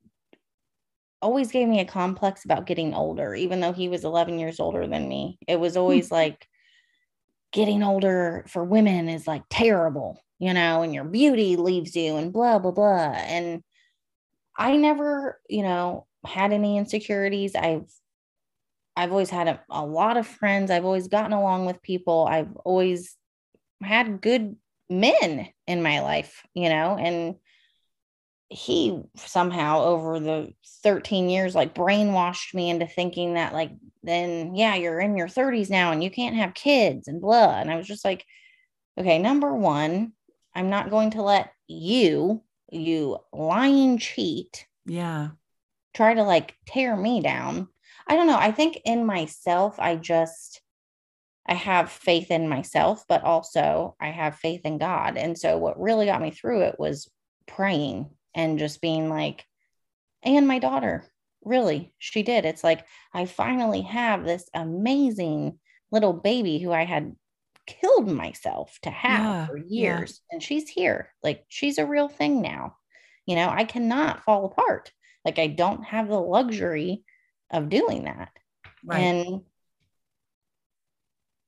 always 1.21 1.51
gave 1.51 1.67
me 1.67 1.79
a 1.79 1.85
complex 1.85 2.43
about 2.43 2.65
getting 2.65 2.93
older, 2.93 3.33
even 3.33 3.61
though 3.61 3.71
he 3.71 3.87
was 3.87 4.03
11 4.03 4.37
years 4.37 4.59
older 4.59 4.85
than 4.85 5.07
me. 5.07 5.39
It 5.47 5.59
was 5.59 5.73
hmm. 5.73 5.79
always 5.79 6.11
like 6.11 6.45
getting 7.53 7.83
older 7.83 8.45
for 8.49 8.63
women 8.63 9.07
is 9.07 9.25
like 9.25 9.43
terrible, 9.49 10.21
you 10.37 10.53
know, 10.53 10.81
and 10.81 10.93
your 10.93 11.05
beauty 11.05 11.55
leaves 11.55 11.95
you 11.95 12.17
and 12.17 12.33
blah, 12.33 12.59
blah, 12.59 12.71
blah. 12.71 13.13
And 13.15 13.63
I 14.57 14.75
never, 14.75 15.39
you 15.49 15.63
know, 15.63 16.05
had 16.25 16.51
any 16.51 16.77
insecurities. 16.77 17.55
I've 17.55 17.89
I've 18.95 19.11
always 19.11 19.29
had 19.29 19.47
a, 19.47 19.61
a 19.69 19.85
lot 19.85 20.17
of 20.17 20.27
friends. 20.27 20.71
I've 20.71 20.85
always 20.85 21.07
gotten 21.07 21.33
along 21.33 21.65
with 21.65 21.81
people. 21.81 22.27
I've 22.29 22.55
always 22.57 23.17
had 23.81 24.21
good 24.21 24.55
men 24.89 25.49
in 25.67 25.83
my 25.83 26.01
life, 26.01 26.43
you 26.53 26.69
know, 26.69 26.97
and 26.97 27.35
he 28.49 29.01
somehow 29.15 29.81
over 29.81 30.19
the 30.19 30.53
13 30.83 31.27
years 31.27 31.55
like 31.55 31.73
brainwashed 31.73 32.53
me 32.53 32.69
into 32.69 32.85
thinking 32.85 33.33
that 33.33 33.51
like 33.51 33.71
then 34.03 34.53
yeah 34.53 34.75
you're 34.75 34.99
in 34.99 35.17
your 35.17 35.27
30s 35.27 35.71
now 35.71 35.91
and 35.91 36.03
you 36.03 36.11
can't 36.11 36.35
have 36.35 36.53
kids 36.53 37.07
and 37.07 37.19
blah 37.19 37.59
and 37.59 37.71
i 37.71 37.75
was 37.75 37.87
just 37.87 38.05
like 38.05 38.23
okay 38.99 39.17
number 39.17 39.55
1 39.55 40.11
i'm 40.53 40.69
not 40.69 40.91
going 40.91 41.09
to 41.11 41.23
let 41.23 41.51
you 41.67 42.43
you 42.71 43.17
lying 43.31 43.97
cheat 43.97 44.67
Yeah. 44.85 45.29
try 45.93 46.13
to 46.13 46.23
like 46.23 46.55
tear 46.65 46.95
me 46.95 47.21
down. 47.21 47.67
I 48.07 48.15
don't 48.15 48.27
know. 48.27 48.37
I 48.37 48.51
think 48.51 48.79
in 48.85 49.05
myself, 49.05 49.79
I 49.79 49.95
just, 49.95 50.61
I 51.47 51.53
have 51.53 51.91
faith 51.91 52.31
in 52.31 52.47
myself, 52.47 53.05
but 53.07 53.23
also 53.23 53.95
I 53.99 54.09
have 54.09 54.35
faith 54.35 54.61
in 54.65 54.77
God. 54.77 55.17
And 55.17 55.37
so 55.37 55.57
what 55.57 55.79
really 55.79 56.05
got 56.05 56.21
me 56.21 56.31
through 56.31 56.61
it 56.63 56.79
was 56.79 57.09
praying 57.47 58.09
and 58.33 58.59
just 58.59 58.81
being 58.81 59.09
like, 59.09 59.45
and 60.23 60.47
my 60.47 60.59
daughter, 60.59 61.05
really, 61.43 61.93
she 61.97 62.23
did. 62.23 62.45
It's 62.45 62.63
like, 62.63 62.85
I 63.13 63.25
finally 63.25 63.81
have 63.81 64.23
this 64.23 64.49
amazing 64.53 65.59
little 65.91 66.13
baby 66.13 66.59
who 66.59 66.71
I 66.71 66.85
had 66.85 67.15
killed 67.67 68.07
myself 68.09 68.77
to 68.83 68.89
have 68.89 69.19
Yeah, 69.21 69.47
for 69.47 69.57
yeah. 69.57 69.63
years. 69.67 70.21
And 70.31 70.41
she's 70.41 70.69
here. 70.69 71.13
Like, 71.21 71.45
she's 71.49 71.77
a 71.77 71.85
real 71.85 72.07
thing 72.07 72.41
now. 72.41 72.77
You 73.25 73.35
know, 73.35 73.49
I 73.49 73.63
cannot 73.63 74.23
fall 74.23 74.45
apart. 74.45 74.91
Like, 75.25 75.39
I 75.39 75.47
don't 75.47 75.83
have 75.83 76.07
the 76.07 76.19
luxury 76.19 77.03
of 77.53 77.69
doing 77.69 78.03
that. 78.03 78.29
Right. 78.85 78.99
And 78.99 79.41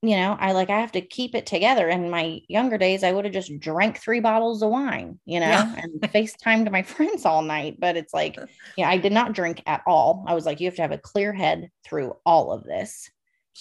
you 0.02 0.14
know, 0.16 0.36
I 0.38 0.52
like 0.52 0.70
I 0.70 0.80
have 0.80 0.92
to 0.92 1.00
keep 1.00 1.34
it 1.34 1.46
together. 1.46 1.88
In 1.88 2.10
my 2.10 2.40
younger 2.48 2.78
days, 2.78 3.02
I 3.02 3.10
would 3.12 3.24
have 3.24 3.34
just 3.34 3.58
drank 3.58 3.98
three 3.98 4.20
bottles 4.20 4.62
of 4.62 4.70
wine, 4.70 5.18
you 5.24 5.40
know, 5.40 5.46
Yeah. 5.48 5.74
and 5.76 6.00
FaceTimed 6.00 6.70
my 6.70 6.82
friends 6.94 7.24
all 7.24 7.42
night. 7.42 7.80
But 7.80 7.96
it's 7.96 8.14
like, 8.14 8.38
yeah, 8.76 8.88
I 8.88 8.98
did 8.98 9.12
not 9.12 9.32
drink 9.32 9.62
at 9.66 9.82
all. 9.86 10.24
I 10.28 10.34
was 10.34 10.46
like, 10.46 10.60
you 10.60 10.66
have 10.66 10.76
to 10.76 10.82
have 10.82 10.92
a 10.92 10.98
clear 10.98 11.32
head 11.32 11.70
through 11.84 12.14
all 12.24 12.52
of 12.52 12.62
this. 12.64 13.10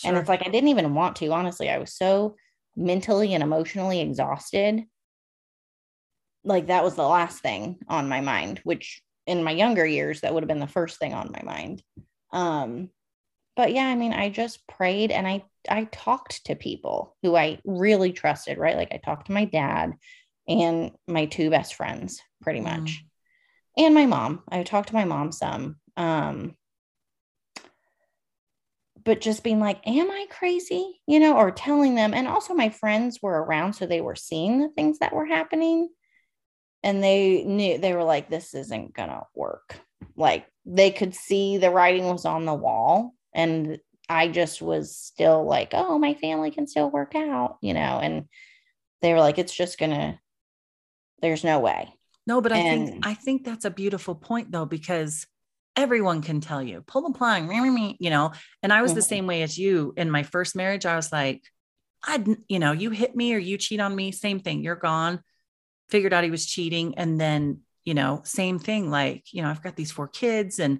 And 0.04 0.18
it's 0.18 0.28
like 0.30 0.46
I 0.46 0.50
didn't 0.50 0.70
even 0.70 0.94
want 0.94 1.16
to, 1.18 1.32
honestly. 1.32 1.70
I 1.70 1.78
was 1.78 1.94
so 1.94 2.36
mentally 2.76 3.34
and 3.34 3.42
emotionally 3.42 4.02
exhausted, 4.02 4.84
like 6.44 6.68
that 6.68 6.84
was 6.84 6.96
the 6.96 7.08
last 7.08 7.40
thing 7.42 7.78
on 7.88 8.10
my 8.10 8.20
mind, 8.20 8.60
which 8.66 9.02
in 9.26 9.42
my 9.44 9.52
younger 9.52 9.86
years, 9.86 10.22
that 10.22 10.34
would 10.34 10.44
have 10.44 10.50
been 10.50 10.60
the 10.60 10.68
first 10.68 11.00
thing 11.00 11.14
on 11.14 11.32
my 11.32 11.42
mind. 11.44 11.82
Um, 12.36 12.90
but 13.56 13.74
yeah, 13.74 13.88
I 13.88 13.96
mean, 13.96 14.14
I 14.14 14.30
just 14.30 14.68
prayed 14.68 15.12
and 15.12 15.28
I 15.28 15.44
I 15.68 15.86
talked 15.86 16.46
to 16.46 16.56
people 16.56 17.16
who 17.24 17.36
I 17.36 17.60
really 17.66 18.12
trusted, 18.12 18.58
right? 18.58 18.76
Like 18.76 18.92
I 18.92 18.98
talked 18.98 19.28
to 19.28 19.32
my 19.34 19.46
dad 19.46 19.94
and 20.48 20.92
my 21.08 21.26
two 21.26 21.50
best 21.50 21.74
friends 21.74 22.22
pretty 22.42 22.60
much. 22.60 23.04
Mm. 23.80 23.86
And 23.86 23.96
my 23.96 24.06
mom. 24.06 24.44
I 24.50 24.62
talked 24.64 24.90
to 24.90 24.96
my 24.96 25.06
mom 25.06 25.32
some. 25.32 25.78
Um 25.98 26.56
but 29.06 29.22
just 29.22 29.44
being 29.44 29.60
like, 29.60 29.88
am 29.88 30.10
I 30.10 30.26
crazy? 30.32 31.00
You 31.08 31.20
know, 31.20 31.38
or 31.38 31.52
telling 31.52 31.94
them. 31.96 32.14
And 32.14 32.28
also, 32.28 32.56
my 32.56 32.70
friends 32.70 33.20
were 33.22 33.44
around, 33.44 33.74
so 33.74 33.86
they 33.86 34.02
were 34.02 34.16
seeing 34.16 34.60
the 34.60 34.70
things 34.70 34.98
that 35.00 35.14
were 35.14 35.28
happening. 35.28 35.90
And 36.82 37.04
they 37.04 37.44
knew, 37.44 37.78
they 37.78 37.94
were 37.94 38.04
like, 38.04 38.30
this 38.30 38.56
isn't 38.56 38.96
going 38.96 39.10
to 39.10 39.22
work. 39.36 39.80
Like, 40.16 40.46
they 40.66 40.92
could 40.92 41.14
see 41.14 41.58
the 41.58 41.72
writing 41.72 42.06
was 42.06 42.26
on 42.26 42.46
the 42.46 42.54
wall. 42.54 43.14
And 43.34 43.80
I 44.10 44.28
just 44.28 44.62
was 44.62 44.96
still 44.96 45.46
like, 45.46 45.72
oh, 45.74 45.98
my 45.98 46.14
family 46.16 46.52
can 46.52 46.68
still 46.68 46.90
work 46.90 47.16
out, 47.16 47.58
you 47.62 47.74
know, 47.74 48.00
and 48.02 48.26
they 49.02 49.14
were 49.14 49.20
like, 49.20 49.38
it's 49.38 49.54
just 49.54 49.78
to, 49.80 50.20
there's 51.22 51.44
no 51.44 51.60
way. 51.60 51.94
No, 52.28 52.42
but 52.42 52.52
I 52.52 52.58
and, 52.58 52.88
think, 52.90 53.08
I 53.08 53.14
think 53.14 53.46
that's 53.46 53.66
a 53.66 53.70
beautiful 53.70 54.16
point 54.16 54.52
though, 54.52 54.66
because 54.66 55.28
everyone 55.76 56.22
can 56.22 56.40
tell 56.40 56.64
you 56.64 56.82
pull 56.88 57.02
the 57.02 57.18
plug 57.18 57.50
you 58.00 58.10
know 58.10 58.32
and 58.64 58.72
i 58.72 58.82
was 58.82 58.92
mm-hmm. 58.92 58.96
the 58.96 59.02
same 59.02 59.28
way 59.28 59.42
as 59.42 59.58
you 59.58 59.94
in 59.98 60.10
my 60.10 60.24
first 60.24 60.56
marriage 60.56 60.86
i 60.86 60.96
was 60.96 61.12
like 61.12 61.44
i 62.04 62.24
you 62.48 62.60
know 62.60 62.72
you 62.72 62.90
hit 62.90 63.16
me 63.16 63.34
or 63.34 63.38
you 63.38 63.58
cheat 63.58 63.80
on 63.80 63.96
me 63.96 64.12
same 64.12 64.40
thing 64.40 64.64
you're 64.64 64.76
gone 64.76 65.22
figured 65.90 66.14
out 66.14 66.24
he 66.24 66.32
was 66.32 66.46
cheating 66.46 66.98
and 66.98 67.20
then 67.20 67.60
you 67.86 67.94
know 67.94 68.22
same 68.24 68.60
thing 68.60 68.90
like 68.90 69.24
you 69.32 69.42
know 69.42 69.50
i've 69.50 69.64
got 69.64 69.76
these 69.76 69.92
four 69.92 70.08
kids 70.08 70.60
and 70.60 70.80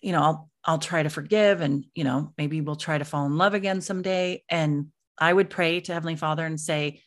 you 0.00 0.12
know 0.12 0.22
i'll 0.22 0.50
i'll 0.64 0.78
try 0.78 1.02
to 1.02 1.10
forgive 1.10 1.60
and 1.60 1.84
you 1.94 2.04
know 2.04 2.32
maybe 2.38 2.60
we'll 2.60 2.76
try 2.76 2.96
to 2.96 3.04
fall 3.04 3.26
in 3.26 3.36
love 3.36 3.54
again 3.54 3.80
someday 3.80 4.42
and 4.48 4.86
i 5.18 5.32
would 5.32 5.50
pray 5.50 5.80
to 5.80 5.92
heavenly 5.92 6.16
father 6.16 6.46
and 6.46 6.58
say 6.58 7.02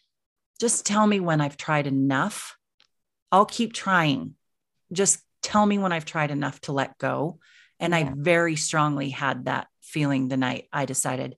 just 0.60 0.86
tell 0.86 1.08
me 1.08 1.20
when 1.20 1.42
i've 1.42 1.58
tried 1.58 1.88
enough 1.88 2.56
i'll 3.32 3.46
keep 3.46 3.74
trying 3.74 4.36
just 4.92 5.20
tell 5.42 5.66
me 5.66 5.78
when 5.78 5.92
I've 5.92 6.06
tried 6.06 6.32
enough 6.32 6.60
to 6.62 6.72
let 6.72 6.98
go. 6.98 7.40
And 7.80 7.94
yeah. 7.94 8.00
I 8.00 8.14
very 8.16 8.56
strongly 8.56 9.10
had 9.10 9.46
that 9.46 9.68
feeling 9.82 10.28
the 10.28 10.38
night 10.38 10.68
I 10.74 10.86
decided 10.86 11.38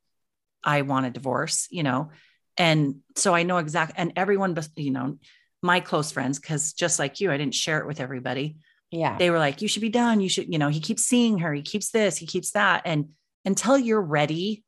I 0.63 0.81
want 0.81 1.05
a 1.05 1.11
divorce, 1.11 1.67
you 1.69 1.83
know. 1.83 2.09
And 2.57 2.97
so 3.15 3.33
I 3.33 3.43
know 3.43 3.57
exactly, 3.57 3.95
and 3.97 4.13
everyone, 4.15 4.57
you 4.75 4.91
know, 4.91 5.17
my 5.61 5.79
close 5.79 6.11
friends, 6.11 6.39
because 6.39 6.73
just 6.73 6.99
like 6.99 7.19
you, 7.19 7.31
I 7.31 7.37
didn't 7.37 7.55
share 7.55 7.79
it 7.79 7.87
with 7.87 7.99
everybody. 7.99 8.57
Yeah. 8.91 9.17
They 9.17 9.29
were 9.29 9.39
like, 9.39 9.61
you 9.61 9.67
should 9.67 9.81
be 9.81 9.89
done. 9.89 10.21
You 10.21 10.29
should, 10.29 10.51
you 10.51 10.57
know, 10.57 10.69
he 10.69 10.79
keeps 10.79 11.03
seeing 11.03 11.39
her, 11.39 11.53
he 11.53 11.61
keeps 11.61 11.91
this, 11.91 12.17
he 12.17 12.25
keeps 12.25 12.51
that. 12.51 12.83
And 12.85 13.09
until 13.45 13.77
you're 13.77 14.01
ready, 14.01 14.63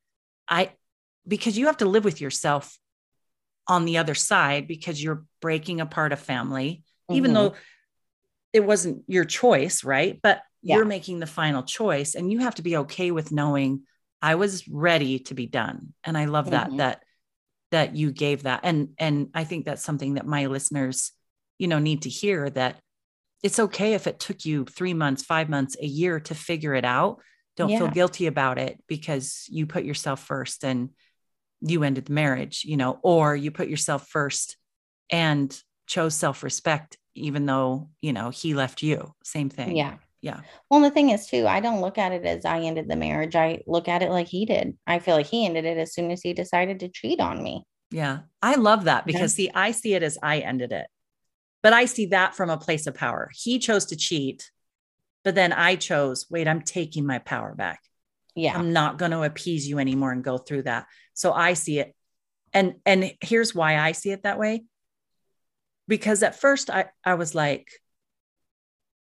I, 0.47 0.71
because 1.27 1.57
you 1.57 1.67
have 1.67 1.77
to 1.77 1.85
live 1.85 2.03
with 2.03 2.21
yourself 2.21 2.77
on 3.67 3.85
the 3.85 3.97
other 3.97 4.15
side 4.15 4.67
because 4.67 5.01
you're 5.01 5.23
breaking 5.41 5.81
apart 5.81 6.11
a 6.11 6.17
family, 6.17 6.83
mm-hmm. 7.09 7.17
even 7.17 7.33
though 7.33 7.55
it 8.53 8.65
wasn't 8.65 9.03
your 9.07 9.25
choice, 9.25 9.83
right? 9.83 10.19
But 10.21 10.41
yeah. 10.61 10.75
you're 10.75 10.85
making 10.85 11.19
the 11.19 11.27
final 11.27 11.63
choice 11.63 12.15
and 12.15 12.31
you 12.31 12.39
have 12.39 12.55
to 12.55 12.61
be 12.61 12.77
okay 12.77 13.11
with 13.11 13.31
knowing 13.31 13.83
I 14.21 14.35
was 14.35 14.67
ready 14.67 15.19
to 15.19 15.33
be 15.33 15.47
done. 15.47 15.93
And 16.03 16.17
I 16.17 16.25
love 16.25 16.51
that 16.51 16.67
mm-hmm. 16.67 16.77
that 16.77 17.03
that 17.71 17.95
you 17.95 18.11
gave 18.11 18.43
that. 18.43 18.61
And 18.63 18.89
and 18.97 19.29
I 19.33 19.43
think 19.43 19.65
that's 19.65 19.83
something 19.83 20.15
that 20.15 20.25
my 20.25 20.45
listeners, 20.47 21.11
you 21.57 21.67
know, 21.67 21.79
need 21.79 22.03
to 22.03 22.09
hear 22.09 22.49
that 22.51 22.79
it's 23.43 23.59
okay 23.59 23.93
if 23.93 24.05
it 24.05 24.19
took 24.19 24.45
you 24.45 24.65
3 24.65 24.93
months, 24.93 25.23
5 25.23 25.49
months, 25.49 25.75
a 25.81 25.85
year 25.85 26.19
to 26.19 26.35
figure 26.35 26.75
it 26.75 26.85
out. 26.85 27.21
Don't 27.57 27.69
yeah. 27.69 27.79
feel 27.79 27.87
guilty 27.87 28.27
about 28.27 28.57
it 28.57 28.81
because 28.87 29.45
you 29.49 29.65
put 29.65 29.83
yourself 29.83 30.23
first 30.23 30.63
and 30.63 30.89
you 31.61 31.83
ended 31.83 32.05
the 32.05 32.13
marriage, 32.13 32.63
you 32.65 32.77
know, 32.77 32.99
or 33.03 33.35
you 33.35 33.51
put 33.51 33.67
yourself 33.67 34.07
first 34.07 34.57
and 35.11 35.59
chose 35.87 36.15
self-respect 36.15 36.97
even 37.13 37.45
though, 37.45 37.89
you 38.01 38.13
know, 38.13 38.29
he 38.29 38.53
left 38.53 38.81
you. 38.81 39.13
Same 39.23 39.49
thing. 39.49 39.75
Yeah. 39.75 39.95
Yeah. 40.21 40.41
Well, 40.69 40.81
the 40.81 40.91
thing 40.91 41.09
is, 41.09 41.27
too, 41.27 41.47
I 41.47 41.59
don't 41.59 41.81
look 41.81 41.97
at 41.97 42.11
it 42.11 42.25
as 42.25 42.45
I 42.45 42.59
ended 42.59 42.87
the 42.87 42.95
marriage. 42.95 43.35
I 43.35 43.61
look 43.65 43.87
at 43.87 44.03
it 44.03 44.11
like 44.11 44.27
he 44.27 44.45
did. 44.45 44.77
I 44.85 44.99
feel 44.99 45.15
like 45.15 45.25
he 45.25 45.45
ended 45.45 45.65
it 45.65 45.77
as 45.77 45.93
soon 45.93 46.11
as 46.11 46.21
he 46.21 46.33
decided 46.33 46.79
to 46.81 46.89
cheat 46.89 47.19
on 47.19 47.41
me. 47.41 47.65
Yeah. 47.89 48.19
I 48.41 48.55
love 48.55 48.85
that 48.85 49.05
because, 49.05 49.37
yeah. 49.37 49.47
see, 49.47 49.51
I 49.53 49.71
see 49.71 49.93
it 49.95 50.03
as 50.03 50.17
I 50.21 50.39
ended 50.39 50.71
it, 50.71 50.87
but 51.63 51.73
I 51.73 51.85
see 51.85 52.07
that 52.07 52.35
from 52.35 52.49
a 52.49 52.57
place 52.57 52.87
of 52.87 52.93
power. 52.93 53.31
He 53.33 53.57
chose 53.57 53.85
to 53.85 53.95
cheat, 53.95 54.51
but 55.23 55.35
then 55.35 55.53
I 55.53 55.75
chose, 55.75 56.27
wait, 56.29 56.47
I'm 56.47 56.61
taking 56.61 57.05
my 57.05 57.17
power 57.19 57.55
back. 57.55 57.81
Yeah. 58.35 58.57
I'm 58.57 58.73
not 58.73 58.97
going 58.97 59.11
to 59.11 59.23
appease 59.23 59.67
you 59.67 59.79
anymore 59.79 60.11
and 60.11 60.23
go 60.23 60.37
through 60.37 60.63
that. 60.63 60.85
So 61.13 61.33
I 61.33 61.53
see 61.53 61.79
it. 61.79 61.95
And 62.53 62.75
and 62.85 63.13
here's 63.21 63.55
why 63.55 63.77
I 63.77 63.93
see 63.93 64.11
it 64.11 64.23
that 64.23 64.37
way 64.37 64.65
because 65.87 66.23
at 66.23 66.39
first 66.39 66.69
I, 66.69 66.85
I 67.03 67.15
was 67.15 67.35
like, 67.35 67.67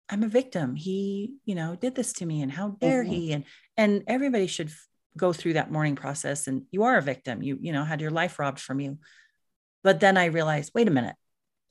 I'm 0.09 0.23
a 0.23 0.27
victim. 0.27 0.75
He, 0.75 1.33
you 1.45 1.55
know, 1.55 1.75
did 1.75 1.95
this 1.95 2.13
to 2.13 2.25
me 2.25 2.41
and 2.41 2.51
how 2.51 2.69
dare 2.69 3.03
mm-hmm. 3.03 3.13
he? 3.13 3.33
And 3.33 3.43
and 3.75 4.03
everybody 4.07 4.47
should 4.47 4.67
f- 4.67 4.87
go 5.17 5.33
through 5.33 5.53
that 5.53 5.71
mourning 5.71 5.95
process 5.95 6.47
and 6.47 6.63
you 6.71 6.83
are 6.83 6.97
a 6.97 7.01
victim. 7.01 7.41
You, 7.41 7.57
you 7.61 7.73
know, 7.73 7.83
had 7.83 8.01
your 8.01 8.11
life 8.11 8.39
robbed 8.39 8.59
from 8.59 8.79
you. 8.79 8.99
But 9.83 9.99
then 9.99 10.17
I 10.17 10.25
realized, 10.25 10.71
wait 10.73 10.87
a 10.87 10.91
minute, 10.91 11.15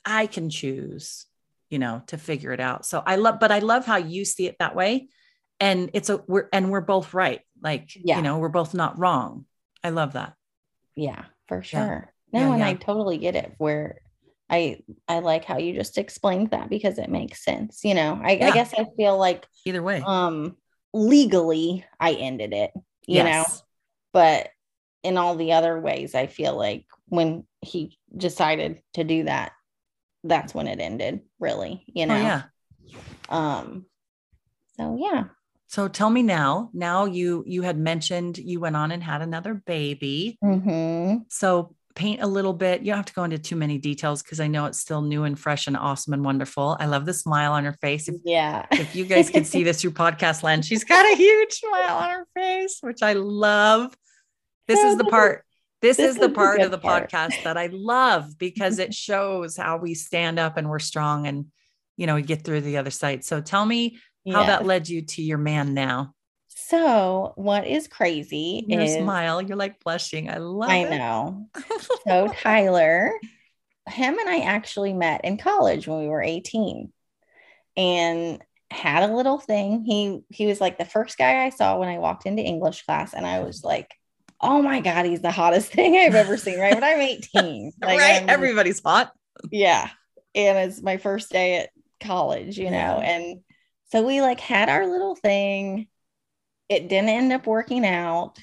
I 0.05 0.26
can 0.26 0.51
choose, 0.51 1.26
you 1.70 1.78
know, 1.78 2.03
to 2.09 2.18
figure 2.18 2.53
it 2.53 2.61
out. 2.61 2.87
So 2.87 3.03
I 3.05 3.16
love, 3.16 3.41
but 3.41 3.53
I 3.53 3.61
love 3.61 3.87
how 3.87 3.97
you 3.97 4.24
see 4.24 4.47
it 4.47 4.57
that 4.59 4.76
way. 4.76 5.09
And 5.59 5.91
it's 5.95 6.11
a 6.11 6.22
we're 6.26 6.49
and 6.53 6.70
we're 6.70 6.82
both 6.82 7.14
right. 7.14 7.41
Like, 7.62 7.91
yeah. 7.95 8.16
you 8.16 8.22
know, 8.22 8.39
we're 8.39 8.49
both 8.49 8.74
not 8.74 8.99
wrong. 8.99 9.47
I 9.82 9.91
love 9.91 10.12
that. 10.12 10.34
Yeah, 10.95 11.24
for 11.49 11.62
sure. 11.62 12.12
Yeah. 12.32 12.41
No, 12.41 12.49
yeah, 12.49 12.55
and 12.55 12.64
I 12.64 12.74
totally 12.74 13.18
get 13.18 13.37
it 13.37 13.55
where 13.57 14.01
I 14.49 14.80
I 15.09 15.18
like 15.18 15.44
how 15.44 15.59
you 15.59 15.74
just 15.74 15.99
explained 15.99 16.51
that 16.51 16.68
because 16.68 16.99
it 16.99 17.11
makes 17.11 17.44
sense. 17.44 17.80
You 17.82 17.94
know, 17.94 18.20
I, 18.22 18.32
yeah. 18.32 18.49
I 18.49 18.51
guess 18.53 18.72
I 18.74 18.86
feel 18.97 19.18
like 19.18 19.47
either 19.64 19.82
way, 19.82 20.03
um, 20.07 20.57
legally 20.92 21.84
I 21.99 22.12
ended 22.12 22.53
it. 22.53 22.70
You 23.07 23.16
yes. 23.16 23.24
know, 23.24 23.61
but 24.12 24.49
in 25.03 25.16
all 25.16 25.36
the 25.36 25.53
other 25.53 25.80
ways, 25.80 26.14
I 26.14 26.26
feel 26.26 26.57
like 26.57 26.86
when 27.07 27.44
he 27.61 27.99
decided 28.16 28.82
to 28.94 29.05
do 29.05 29.24
that, 29.24 29.53
that's 30.24 30.55
when 30.55 30.68
it 30.68 30.80
ended. 30.80 31.20
Really, 31.40 31.84
you 31.86 32.05
oh, 32.05 32.07
know. 32.07 32.14
Oh, 32.14 32.18
yeah. 32.18 32.42
Um. 33.28 33.86
So 34.76 34.97
yeah. 35.01 35.24
So 35.68 35.88
tell 35.88 36.11
me 36.11 36.22
now. 36.22 36.70
Now 36.72 37.07
you 37.07 37.42
you 37.47 37.62
had 37.62 37.76
mentioned 37.76 38.38
you 38.38 38.61
went 38.61 38.76
on 38.76 38.92
and 38.92 39.03
had 39.03 39.22
another 39.22 39.55
baby. 39.55 40.38
Mm-hmm. 40.42 41.22
So 41.28 41.74
paint 41.97 42.22
a 42.22 42.26
little 42.26 42.53
bit. 42.53 42.82
You 42.82 42.88
don't 42.88 42.99
have 42.99 43.07
to 43.07 43.12
go 43.14 43.24
into 43.24 43.38
too 43.38 43.57
many 43.57 43.78
details 43.78 44.22
because 44.22 44.38
I 44.38 44.47
know 44.47 44.66
it's 44.66 44.78
still 44.78 45.03
new 45.03 45.24
and 45.24 45.36
fresh 45.38 45.66
and 45.66 45.76
awesome 45.76 46.12
and 46.12 46.24
wonderful. 46.24 46.76
I 46.78 46.86
love 46.86 47.07
the 47.07 47.14
smile 47.14 47.53
on 47.53 47.64
her 47.64 47.72
face. 47.80 48.07
If, 48.07 48.16
yeah. 48.24 48.66
if 48.70 48.94
you 48.94 49.05
guys 49.05 49.30
can 49.30 49.44
see 49.44 49.62
this 49.64 49.80
through 49.80 49.92
podcast 49.92 50.44
land, 50.44 50.64
she's 50.64 50.84
got 50.84 51.05
a 51.11 51.16
huge 51.16 51.53
smile 51.55 51.97
on 51.97 52.11
her 52.11 52.26
face, 52.34 52.78
which 52.82 53.03
I 53.03 53.14
love. 53.14 53.97
This 54.68 54.80
is 54.80 54.97
the 54.97 55.05
part. 55.05 55.42
This, 55.82 55.99
this 55.99 56.14
is 56.14 56.18
the 56.18 56.30
part 56.30 56.62
of 56.62 56.70
the 56.70 56.78
part. 56.78 57.11
podcast 57.11 57.44
that 57.44 57.59
I 57.59 57.68
love 57.70 58.38
because 58.38 58.78
it 58.78 58.94
shows 58.94 59.59
how 59.59 59.76
we 59.76 59.92
stand 59.92 60.38
up 60.38 60.57
and 60.57 60.70
we're 60.70 60.78
strong 60.78 61.26
and 61.26 61.47
you 61.99 62.07
know 62.07 62.14
we 62.14 62.22
get 62.22 62.42
through 62.44 62.62
the 62.62 62.78
other 62.78 62.90
side. 62.90 63.24
So 63.24 63.42
tell 63.42 63.64
me 63.64 63.99
how 64.26 64.40
yes. 64.40 64.47
that 64.47 64.64
led 64.64 64.88
you 64.88 65.03
to 65.03 65.22
your 65.22 65.36
man 65.36 65.74
now. 65.74 66.14
So, 66.68 67.32
what 67.36 67.64
is 67.64 67.86
crazy 67.86 68.64
Your 68.66 68.80
is 68.80 68.94
smile. 68.94 69.40
You're 69.40 69.56
like 69.56 69.78
blushing. 69.84 70.28
I 70.28 70.38
love 70.38 70.68
I 70.68 70.78
it. 70.78 70.92
I 70.92 70.98
know. 70.98 71.48
so, 72.08 72.26
Tyler, 72.42 73.12
him 73.88 74.18
and 74.18 74.28
I 74.28 74.38
actually 74.38 74.92
met 74.92 75.24
in 75.24 75.36
college 75.36 75.86
when 75.86 76.00
we 76.00 76.08
were 76.08 76.24
18 76.24 76.92
and 77.76 78.42
had 78.68 79.08
a 79.08 79.14
little 79.14 79.38
thing. 79.38 79.84
He 79.84 80.24
he 80.28 80.46
was 80.46 80.60
like 80.60 80.76
the 80.76 80.84
first 80.84 81.16
guy 81.16 81.44
I 81.44 81.50
saw 81.50 81.78
when 81.78 81.88
I 81.88 81.98
walked 81.98 82.26
into 82.26 82.42
English 82.42 82.84
class 82.84 83.14
and 83.14 83.24
I 83.24 83.44
was 83.44 83.62
like, 83.62 83.94
"Oh 84.40 84.60
my 84.60 84.80
god, 84.80 85.06
he's 85.06 85.22
the 85.22 85.30
hottest 85.30 85.70
thing 85.72 85.96
I've 85.96 86.16
ever 86.16 86.36
seen." 86.36 86.58
Right? 86.58 86.74
But 86.74 86.82
I'm 86.82 87.00
18. 87.00 87.74
Like, 87.80 88.00
right? 88.00 88.22
I'm, 88.22 88.28
Everybody's 88.28 88.82
hot. 88.82 89.12
Yeah. 89.52 89.88
And 90.34 90.58
it's 90.68 90.82
my 90.82 90.96
first 90.96 91.30
day 91.30 91.58
at 91.58 91.70
college, 92.00 92.58
you 92.58 92.70
know. 92.70 93.00
And 93.00 93.42
so 93.92 94.04
we 94.04 94.20
like 94.20 94.40
had 94.40 94.68
our 94.68 94.84
little 94.88 95.14
thing 95.14 95.86
it 96.68 96.88
didn't 96.88 97.10
end 97.10 97.32
up 97.32 97.46
working 97.46 97.84
out 97.84 98.38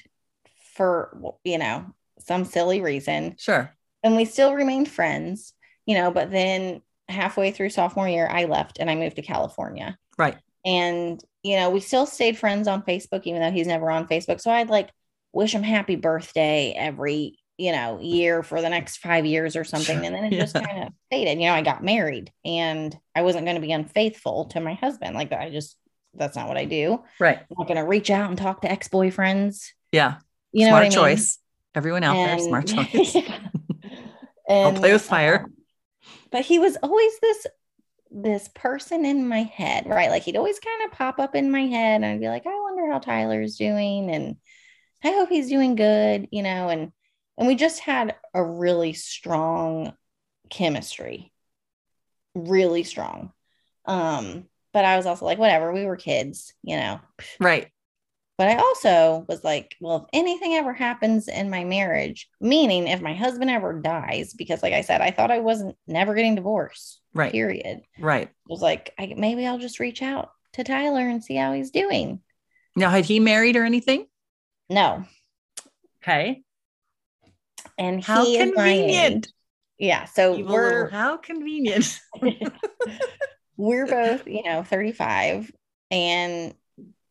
for 0.74 1.34
you 1.44 1.58
know 1.58 1.86
some 2.18 2.44
silly 2.44 2.80
reason 2.80 3.34
sure 3.38 3.74
and 4.02 4.16
we 4.16 4.24
still 4.24 4.54
remained 4.54 4.88
friends 4.88 5.52
you 5.86 5.94
know 5.94 6.10
but 6.10 6.30
then 6.30 6.80
halfway 7.08 7.50
through 7.50 7.68
sophomore 7.68 8.08
year 8.08 8.28
i 8.30 8.44
left 8.44 8.78
and 8.78 8.90
i 8.90 8.94
moved 8.94 9.16
to 9.16 9.22
california 9.22 9.96
right 10.18 10.36
and 10.64 11.22
you 11.42 11.56
know 11.56 11.70
we 11.70 11.80
still 11.80 12.06
stayed 12.06 12.38
friends 12.38 12.66
on 12.66 12.82
facebook 12.82 13.22
even 13.24 13.40
though 13.40 13.50
he's 13.50 13.66
never 13.66 13.90
on 13.90 14.06
facebook 14.08 14.40
so 14.40 14.50
i'd 14.50 14.70
like 14.70 14.90
wish 15.32 15.54
him 15.54 15.62
happy 15.62 15.96
birthday 15.96 16.72
every 16.76 17.38
you 17.56 17.70
know, 17.72 18.00
year 18.00 18.42
for 18.42 18.60
the 18.60 18.68
next 18.68 18.98
five 18.98 19.24
years 19.24 19.54
or 19.54 19.64
something. 19.64 19.98
Sure. 19.98 20.04
And 20.04 20.14
then 20.14 20.24
it 20.24 20.32
yeah. 20.32 20.40
just 20.40 20.54
kind 20.54 20.84
of 20.84 20.92
faded. 21.10 21.38
You 21.38 21.46
know, 21.46 21.54
I 21.54 21.62
got 21.62 21.84
married 21.84 22.32
and 22.44 22.96
I 23.14 23.22
wasn't 23.22 23.44
going 23.44 23.56
to 23.56 23.60
be 23.60 23.72
unfaithful 23.72 24.46
to 24.46 24.60
my 24.60 24.74
husband. 24.74 25.14
Like 25.14 25.32
I 25.32 25.50
just, 25.50 25.76
that's 26.16 26.36
not 26.36 26.48
what 26.48 26.56
I 26.56 26.64
do. 26.64 27.02
Right. 27.18 27.38
I'm 27.38 27.56
not 27.58 27.66
going 27.66 27.78
to 27.78 27.84
reach 27.84 28.10
out 28.10 28.28
and 28.28 28.38
talk 28.38 28.62
to 28.62 28.70
ex 28.70 28.88
boyfriends. 28.88 29.68
Yeah. 29.92 30.16
You 30.52 30.66
know, 30.66 30.70
smart 30.70 30.92
choice. 30.92 31.38
Mean? 31.38 31.76
Everyone 31.76 32.04
out 32.04 32.16
and, 32.16 32.40
there, 32.40 32.46
smart 32.46 32.66
choice. 32.92 33.14
and, 34.48 34.66
I'll 34.66 34.72
play 34.72 34.92
with 34.92 35.02
fire. 35.02 35.44
Um, 35.44 35.54
but 36.30 36.44
he 36.44 36.58
was 36.58 36.76
always 36.82 37.12
this 37.20 37.46
this 38.10 38.48
person 38.54 39.04
in 39.04 39.26
my 39.28 39.42
head, 39.42 39.86
right? 39.88 40.10
Like 40.10 40.22
he'd 40.22 40.36
always 40.36 40.60
kind 40.60 40.84
of 40.84 40.96
pop 40.96 41.18
up 41.18 41.34
in 41.34 41.50
my 41.50 41.66
head 41.66 41.96
and 41.96 42.06
I'd 42.06 42.20
be 42.20 42.28
like, 42.28 42.46
I 42.46 42.60
wonder 42.60 42.90
how 42.90 43.00
Tyler's 43.00 43.56
doing 43.56 44.10
and 44.10 44.36
I 45.02 45.10
hope 45.10 45.28
he's 45.28 45.48
doing 45.48 45.74
good, 45.74 46.28
you 46.30 46.42
know, 46.42 46.68
and 46.68 46.92
and 47.36 47.48
we 47.48 47.56
just 47.56 47.80
had 47.80 48.14
a 48.32 48.42
really 48.42 48.92
strong 48.92 49.94
chemistry. 50.48 51.32
Really 52.34 52.84
strong. 52.84 53.32
Um 53.84 54.44
but 54.74 54.84
I 54.84 54.96
was 54.98 55.06
also 55.06 55.24
like 55.24 55.38
whatever, 55.38 55.72
we 55.72 55.86
were 55.86 55.96
kids, 55.96 56.52
you 56.62 56.76
know. 56.76 57.00
Right. 57.40 57.68
But 58.36 58.48
I 58.48 58.56
also 58.56 59.24
was 59.28 59.44
like, 59.44 59.76
well, 59.80 59.96
if 59.96 60.04
anything 60.12 60.54
ever 60.54 60.72
happens 60.72 61.28
in 61.28 61.48
my 61.48 61.62
marriage, 61.62 62.28
meaning 62.40 62.88
if 62.88 63.00
my 63.00 63.14
husband 63.14 63.48
ever 63.48 63.80
dies, 63.80 64.34
because 64.34 64.60
like 64.60 64.72
I 64.72 64.80
said, 64.80 65.00
I 65.00 65.12
thought 65.12 65.30
I 65.30 65.38
wasn't 65.38 65.76
never 65.86 66.14
getting 66.14 66.34
divorced. 66.34 67.00
Right. 67.14 67.30
Period. 67.30 67.82
Right. 68.00 68.26
I 68.26 68.32
was 68.48 68.60
like, 68.60 68.92
I, 68.98 69.14
maybe 69.16 69.46
I'll 69.46 69.60
just 69.60 69.78
reach 69.78 70.02
out 70.02 70.30
to 70.54 70.64
Tyler 70.64 71.08
and 71.08 71.22
see 71.22 71.36
how 71.36 71.52
he's 71.52 71.70
doing. 71.70 72.20
Now, 72.74 72.90
had 72.90 73.04
he 73.04 73.20
married 73.20 73.54
or 73.54 73.64
anything? 73.64 74.06
No. 74.68 75.04
Okay. 76.02 76.42
And 77.78 78.02
how 78.02 78.24
convenient. 78.24 79.28
yeah. 79.78 80.06
So 80.06 80.36
Evil 80.36 80.52
we're 80.52 80.74
little, 80.84 80.90
how 80.90 81.16
convenient. 81.18 82.00
we're 83.56 83.86
both, 83.86 84.26
you 84.26 84.42
know, 84.42 84.62
35 84.62 85.50
and 85.90 86.54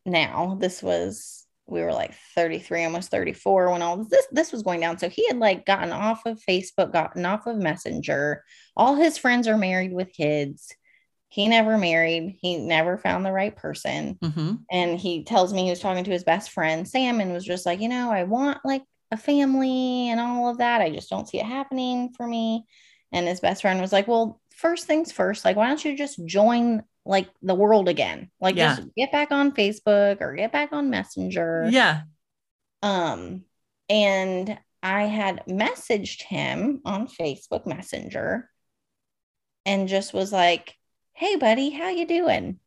now. 0.04 0.56
This 0.60 0.82
was 0.82 1.46
we 1.66 1.80
were 1.80 1.92
like 1.92 2.14
33, 2.34 2.84
almost 2.84 3.10
34 3.10 3.70
when 3.70 3.82
all 3.82 4.04
this 4.04 4.26
this 4.30 4.52
was 4.52 4.62
going 4.62 4.80
down. 4.80 4.98
So 4.98 5.08
he 5.08 5.26
had 5.26 5.38
like 5.38 5.64
gotten 5.64 5.92
off 5.92 6.26
of 6.26 6.40
Facebook, 6.40 6.92
gotten 6.92 7.24
off 7.24 7.46
of 7.46 7.56
Messenger. 7.56 8.44
All 8.76 8.96
his 8.96 9.16
friends 9.16 9.48
are 9.48 9.56
married 9.56 9.92
with 9.92 10.12
kids. 10.12 10.74
He 11.28 11.48
never 11.48 11.78
married. 11.78 12.36
He 12.40 12.58
never 12.58 12.96
found 12.96 13.24
the 13.24 13.32
right 13.32 13.56
person. 13.56 14.18
Mm-hmm. 14.22 14.54
And 14.70 15.00
he 15.00 15.24
tells 15.24 15.52
me 15.52 15.64
he 15.64 15.70
was 15.70 15.80
talking 15.80 16.04
to 16.04 16.10
his 16.10 16.22
best 16.22 16.50
friend 16.50 16.86
Sam 16.86 17.20
and 17.20 17.32
was 17.32 17.44
just 17.44 17.66
like, 17.66 17.80
you 17.80 17.88
know, 17.88 18.12
I 18.12 18.22
want 18.24 18.58
like 18.64 18.84
a 19.10 19.16
family 19.16 20.10
and 20.10 20.20
all 20.20 20.48
of 20.48 20.58
that. 20.58 20.80
I 20.80 20.90
just 20.90 21.10
don't 21.10 21.28
see 21.28 21.40
it 21.40 21.46
happening 21.46 22.12
for 22.16 22.26
me. 22.26 22.66
And 23.10 23.26
his 23.26 23.40
best 23.40 23.62
friend 23.62 23.80
was 23.80 23.92
like, 23.92 24.06
well, 24.06 24.40
first 24.56 24.86
things 24.86 25.12
first, 25.12 25.44
like, 25.44 25.56
why 25.56 25.68
don't 25.68 25.84
you 25.84 25.96
just 25.96 26.24
join 26.26 26.82
like 27.06 27.28
the 27.42 27.54
world 27.54 27.88
again. 27.88 28.30
Like 28.40 28.56
yeah. 28.56 28.76
just 28.76 28.94
get 28.96 29.12
back 29.12 29.30
on 29.30 29.52
Facebook 29.52 30.20
or 30.20 30.34
get 30.34 30.52
back 30.52 30.72
on 30.72 30.90
Messenger. 30.90 31.68
Yeah. 31.70 32.02
Um 32.82 33.44
and 33.88 34.58
I 34.82 35.04
had 35.04 35.42
messaged 35.46 36.22
him 36.22 36.80
on 36.84 37.08
Facebook 37.08 37.66
Messenger 37.66 38.50
and 39.66 39.88
just 39.88 40.12
was 40.12 40.32
like, 40.32 40.74
"Hey 41.14 41.36
buddy, 41.36 41.70
how 41.70 41.88
you 41.88 42.06
doing?" 42.06 42.58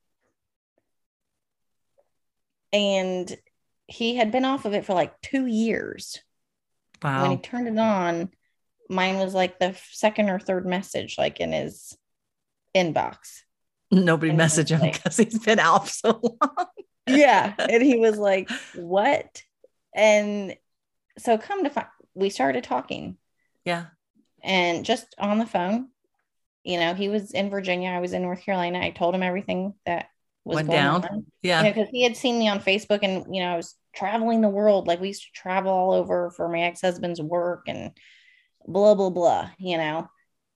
And 2.73 3.35
he 3.87 4.15
had 4.15 4.31
been 4.31 4.45
off 4.45 4.65
of 4.65 4.73
it 4.73 4.85
for 4.85 4.93
like 4.93 5.19
2 5.21 5.45
years. 5.45 6.19
Wow. 7.01 7.23
When 7.23 7.31
he 7.31 7.37
turned 7.37 7.67
it 7.67 7.77
on, 7.77 8.31
mine 8.89 9.17
was 9.17 9.33
like 9.33 9.59
the 9.59 9.75
second 9.91 10.29
or 10.29 10.39
third 10.39 10.65
message 10.65 11.17
like 11.17 11.39
in 11.39 11.51
his 11.51 11.97
inbox. 12.75 13.41
Nobody 13.91 14.31
and 14.31 14.39
messaged 14.39 14.69
him 14.69 14.81
because 14.81 15.17
like, 15.17 15.31
he's 15.31 15.39
been 15.39 15.59
out 15.59 15.87
so 15.87 16.19
long. 16.21 16.67
yeah. 17.07 17.53
And 17.57 17.81
he 17.81 17.97
was 17.97 18.17
like, 18.17 18.49
What? 18.75 19.43
And 19.95 20.55
so 21.17 21.37
come 21.37 21.63
to 21.63 21.69
find 21.69 21.87
we 22.13 22.29
started 22.29 22.63
talking. 22.63 23.17
Yeah. 23.63 23.85
And 24.43 24.85
just 24.85 25.13
on 25.19 25.39
the 25.39 25.45
phone, 25.45 25.89
you 26.63 26.79
know, 26.79 26.93
he 26.93 27.09
was 27.09 27.31
in 27.31 27.49
Virginia. 27.49 27.89
I 27.89 27.99
was 27.99 28.13
in 28.13 28.23
North 28.23 28.43
Carolina. 28.43 28.79
I 28.79 28.89
told 28.89 29.13
him 29.13 29.23
everything 29.23 29.73
that 29.85 30.07
was 30.43 30.55
went 30.55 30.69
down. 30.69 31.05
On. 31.05 31.25
Yeah. 31.41 31.63
Because 31.63 31.77
you 31.77 31.83
know, 31.83 31.89
he 31.91 32.03
had 32.03 32.17
seen 32.17 32.39
me 32.39 32.49
on 32.49 32.59
Facebook 32.59 32.99
and, 33.03 33.33
you 33.33 33.41
know, 33.41 33.53
I 33.53 33.55
was 33.55 33.75
traveling 33.95 34.41
the 34.41 34.49
world. 34.49 34.87
Like 34.87 34.99
we 34.99 35.09
used 35.09 35.23
to 35.23 35.31
travel 35.39 35.71
all 35.71 35.91
over 35.93 36.31
for 36.31 36.49
my 36.49 36.61
ex 36.61 36.81
husband's 36.81 37.21
work 37.21 37.63
and 37.67 37.91
blah, 38.67 38.95
blah, 38.95 39.09
blah, 39.09 39.49
you 39.57 39.77
know. 39.77 40.09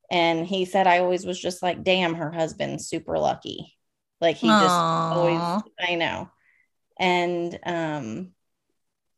And 0.09 0.45
he 0.45 0.65
said, 0.65 0.87
I 0.87 0.99
always 0.99 1.25
was 1.25 1.39
just 1.39 1.63
like, 1.63 1.83
damn, 1.83 2.15
her 2.15 2.31
husband's 2.31 2.87
super 2.87 3.17
lucky. 3.17 3.77
Like 4.19 4.35
he 4.35 4.47
Aww. 4.47 4.59
just 4.59 4.75
always, 4.75 5.63
I 5.79 5.95
know. 5.95 6.29
And 6.99 7.57
um, 7.65 8.31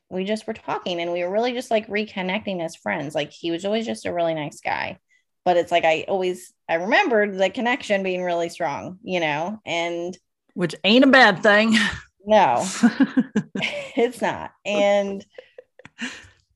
we 0.09 0.23
just 0.23 0.45
were 0.45 0.53
talking 0.53 1.01
and 1.01 1.11
we 1.11 1.23
were 1.23 1.31
really 1.31 1.53
just 1.53 1.71
like 1.71 1.87
reconnecting 1.87 2.63
as 2.63 2.75
friends. 2.75 3.15
Like 3.15 3.31
he 3.31 3.51
was 3.51 3.65
always 3.65 3.85
just 3.85 4.05
a 4.05 4.13
really 4.13 4.35
nice 4.35 4.61
guy. 4.61 4.99
But 5.43 5.57
it's 5.57 5.71
like 5.71 5.83
I 5.83 6.05
always 6.07 6.53
I 6.69 6.75
remembered 6.75 7.37
the 7.37 7.49
connection 7.49 8.03
being 8.03 8.23
really 8.23 8.47
strong, 8.47 8.99
you 9.03 9.19
know, 9.19 9.59
and 9.65 10.17
which 10.53 10.75
ain't 10.85 11.03
a 11.03 11.07
bad 11.07 11.43
thing. 11.43 11.75
No, 12.25 12.65
it's 13.97 14.21
not. 14.21 14.51
And 14.65 15.25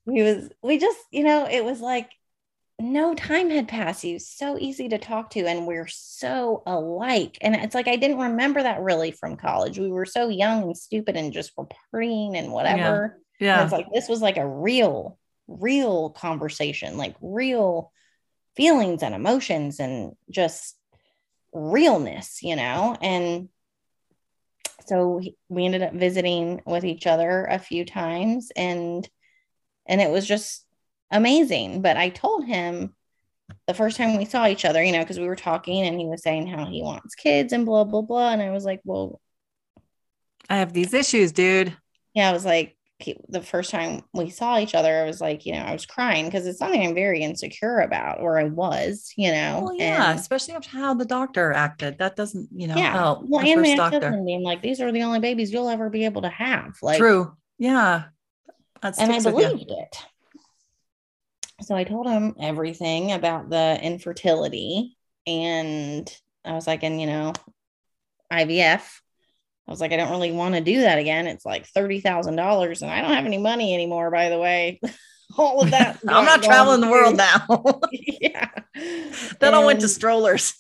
he 0.10 0.22
was, 0.24 0.50
we 0.64 0.78
just, 0.78 0.98
you 1.12 1.24
know, 1.24 1.46
it 1.46 1.66
was 1.66 1.82
like 1.82 2.10
no 2.80 3.16
time 3.16 3.50
had 3.50 3.68
passed. 3.68 4.04
He 4.04 4.14
was 4.14 4.28
so 4.28 4.58
easy 4.60 4.90
to 4.90 4.98
talk 4.98 5.32
to, 5.32 5.48
and 5.48 5.66
we're 5.66 5.88
so 5.88 6.62
alike. 6.66 7.38
And 7.42 7.56
it's 7.56 7.74
like 7.74 7.88
I 7.88 7.96
didn't 7.96 8.20
remember 8.20 8.62
that 8.62 8.82
really 8.82 9.12
from 9.12 9.36
college. 9.36 9.80
We 9.80 9.92
were 9.92 10.06
so 10.06 10.30
young 10.30 10.64
and 10.64 10.78
stupid 10.78 11.16
and 11.16 11.34
just 11.34 11.52
were 11.58 11.68
partying 11.94 12.36
and 12.36 12.52
whatever. 12.52 13.20
Yeah. 13.40 13.58
yeah. 13.58 13.64
it's 13.64 13.72
like 13.72 13.88
this 13.94 14.08
was 14.08 14.22
like 14.22 14.38
a 14.38 14.48
real, 14.48 15.18
real 15.48 16.12
conversation, 16.12 16.98
like 16.98 17.16
real 17.22 17.92
feelings 18.56 19.02
and 19.02 19.16
emotions 19.16 19.80
and 19.80 20.14
just 20.30 20.78
realness, 21.54 22.44
you 22.44 22.56
know? 22.56 22.96
And 23.02 23.50
so 24.86 25.22
we 25.50 25.66
ended 25.66 25.82
up 25.82 25.94
visiting 25.94 26.62
with 26.66 26.86
each 26.86 27.08
other 27.08 27.46
a 27.46 27.60
few 27.60 27.86
times 27.86 28.52
and 28.56 29.08
and 29.86 30.02
it 30.02 30.10
was 30.10 30.26
just 30.26 30.67
amazing. 31.12 31.82
But 31.82 31.98
I 31.98 32.10
told 32.10 32.46
him 32.46 32.94
the 33.66 33.74
first 33.74 33.98
time 33.98 34.18
we 34.18 34.26
saw 34.26 34.48
each 34.48 34.66
other, 34.66 34.84
you 34.84 34.92
know, 34.92 35.00
because 35.00 35.20
we 35.20 35.28
were 35.28 35.36
talking 35.36 35.86
and 35.86 36.00
he 36.00 36.06
was 36.06 36.24
saying 36.24 36.48
how 36.48 36.66
he 36.66 36.82
wants 36.82 37.16
kids 37.16 37.54
and 37.54 37.66
blah, 37.66 37.84
blah, 37.84 38.02
blah. 38.02 38.32
And 38.32 38.42
I 38.42 38.52
was 38.52 38.66
like, 38.66 38.82
well, 38.84 39.22
I 40.50 40.58
have 40.58 40.74
these 40.74 40.94
issues, 40.94 41.32
dude. 41.32 41.76
Yeah. 42.14 42.30
I 42.30 42.34
was 42.34 42.46
like, 42.46 42.78
the 43.30 43.42
first 43.42 43.70
time 43.70 44.02
we 44.14 44.32
saw 44.32 44.58
each 44.58 44.74
other, 44.74 44.92
I 44.92 45.06
was 45.06 45.22
like, 45.22 45.46
you 45.46 45.54
know, 45.54 45.62
I 45.62 45.74
was 45.74 45.86
crying 45.86 46.26
because 46.26 46.48
it's 46.48 46.58
something 46.58 46.82
I'm 46.82 46.96
very 46.96 47.22
insecure 47.22 47.80
about, 47.80 48.22
or 48.22 48.40
I 48.40 48.46
was, 48.46 49.14
you 49.16 49.32
know. 49.32 49.62
Well, 49.66 49.76
yeah, 49.76 50.10
and, 50.10 50.20
especially 50.20 50.56
after 50.56 50.70
how 50.72 50.96
the 50.96 51.06
doctor 51.06 51.54
acted. 51.54 52.00
That 52.00 52.16
doesn't, 52.16 52.50
you 52.52 52.68
know, 52.68 52.76
yeah. 52.76 52.94
help. 52.94 53.22
Well, 53.28 53.46
and 53.46 53.62
my 53.62 53.76
doctor 53.76 54.20
being 54.26 54.42
like, 54.42 54.64
these 54.64 54.82
are 54.82 54.92
the 54.92 55.04
only 55.04 55.20
babies 55.20 55.54
you'll 55.54 55.70
ever 55.70 55.92
be 55.92 56.06
able 56.06 56.24
to 56.24 56.30
have. 56.30 56.76
Like, 56.82 56.98
true. 56.98 57.38
Yeah. 57.60 58.06
That's 58.82 58.98
and 58.98 59.12
I 59.12 59.20
believed 59.20 59.70
it 59.70 60.06
so 61.62 61.76
I 61.76 61.84
told 61.84 62.08
him 62.08 62.36
everything 62.40 63.12
about 63.12 63.50
the 63.50 63.80
infertility. 63.82 64.98
And 65.26 66.12
I 66.46 66.54
was 66.54 66.68
like, 66.68 66.84
and 66.84 67.02
you 67.02 67.08
know, 67.08 67.34
IVF. 68.32 68.82
I 69.68 69.72
was 69.72 69.82
like, 69.82 69.92
I 69.92 69.98
don't 69.98 70.12
really 70.12 70.32
want 70.32 70.56
to 70.56 70.62
do 70.62 70.82
that 70.82 70.98
again. 70.98 71.28
It's 71.28 71.46
like 71.46 71.68
$30,000 71.72 72.82
and 72.82 72.92
I 72.92 73.02
don't 73.02 73.14
have 73.14 73.26
any 73.26 73.38
money 73.38 73.74
anymore, 73.74 74.10
by 74.12 74.30
the 74.30 74.40
way. 74.40 74.80
All 75.38 75.62
of 75.62 75.72
that. 75.72 76.00
I'm 76.08 76.26
not 76.26 76.42
traveling 76.42 76.80
the 76.80 76.90
world 76.90 77.18
now. 77.18 77.82
yeah. 77.92 78.50
Then 79.40 79.54
I 79.54 79.66
went 79.66 79.82
to 79.82 79.90
strollers. 79.90 80.54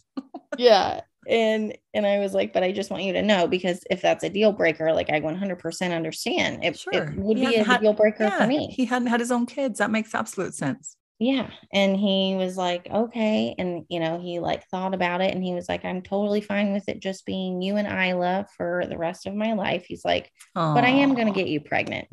yeah 0.57 1.01
and 1.27 1.77
and 1.93 2.05
I 2.05 2.19
was 2.19 2.33
like, 2.33 2.53
but 2.53 2.63
I 2.63 2.71
just 2.71 2.89
want 2.89 3.03
you 3.03 3.13
to 3.13 3.21
know 3.21 3.47
because 3.47 3.81
if 3.89 4.01
that's 4.01 4.23
a 4.23 4.29
deal 4.29 4.51
breaker, 4.53 4.93
like 4.93 5.09
I 5.09 5.19
100% 5.19 5.95
understand. 5.95 6.63
It, 6.63 6.79
sure. 6.79 6.93
it 6.93 7.15
would 7.15 7.37
he 7.37 7.47
be 7.47 7.55
a 7.55 7.63
had, 7.63 7.81
deal 7.81 7.93
breaker 7.93 8.25
yeah, 8.25 8.37
for 8.37 8.47
me. 8.47 8.67
He 8.67 8.85
hadn't 8.85 9.09
had 9.09 9.19
his 9.19 9.31
own 9.31 9.45
kids. 9.45 9.79
That 9.79 9.91
makes 9.91 10.15
absolute 10.15 10.53
sense. 10.53 10.95
Yeah. 11.19 11.49
And 11.73 11.97
he 11.97 12.35
was 12.35 12.57
like, 12.57 12.87
okay. 12.91 13.55
And, 13.57 13.85
you 13.89 13.99
know, 13.99 14.19
he 14.19 14.39
like 14.39 14.67
thought 14.67 14.93
about 14.93 15.21
it 15.21 15.33
and 15.33 15.43
he 15.43 15.53
was 15.53 15.67
like, 15.67 15.83
I'm 15.83 16.03
totally 16.03 16.41
fine 16.41 16.73
with 16.73 16.87
it 16.87 16.99
just 16.99 17.25
being 17.25 17.61
you 17.61 17.77
and 17.77 17.87
Isla 17.87 18.45
for 18.55 18.83
the 18.87 18.97
rest 18.97 19.25
of 19.25 19.33
my 19.33 19.53
life. 19.53 19.85
He's 19.87 20.05
like, 20.05 20.31
Aww. 20.55 20.75
but 20.75 20.83
I 20.83 20.89
am 20.89 21.15
going 21.15 21.27
to 21.27 21.33
get 21.33 21.47
you 21.47 21.59
pregnant. 21.59 22.07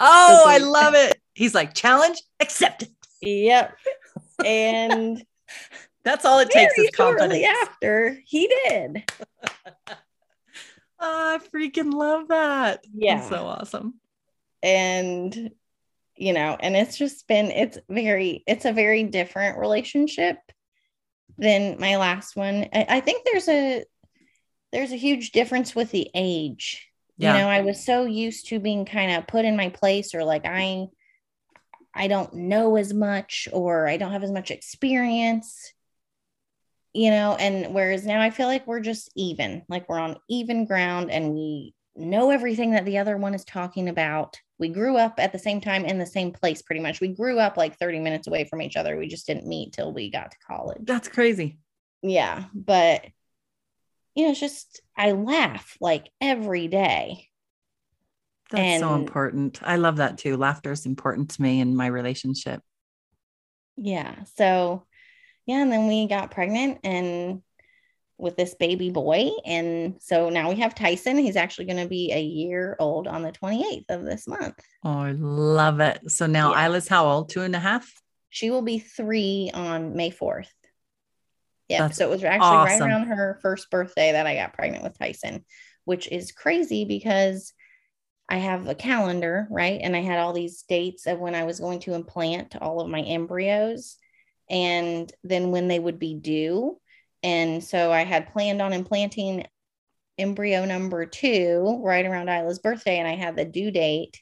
Oh, 0.00 0.44
I 0.46 0.58
love 0.58 0.94
it. 0.94 1.16
He's 1.34 1.54
like, 1.54 1.74
challenge 1.74 2.20
accepted. 2.40 2.88
Yep. 3.20 3.76
And 4.44 5.24
That's 6.04 6.24
all 6.24 6.38
it 6.40 6.50
takes 6.50 6.78
is 6.78 6.90
confidence. 6.90 7.44
After 7.62 8.18
he 8.24 8.48
did. 8.66 9.10
I 11.00 11.38
freaking 11.54 11.92
love 11.92 12.28
that. 12.28 12.84
Yeah. 12.92 13.16
That's 13.16 13.28
so 13.28 13.46
awesome. 13.46 13.94
And 14.62 15.50
you 16.20 16.34
know, 16.34 16.54
and 16.60 16.76
it's 16.76 16.98
just 16.98 17.26
been, 17.26 17.46
it's 17.46 17.78
very, 17.88 18.44
it's 18.46 18.66
a 18.66 18.74
very 18.74 19.04
different 19.04 19.58
relationship 19.58 20.36
than 21.38 21.80
my 21.80 21.96
last 21.96 22.36
one. 22.36 22.66
I, 22.74 22.86
I 22.88 23.00
think 23.00 23.24
there's 23.24 23.48
a, 23.48 23.84
there's 24.70 24.92
a 24.92 24.96
huge 24.96 25.32
difference 25.32 25.74
with 25.74 25.90
the 25.90 26.10
age. 26.14 26.86
Yeah. 27.16 27.32
You 27.32 27.38
know, 27.40 27.48
I 27.48 27.62
was 27.62 27.86
so 27.86 28.04
used 28.04 28.48
to 28.48 28.60
being 28.60 28.84
kind 28.84 29.12
of 29.12 29.28
put 29.28 29.46
in 29.46 29.56
my 29.56 29.70
place 29.70 30.14
or 30.14 30.22
like 30.22 30.44
I, 30.44 30.88
I 31.94 32.06
don't 32.06 32.34
know 32.34 32.76
as 32.76 32.92
much 32.92 33.48
or 33.50 33.88
I 33.88 33.96
don't 33.96 34.12
have 34.12 34.22
as 34.22 34.30
much 34.30 34.50
experience 34.50 35.72
you 36.92 37.10
know, 37.10 37.36
and 37.36 37.72
whereas 37.74 38.04
now 38.04 38.20
I 38.20 38.30
feel 38.30 38.46
like 38.46 38.66
we're 38.66 38.80
just 38.80 39.10
even, 39.16 39.62
like 39.68 39.88
we're 39.88 40.00
on 40.00 40.16
even 40.28 40.64
ground 40.64 41.10
and 41.10 41.32
we 41.32 41.74
know 41.96 42.30
everything 42.30 42.72
that 42.72 42.84
the 42.84 42.98
other 42.98 43.16
one 43.16 43.34
is 43.34 43.44
talking 43.44 43.88
about. 43.88 44.36
We 44.58 44.68
grew 44.68 44.96
up 44.96 45.14
at 45.18 45.32
the 45.32 45.38
same 45.38 45.60
time 45.60 45.84
in 45.84 45.98
the 45.98 46.06
same 46.06 46.32
place, 46.32 46.62
pretty 46.62 46.80
much. 46.80 47.00
We 47.00 47.08
grew 47.08 47.38
up 47.38 47.56
like 47.56 47.78
30 47.78 48.00
minutes 48.00 48.26
away 48.26 48.44
from 48.44 48.60
each 48.60 48.76
other. 48.76 48.96
We 48.96 49.08
just 49.08 49.26
didn't 49.26 49.46
meet 49.46 49.72
till 49.72 49.92
we 49.92 50.10
got 50.10 50.30
to 50.30 50.36
college. 50.46 50.82
That's 50.82 51.08
crazy. 51.08 51.58
Yeah. 52.02 52.44
But, 52.54 53.06
you 54.14 54.24
know, 54.24 54.30
it's 54.30 54.40
just, 54.40 54.82
I 54.96 55.12
laugh 55.12 55.76
like 55.80 56.08
every 56.20 56.68
day. 56.68 57.28
That's 58.50 58.60
and, 58.60 58.80
so 58.80 58.94
important. 58.94 59.60
I 59.62 59.76
love 59.76 59.96
that 59.98 60.18
too. 60.18 60.36
Laughter 60.36 60.72
is 60.72 60.86
important 60.86 61.30
to 61.30 61.42
me 61.42 61.60
in 61.60 61.76
my 61.76 61.86
relationship. 61.86 62.62
Yeah. 63.76 64.24
So, 64.36 64.86
yeah, 65.46 65.62
and 65.62 65.72
then 65.72 65.86
we 65.86 66.06
got 66.06 66.30
pregnant 66.30 66.78
and 66.84 67.42
with 68.20 68.36
this 68.36 68.54
baby 68.54 68.90
boy. 68.90 69.30
And 69.44 69.96
so 70.00 70.28
now 70.28 70.50
we 70.50 70.56
have 70.56 70.74
Tyson. 70.74 71.16
He's 71.16 71.36
actually 71.36 71.64
going 71.64 71.82
to 71.82 71.88
be 71.88 72.12
a 72.12 72.20
year 72.20 72.76
old 72.78 73.08
on 73.08 73.22
the 73.22 73.32
28th 73.32 73.86
of 73.88 74.04
this 74.04 74.28
month. 74.28 74.60
Oh, 74.84 75.00
I 75.00 75.12
love 75.12 75.80
it. 75.80 76.10
So 76.10 76.26
now 76.26 76.52
yeah. 76.52 76.66
Isla's 76.66 76.88
how 76.88 77.06
old? 77.06 77.30
Two 77.30 77.42
and 77.42 77.56
a 77.56 77.58
half? 77.60 77.90
She 78.28 78.50
will 78.50 78.62
be 78.62 78.78
three 78.78 79.50
on 79.52 79.96
May 79.96 80.10
4th. 80.10 80.48
Yeah. 81.68 81.82
That's 81.82 81.98
so 81.98 82.06
it 82.06 82.10
was 82.10 82.24
actually 82.24 82.48
awesome. 82.48 82.80
right 82.80 82.90
around 82.90 83.06
her 83.08 83.38
first 83.42 83.70
birthday 83.70 84.12
that 84.12 84.26
I 84.26 84.34
got 84.34 84.54
pregnant 84.54 84.84
with 84.84 84.98
Tyson, 84.98 85.44
which 85.84 86.08
is 86.08 86.32
crazy 86.32 86.84
because 86.84 87.52
I 88.28 88.36
have 88.36 88.68
a 88.68 88.74
calendar, 88.74 89.48
right? 89.50 89.80
And 89.82 89.96
I 89.96 90.00
had 90.00 90.18
all 90.18 90.32
these 90.32 90.62
dates 90.62 91.06
of 91.06 91.18
when 91.18 91.34
I 91.34 91.44
was 91.44 91.58
going 91.58 91.80
to 91.80 91.94
implant 91.94 92.56
all 92.60 92.80
of 92.80 92.88
my 92.88 93.00
embryos 93.00 93.96
and 94.50 95.10
then 95.24 95.50
when 95.50 95.68
they 95.68 95.78
would 95.78 95.98
be 95.98 96.14
due. 96.14 96.78
And 97.22 97.62
so 97.62 97.92
I 97.92 98.04
had 98.04 98.32
planned 98.32 98.60
on 98.60 98.72
implanting 98.72 99.46
embryo 100.18 100.64
number 100.64 101.06
two 101.06 101.80
right 101.82 102.04
around 102.04 102.28
Isla's 102.28 102.58
birthday, 102.58 102.98
and 102.98 103.08
I 103.08 103.14
had 103.14 103.36
the 103.36 103.44
due 103.44 103.70
date. 103.70 104.20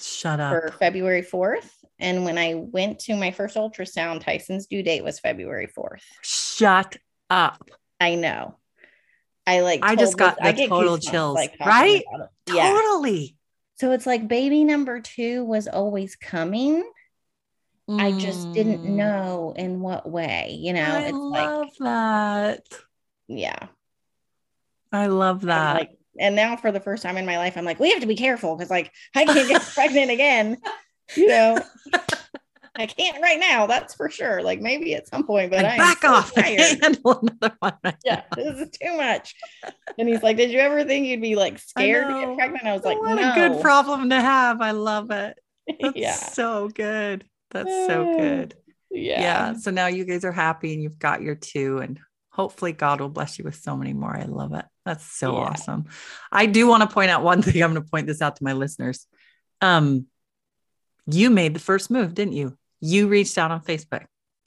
Shut 0.00 0.40
up. 0.40 0.52
For 0.52 0.72
February 0.78 1.22
4th. 1.22 1.70
And 1.98 2.24
when 2.24 2.36
I 2.36 2.54
went 2.54 2.98
to 3.00 3.16
my 3.16 3.30
first 3.30 3.56
ultrasound, 3.56 4.20
Tyson's 4.20 4.66
due 4.66 4.82
date 4.82 5.04
was 5.04 5.20
February 5.20 5.68
4th. 5.68 6.02
Shut 6.22 6.96
up. 7.30 7.70
I 8.00 8.16
know. 8.16 8.56
I 9.46 9.60
like, 9.60 9.80
I 9.82 9.94
just 9.94 10.18
got 10.18 10.36
this, 10.42 10.56
the 10.56 10.66
total 10.66 10.98
chills, 10.98 11.34
like, 11.34 11.54
right? 11.60 12.02
Yeah. 12.52 12.70
Totally. 12.70 13.36
So 13.76 13.92
it's 13.92 14.06
like 14.06 14.26
baby 14.26 14.64
number 14.64 15.00
two 15.00 15.44
was 15.44 15.68
always 15.68 16.16
coming. 16.16 16.82
Mm. 17.88 18.00
I 18.00 18.18
just 18.18 18.52
didn't 18.52 18.82
mm. 18.82 18.90
know 18.90 19.54
in 19.56 19.80
what 19.80 20.10
way, 20.10 20.56
you 20.58 20.72
know. 20.72 20.82
I 20.82 21.00
it's 21.02 21.12
love 21.12 21.68
like, 21.78 21.78
that. 21.80 22.66
Yeah. 23.28 23.68
I 24.92 25.06
love 25.06 25.42
that. 25.42 25.74
like, 25.76 25.98
and 26.18 26.34
now 26.34 26.56
for 26.56 26.72
the 26.72 26.80
first 26.80 27.02
time 27.02 27.16
in 27.16 27.26
my 27.26 27.38
life, 27.38 27.56
I'm 27.56 27.64
like, 27.64 27.78
we 27.78 27.90
have 27.90 28.00
to 28.00 28.06
be 28.06 28.16
careful 28.16 28.56
because 28.56 28.70
like 28.70 28.92
I 29.14 29.24
can't 29.24 29.48
get 29.48 29.62
pregnant 29.74 30.10
again. 30.10 30.56
You 31.14 31.28
know, 31.28 31.60
I 32.74 32.86
can't 32.86 33.22
right 33.22 33.38
now, 33.38 33.66
that's 33.66 33.94
for 33.94 34.10
sure. 34.10 34.42
Like 34.42 34.60
maybe 34.60 34.94
at 34.94 35.08
some 35.08 35.24
point, 35.24 35.50
but 35.50 35.64
I 35.64 35.76
back 35.76 36.02
so 36.02 36.14
off. 36.14 36.34
handle 36.34 37.20
another 37.20 37.56
one. 37.60 37.74
Right 37.84 37.96
yeah, 38.04 38.22
now. 38.36 38.42
this 38.42 38.60
is 38.60 38.70
too 38.70 38.96
much. 38.96 39.34
And 39.98 40.08
he's 40.08 40.22
like, 40.22 40.36
Did 40.36 40.50
you 40.50 40.58
ever 40.58 40.84
think 40.84 41.06
you'd 41.06 41.22
be 41.22 41.36
like 41.36 41.58
scared 41.58 42.08
to 42.08 42.26
get 42.26 42.36
pregnant? 42.36 42.66
I 42.66 42.72
was 42.72 42.84
like, 42.84 43.00
What 43.00 43.14
no. 43.14 43.32
a 43.32 43.34
good 43.34 43.62
problem 43.62 44.10
to 44.10 44.20
have. 44.20 44.60
I 44.60 44.72
love 44.72 45.10
it. 45.10 45.38
That's 45.80 45.96
yeah. 45.96 46.14
so 46.14 46.68
good. 46.68 47.24
That's 47.64 47.86
so 47.86 48.16
good. 48.16 48.54
Yeah. 48.90 49.20
Yeah. 49.20 49.52
So 49.54 49.70
now 49.70 49.86
you 49.86 50.04
guys 50.04 50.24
are 50.24 50.32
happy 50.32 50.72
and 50.72 50.82
you've 50.82 50.98
got 50.98 51.22
your 51.22 51.34
two, 51.34 51.78
and 51.78 51.98
hopefully 52.30 52.72
God 52.72 53.00
will 53.00 53.08
bless 53.08 53.38
you 53.38 53.44
with 53.44 53.56
so 53.56 53.76
many 53.76 53.92
more. 53.92 54.16
I 54.16 54.24
love 54.24 54.54
it. 54.54 54.64
That's 54.84 55.04
so 55.04 55.32
yeah. 55.32 55.44
awesome. 55.44 55.86
I 56.30 56.46
do 56.46 56.66
want 56.66 56.82
to 56.82 56.92
point 56.92 57.10
out 57.10 57.22
one 57.22 57.42
thing. 57.42 57.62
I'm 57.62 57.72
going 57.72 57.84
to 57.84 57.90
point 57.90 58.06
this 58.06 58.22
out 58.22 58.36
to 58.36 58.44
my 58.44 58.52
listeners. 58.52 59.06
Um, 59.60 60.06
you 61.06 61.30
made 61.30 61.54
the 61.54 61.60
first 61.60 61.90
move, 61.90 62.14
didn't 62.14 62.34
you? 62.34 62.56
You 62.80 63.08
reached 63.08 63.38
out 63.38 63.50
on 63.50 63.62
Facebook. 63.62 64.04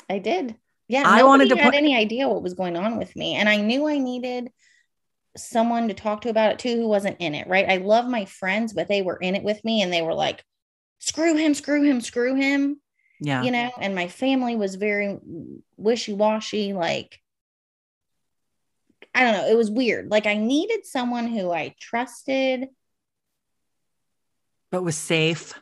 I 0.09 0.19
did. 0.19 0.55
Yeah. 0.87 1.03
I 1.05 1.23
wanted 1.23 1.49
to 1.49 1.55
had 1.55 1.75
any 1.75 1.95
idea 1.95 2.27
what 2.27 2.41
was 2.41 2.55
going 2.55 2.75
on 2.75 2.97
with 2.97 3.15
me, 3.15 3.35
and 3.35 3.47
I 3.47 3.57
knew 3.57 3.87
I 3.87 3.99
needed 3.99 4.51
someone 5.37 5.87
to 5.87 5.93
talk 5.93 6.21
to 6.21 6.29
about 6.29 6.51
it 6.51 6.59
too 6.59 6.75
who 6.75 6.87
wasn't 6.87 7.17
in 7.19 7.35
it. 7.35 7.47
Right. 7.47 7.69
I 7.69 7.77
love 7.77 8.07
my 8.07 8.25
friends, 8.25 8.73
but 8.73 8.87
they 8.87 9.01
were 9.01 9.17
in 9.17 9.35
it 9.35 9.43
with 9.43 9.63
me, 9.63 9.81
and 9.81 9.93
they 9.93 10.01
were 10.01 10.15
like, 10.15 10.43
"Screw 10.99 11.35
him! 11.35 11.53
Screw 11.53 11.83
him! 11.83 12.01
Screw 12.01 12.35
him!" 12.35 12.81
Yeah. 13.19 13.43
You 13.43 13.51
know, 13.51 13.71
and 13.79 13.95
my 13.95 14.07
family 14.07 14.55
was 14.55 14.75
very 14.75 15.17
wishy 15.77 16.13
washy. 16.13 16.73
Like, 16.73 17.19
I 19.13 19.23
don't 19.23 19.33
know. 19.33 19.47
It 19.47 19.57
was 19.57 19.69
weird. 19.69 20.09
Like, 20.09 20.25
I 20.25 20.35
needed 20.35 20.85
someone 20.85 21.27
who 21.27 21.51
I 21.51 21.75
trusted, 21.79 22.67
but 24.71 24.83
was 24.83 24.95
safe. 24.95 25.53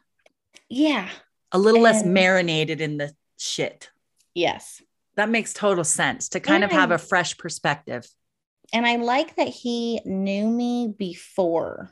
Yeah. 0.70 1.10
A 1.51 1.58
little 1.58 1.78
and, 1.78 1.84
less 1.84 2.03
marinated 2.03 2.82
in 2.82 2.97
the 2.97 3.14
shit. 3.38 3.89
Yes. 4.34 4.82
That 5.16 5.30
makes 5.30 5.53
total 5.53 5.84
sense 5.84 6.30
to 6.30 6.39
kind 6.39 6.64
and 6.64 6.72
of 6.72 6.78
have 6.78 6.91
a 6.91 6.97
fresh 6.97 7.38
perspective. 7.38 8.08
And 8.74 8.86
I 8.86 8.97
like 8.97 9.38
that 9.38 9.47
he 9.47 10.01
knew 10.05 10.47
me 10.47 10.93
before 10.95 11.91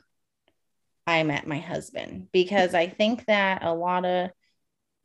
I 1.06 1.22
met 1.22 1.46
my 1.46 1.58
husband 1.58 2.28
because 2.32 2.74
I 2.74 2.86
think 2.86 3.24
that 3.26 3.64
a 3.64 3.72
lot 3.72 4.04
of 4.04 4.30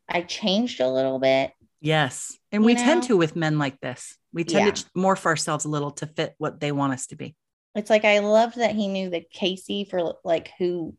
I 0.08 0.22
changed 0.22 0.80
a 0.80 0.88
little 0.88 1.18
bit. 1.18 1.52
Yes. 1.80 2.36
And 2.52 2.64
we 2.64 2.74
know? 2.74 2.82
tend 2.82 3.02
to 3.04 3.16
with 3.16 3.36
men 3.36 3.58
like 3.58 3.80
this. 3.80 4.16
We 4.32 4.44
tend 4.44 4.66
yeah. 4.66 4.72
to 4.72 4.84
morph 4.96 5.26
ourselves 5.26 5.64
a 5.64 5.68
little 5.68 5.90
to 5.92 6.06
fit 6.06 6.34
what 6.38 6.60
they 6.60 6.72
want 6.72 6.92
us 6.92 7.06
to 7.08 7.16
be. 7.16 7.34
It's 7.74 7.90
like 7.90 8.04
I 8.04 8.20
loved 8.20 8.56
that 8.56 8.74
he 8.74 8.88
knew 8.88 9.10
the 9.10 9.24
Casey 9.32 9.84
for 9.84 10.14
like 10.24 10.50
who 10.58 10.94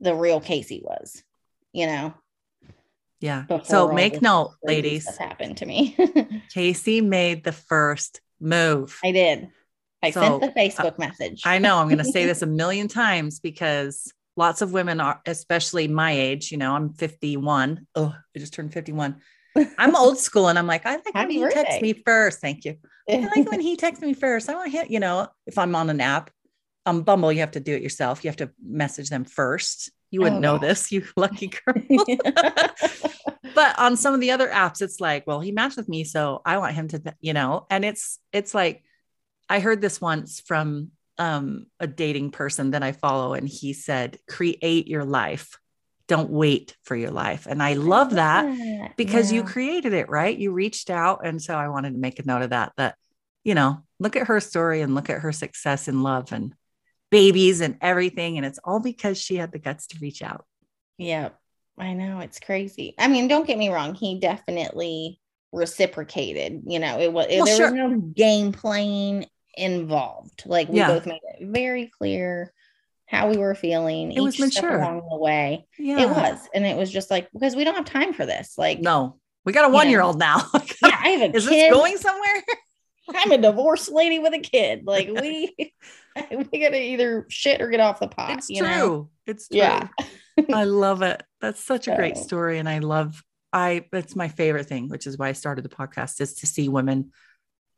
the 0.00 0.14
real 0.14 0.40
Casey 0.40 0.82
was, 0.82 1.22
you 1.72 1.86
know. 1.86 2.14
Yeah. 3.20 3.44
So 3.64 3.92
make 3.92 4.22
note, 4.22 4.54
ladies. 4.64 5.04
This 5.04 5.18
happened 5.18 5.58
to 5.58 5.66
me. 5.66 5.94
Casey 6.54 7.02
made 7.02 7.44
the 7.44 7.52
first 7.52 8.20
move. 8.40 8.98
I 9.04 9.12
did. 9.12 9.50
I 10.02 10.10
so, 10.10 10.22
sent 10.22 10.40
the 10.40 10.60
Facebook 10.60 10.94
uh, 10.94 10.98
message. 10.98 11.42
I 11.44 11.58
know 11.58 11.76
I'm 11.76 11.88
going 11.88 11.98
to 12.04 12.04
say 12.04 12.24
this 12.24 12.42
a 12.42 12.46
million 12.46 12.88
times 12.88 13.40
because 13.40 14.12
lots 14.40 14.62
of 14.62 14.72
women 14.72 15.00
are, 15.00 15.20
especially 15.26 15.86
my 15.86 16.12
age, 16.12 16.50
you 16.50 16.56
know, 16.56 16.74
I'm 16.74 16.94
51. 16.94 17.86
Oh, 17.94 18.14
I 18.34 18.38
just 18.38 18.54
turned 18.54 18.72
51. 18.72 19.20
I'm 19.78 19.94
old 19.94 20.18
school 20.18 20.48
and 20.48 20.58
I'm 20.58 20.66
like, 20.66 20.86
I 20.86 20.92
like 20.96 21.14
when 21.14 21.30
he 21.30 21.40
texts 21.40 21.82
me 21.82 21.92
first. 21.92 22.40
Thank 22.40 22.64
you. 22.64 22.76
I 23.08 23.28
like 23.36 23.50
when 23.50 23.60
he 23.60 23.76
texts 23.76 24.02
me 24.02 24.14
first. 24.14 24.48
I 24.48 24.54
want 24.54 24.72
him, 24.72 24.86
you 24.88 24.98
know, 24.98 25.28
if 25.46 25.58
I'm 25.58 25.74
on 25.74 25.90
an 25.90 26.00
app, 26.00 26.30
um, 26.86 27.02
Bumble, 27.02 27.30
you 27.30 27.40
have 27.40 27.50
to 27.50 27.60
do 27.60 27.74
it 27.74 27.82
yourself. 27.82 28.24
You 28.24 28.28
have 28.28 28.38
to 28.38 28.50
message 28.64 29.10
them 29.10 29.26
first. 29.26 29.90
You 30.10 30.22
wouldn't 30.22 30.44
oh, 30.44 30.56
know 30.56 30.58
this, 30.58 30.90
you 30.92 31.04
lucky 31.16 31.48
girl. 31.48 31.74
but 33.54 33.78
on 33.78 33.98
some 33.98 34.14
of 34.14 34.20
the 34.20 34.30
other 34.30 34.48
apps, 34.48 34.80
it's 34.80 35.00
like, 35.00 35.26
well, 35.26 35.40
he 35.40 35.52
matched 35.52 35.76
with 35.76 35.88
me, 35.88 36.04
so 36.04 36.40
I 36.46 36.56
want 36.56 36.74
him 36.74 36.88
to, 36.88 37.14
you 37.20 37.34
know, 37.34 37.66
and 37.68 37.84
it's 37.84 38.18
it's 38.32 38.54
like 38.54 38.82
I 39.50 39.60
heard 39.60 39.82
this 39.82 40.00
once 40.00 40.40
from 40.40 40.92
um, 41.20 41.66
a 41.78 41.86
dating 41.86 42.30
person 42.30 42.70
that 42.70 42.82
I 42.82 42.92
follow, 42.92 43.34
and 43.34 43.46
he 43.46 43.74
said, 43.74 44.18
create 44.26 44.88
your 44.88 45.04
life. 45.04 45.58
Don't 46.08 46.30
wait 46.30 46.76
for 46.82 46.96
your 46.96 47.10
life. 47.10 47.46
And 47.46 47.62
I 47.62 47.74
love 47.74 48.12
that 48.12 48.96
because 48.96 49.30
yeah. 49.30 49.36
you 49.36 49.44
created 49.44 49.92
it, 49.92 50.08
right? 50.08 50.36
You 50.36 50.50
reached 50.50 50.88
out. 50.88 51.24
And 51.24 51.40
so 51.40 51.54
I 51.54 51.68
wanted 51.68 51.92
to 51.92 51.98
make 51.98 52.18
a 52.18 52.26
note 52.26 52.42
of 52.42 52.50
that, 52.50 52.72
that, 52.78 52.96
you 53.44 53.54
know, 53.54 53.84
look 54.00 54.16
at 54.16 54.26
her 54.28 54.40
story 54.40 54.80
and 54.80 54.94
look 54.94 55.10
at 55.10 55.20
her 55.20 55.30
success 55.30 55.86
in 55.86 56.02
love 56.02 56.32
and 56.32 56.54
babies 57.10 57.60
and 57.60 57.76
everything. 57.80 58.38
And 58.38 58.46
it's 58.46 58.58
all 58.64 58.80
because 58.80 59.20
she 59.20 59.36
had 59.36 59.52
the 59.52 59.60
guts 59.60 59.88
to 59.88 59.98
reach 60.00 60.22
out. 60.22 60.46
Yeah, 60.96 61.28
I 61.78 61.92
know. 61.92 62.20
It's 62.20 62.40
crazy. 62.40 62.94
I 62.98 63.06
mean, 63.06 63.28
don't 63.28 63.46
get 63.46 63.58
me 63.58 63.68
wrong. 63.68 63.94
He 63.94 64.18
definitely 64.18 65.20
reciprocated. 65.52 66.62
You 66.66 66.78
know, 66.78 66.98
it 66.98 67.12
was 67.12 67.26
well, 67.30 67.44
there 67.44 67.56
sure. 67.56 67.66
was 67.66 67.74
no 67.74 67.96
game 67.98 68.52
playing 68.52 69.26
involved. 69.54 70.44
Like 70.46 70.68
we 70.68 70.78
yeah. 70.78 70.88
both 70.88 71.06
made 71.06 71.20
it 71.38 71.46
very 71.46 71.90
clear 71.98 72.52
how 73.06 73.28
we 73.28 73.36
were 73.36 73.54
feeling. 73.54 74.12
It 74.12 74.20
was 74.20 74.38
mature 74.38 74.78
along 74.78 75.08
the 75.10 75.16
way. 75.16 75.66
Yeah, 75.78 76.02
it 76.02 76.08
was, 76.08 76.48
and 76.54 76.64
it 76.64 76.76
was 76.76 76.90
just 76.90 77.10
like 77.10 77.28
because 77.32 77.56
we 77.56 77.64
don't 77.64 77.74
have 77.74 77.84
time 77.84 78.12
for 78.12 78.24
this. 78.24 78.54
Like, 78.56 78.80
no, 78.80 79.18
we 79.44 79.52
got 79.52 79.68
a 79.68 79.72
one 79.72 79.90
year 79.90 80.02
old 80.02 80.18
now. 80.18 80.48
yeah, 80.54 80.98
I 81.02 81.08
have 81.10 81.34
a 81.34 81.36
Is 81.36 81.48
kid. 81.48 81.70
this 81.70 81.72
going 81.72 81.96
somewhere? 81.96 82.44
I'm 83.14 83.32
a 83.32 83.38
divorced 83.38 83.90
lady 83.90 84.18
with 84.18 84.34
a 84.34 84.38
kid. 84.38 84.82
Like 84.84 85.08
we, 85.08 85.54
we 86.30 86.60
gotta 86.60 86.80
either 86.80 87.26
shit 87.28 87.60
or 87.60 87.68
get 87.68 87.80
off 87.80 88.00
the 88.00 88.08
pot. 88.08 88.38
It's 88.38 88.46
true. 88.46 88.60
Know? 88.60 89.10
It's 89.26 89.48
true. 89.48 89.58
Yeah. 89.58 89.88
I 90.52 90.64
love 90.64 91.02
it. 91.02 91.22
That's 91.40 91.62
such 91.62 91.88
a 91.88 91.96
great 91.96 92.16
story. 92.16 92.58
And 92.58 92.68
I 92.68 92.78
love, 92.78 93.22
I, 93.52 93.86
that's 93.90 94.14
my 94.14 94.28
favorite 94.28 94.66
thing, 94.66 94.88
which 94.88 95.06
is 95.06 95.18
why 95.18 95.28
I 95.28 95.32
started 95.32 95.64
the 95.64 95.68
podcast 95.68 96.20
is 96.20 96.34
to 96.34 96.46
see 96.46 96.68
women 96.68 97.10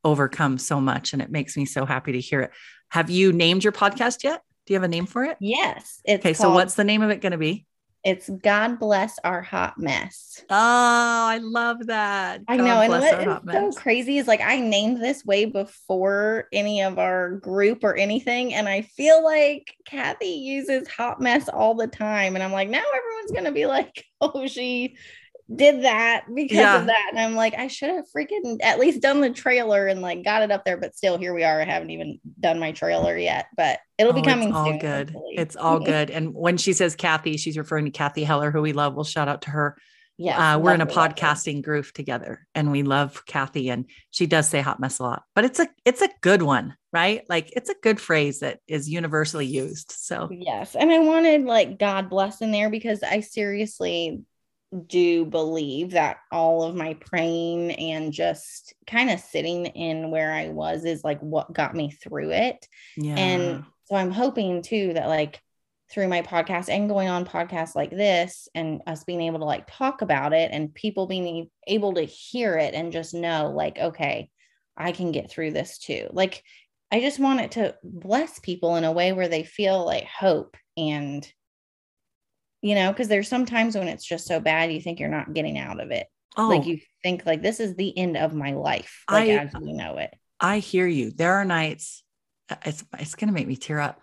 overcome 0.04 0.58
so 0.58 0.80
much. 0.80 1.12
And 1.12 1.22
it 1.22 1.30
makes 1.30 1.56
me 1.56 1.64
so 1.64 1.84
happy 1.84 2.12
to 2.12 2.20
hear 2.20 2.40
it. 2.40 2.50
Have 2.90 3.10
you 3.10 3.32
named 3.32 3.64
your 3.64 3.72
podcast 3.72 4.22
yet? 4.24 4.42
Do 4.66 4.74
you 4.74 4.76
have 4.76 4.84
a 4.84 4.88
name 4.88 5.06
for 5.06 5.24
it? 5.24 5.36
Yes. 5.40 6.00
okay. 6.08 6.20
Called, 6.20 6.36
so 6.36 6.50
what's 6.52 6.74
the 6.74 6.84
name 6.84 7.02
of 7.02 7.10
it 7.10 7.20
going 7.20 7.32
to 7.32 7.38
be? 7.38 7.66
It's 8.04 8.28
God 8.28 8.80
bless 8.80 9.20
our 9.22 9.42
hot 9.42 9.78
mess. 9.78 10.42
Oh, 10.50 10.56
I 10.56 11.38
love 11.40 11.86
that. 11.86 12.44
God 12.46 12.52
I 12.52 12.56
know. 12.56 12.80
and 12.80 12.92
what 12.92 13.68
is 13.68 13.74
so 13.76 13.80
crazy 13.80 14.18
is 14.18 14.26
like 14.26 14.40
I 14.40 14.58
named 14.58 15.00
this 15.00 15.24
way 15.24 15.44
before 15.44 16.48
any 16.52 16.82
of 16.82 16.98
our 16.98 17.36
group 17.36 17.84
or 17.84 17.94
anything. 17.94 18.54
And 18.54 18.68
I 18.68 18.82
feel 18.82 19.22
like 19.22 19.72
Kathy 19.84 20.26
uses 20.26 20.88
hot 20.88 21.20
mess 21.20 21.48
all 21.48 21.76
the 21.76 21.86
time. 21.86 22.34
And 22.34 22.42
I'm 22.42 22.50
like, 22.50 22.68
now 22.68 22.82
everyone's 22.92 23.30
going 23.30 23.44
to 23.44 23.52
be 23.52 23.66
like, 23.66 24.04
oh, 24.20 24.48
she 24.48 24.96
did 25.54 25.84
that 25.84 26.24
because 26.32 26.56
yeah. 26.56 26.80
of 26.80 26.86
that. 26.86 27.08
And 27.10 27.20
I'm 27.20 27.34
like, 27.34 27.54
I 27.54 27.68
should 27.68 27.90
have 27.90 28.04
freaking 28.14 28.58
at 28.62 28.78
least 28.78 29.02
done 29.02 29.20
the 29.20 29.30
trailer 29.30 29.86
and 29.86 30.00
like 30.00 30.24
got 30.24 30.42
it 30.42 30.50
up 30.50 30.64
there. 30.64 30.76
But 30.76 30.96
still, 30.96 31.18
here 31.18 31.34
we 31.34 31.44
are. 31.44 31.60
I 31.60 31.64
haven't 31.64 31.90
even 31.90 32.20
done 32.40 32.58
my 32.58 32.72
trailer 32.72 33.16
yet, 33.16 33.46
but 33.56 33.80
it'll 33.98 34.12
oh, 34.12 34.16
be 34.16 34.22
coming 34.22 34.52
all 34.52 34.66
soon, 34.66 34.78
good. 34.78 35.10
Hopefully. 35.10 35.34
It's 35.36 35.56
all 35.56 35.80
good. 35.80 36.10
And 36.10 36.34
when 36.34 36.56
she 36.56 36.72
says 36.72 36.96
Kathy, 36.96 37.36
she's 37.36 37.58
referring 37.58 37.84
to 37.86 37.90
Kathy 37.90 38.24
Heller, 38.24 38.50
who 38.50 38.62
we 38.62 38.72
love. 38.72 38.94
We'll 38.94 39.04
shout 39.04 39.28
out 39.28 39.42
to 39.42 39.50
her. 39.50 39.76
Yeah, 40.18 40.54
uh, 40.54 40.58
we're 40.58 40.74
in 40.74 40.82
a 40.82 40.86
podcasting 40.86 41.62
group 41.62 41.90
together, 41.92 42.46
and 42.54 42.70
we 42.70 42.82
love 42.82 43.24
Kathy, 43.24 43.70
and 43.70 43.86
she 44.10 44.26
does 44.26 44.46
say 44.46 44.60
"hot 44.60 44.78
mess" 44.78 44.98
a 44.98 45.04
lot, 45.04 45.22
but 45.34 45.44
it's 45.44 45.58
a 45.58 45.66
it's 45.86 46.02
a 46.02 46.10
good 46.20 46.42
one, 46.42 46.76
right? 46.92 47.24
Like 47.30 47.50
it's 47.56 47.70
a 47.70 47.74
good 47.82 47.98
phrase 47.98 48.40
that 48.40 48.60
is 48.68 48.90
universally 48.90 49.46
used. 49.46 49.90
So 49.90 50.28
yes, 50.30 50.76
and 50.76 50.92
I 50.92 50.98
wanted 50.98 51.44
like 51.44 51.78
God 51.78 52.10
bless 52.10 52.42
in 52.42 52.52
there 52.52 52.68
because 52.68 53.02
I 53.02 53.20
seriously 53.20 54.22
do 54.86 55.24
believe 55.26 55.90
that 55.92 56.18
all 56.30 56.62
of 56.62 56.74
my 56.74 56.94
praying 56.94 57.72
and 57.72 58.12
just 58.12 58.74
kind 58.86 59.10
of 59.10 59.20
sitting 59.20 59.66
in 59.66 60.10
where 60.10 60.32
I 60.32 60.48
was 60.48 60.84
is 60.84 61.04
like 61.04 61.20
what 61.20 61.52
got 61.52 61.74
me 61.74 61.90
through 61.90 62.30
it. 62.30 62.66
Yeah. 62.96 63.16
And 63.16 63.64
so 63.84 63.96
I'm 63.96 64.10
hoping 64.10 64.62
too 64.62 64.94
that 64.94 65.08
like 65.08 65.40
through 65.90 66.08
my 66.08 66.22
podcast 66.22 66.70
and 66.70 66.88
going 66.88 67.08
on 67.08 67.26
podcasts 67.26 67.74
like 67.74 67.90
this 67.90 68.48
and 68.54 68.80
us 68.86 69.04
being 69.04 69.20
able 69.20 69.40
to 69.40 69.44
like 69.44 69.66
talk 69.70 70.00
about 70.00 70.32
it 70.32 70.50
and 70.50 70.72
people 70.72 71.06
being 71.06 71.50
able 71.66 71.92
to 71.94 72.02
hear 72.02 72.56
it 72.56 72.72
and 72.72 72.92
just 72.92 73.12
know 73.12 73.52
like 73.54 73.78
okay, 73.78 74.30
I 74.76 74.92
can 74.92 75.12
get 75.12 75.30
through 75.30 75.52
this 75.52 75.78
too. 75.78 76.08
Like 76.12 76.42
I 76.90 77.00
just 77.00 77.18
want 77.18 77.40
it 77.40 77.52
to 77.52 77.74
bless 77.82 78.38
people 78.38 78.76
in 78.76 78.84
a 78.84 78.92
way 78.92 79.12
where 79.12 79.28
they 79.28 79.44
feel 79.44 79.84
like 79.84 80.04
hope 80.04 80.56
and 80.76 81.30
you 82.62 82.74
know, 82.74 82.90
because 82.90 83.08
there's 83.08 83.28
sometimes 83.28 83.74
when 83.74 83.88
it's 83.88 84.04
just 84.04 84.26
so 84.26 84.40
bad, 84.40 84.72
you 84.72 84.80
think 84.80 85.00
you're 85.00 85.08
not 85.08 85.34
getting 85.34 85.58
out 85.58 85.80
of 85.80 85.90
it. 85.90 86.06
Oh. 86.36 86.48
Like 86.48 86.66
you 86.66 86.78
think 87.02 87.26
like 87.26 87.42
this 87.42 87.60
is 87.60 87.74
the 87.74 87.96
end 87.96 88.16
of 88.16 88.32
my 88.32 88.52
life, 88.52 89.04
like 89.10 89.28
I, 89.28 89.36
as 89.36 89.52
we 89.60 89.74
know 89.74 89.98
it. 89.98 90.14
I 90.40 90.58
hear 90.58 90.86
you. 90.86 91.10
There 91.10 91.34
are 91.34 91.44
nights, 91.44 92.02
uh, 92.48 92.56
it's 92.64 92.84
it's 92.98 93.14
gonna 93.14 93.32
make 93.32 93.46
me 93.46 93.56
tear 93.56 93.80
up. 93.80 94.00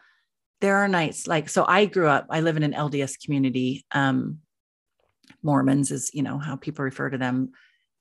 There 0.62 0.76
are 0.76 0.88
nights 0.88 1.26
like 1.26 1.50
so 1.50 1.66
I 1.68 1.86
grew 1.86 2.08
up, 2.08 2.28
I 2.30 2.42
live 2.42 2.58
in 2.58 2.64
an 2.64 2.74
LDS 2.74 3.24
community. 3.24 3.86
Um 3.92 4.40
Mormons 5.44 5.92
is, 5.92 6.12
you 6.14 6.24
know, 6.24 6.38
how 6.38 6.56
people 6.56 6.86
refer 6.86 7.10
to 7.10 7.18
them. 7.18 7.52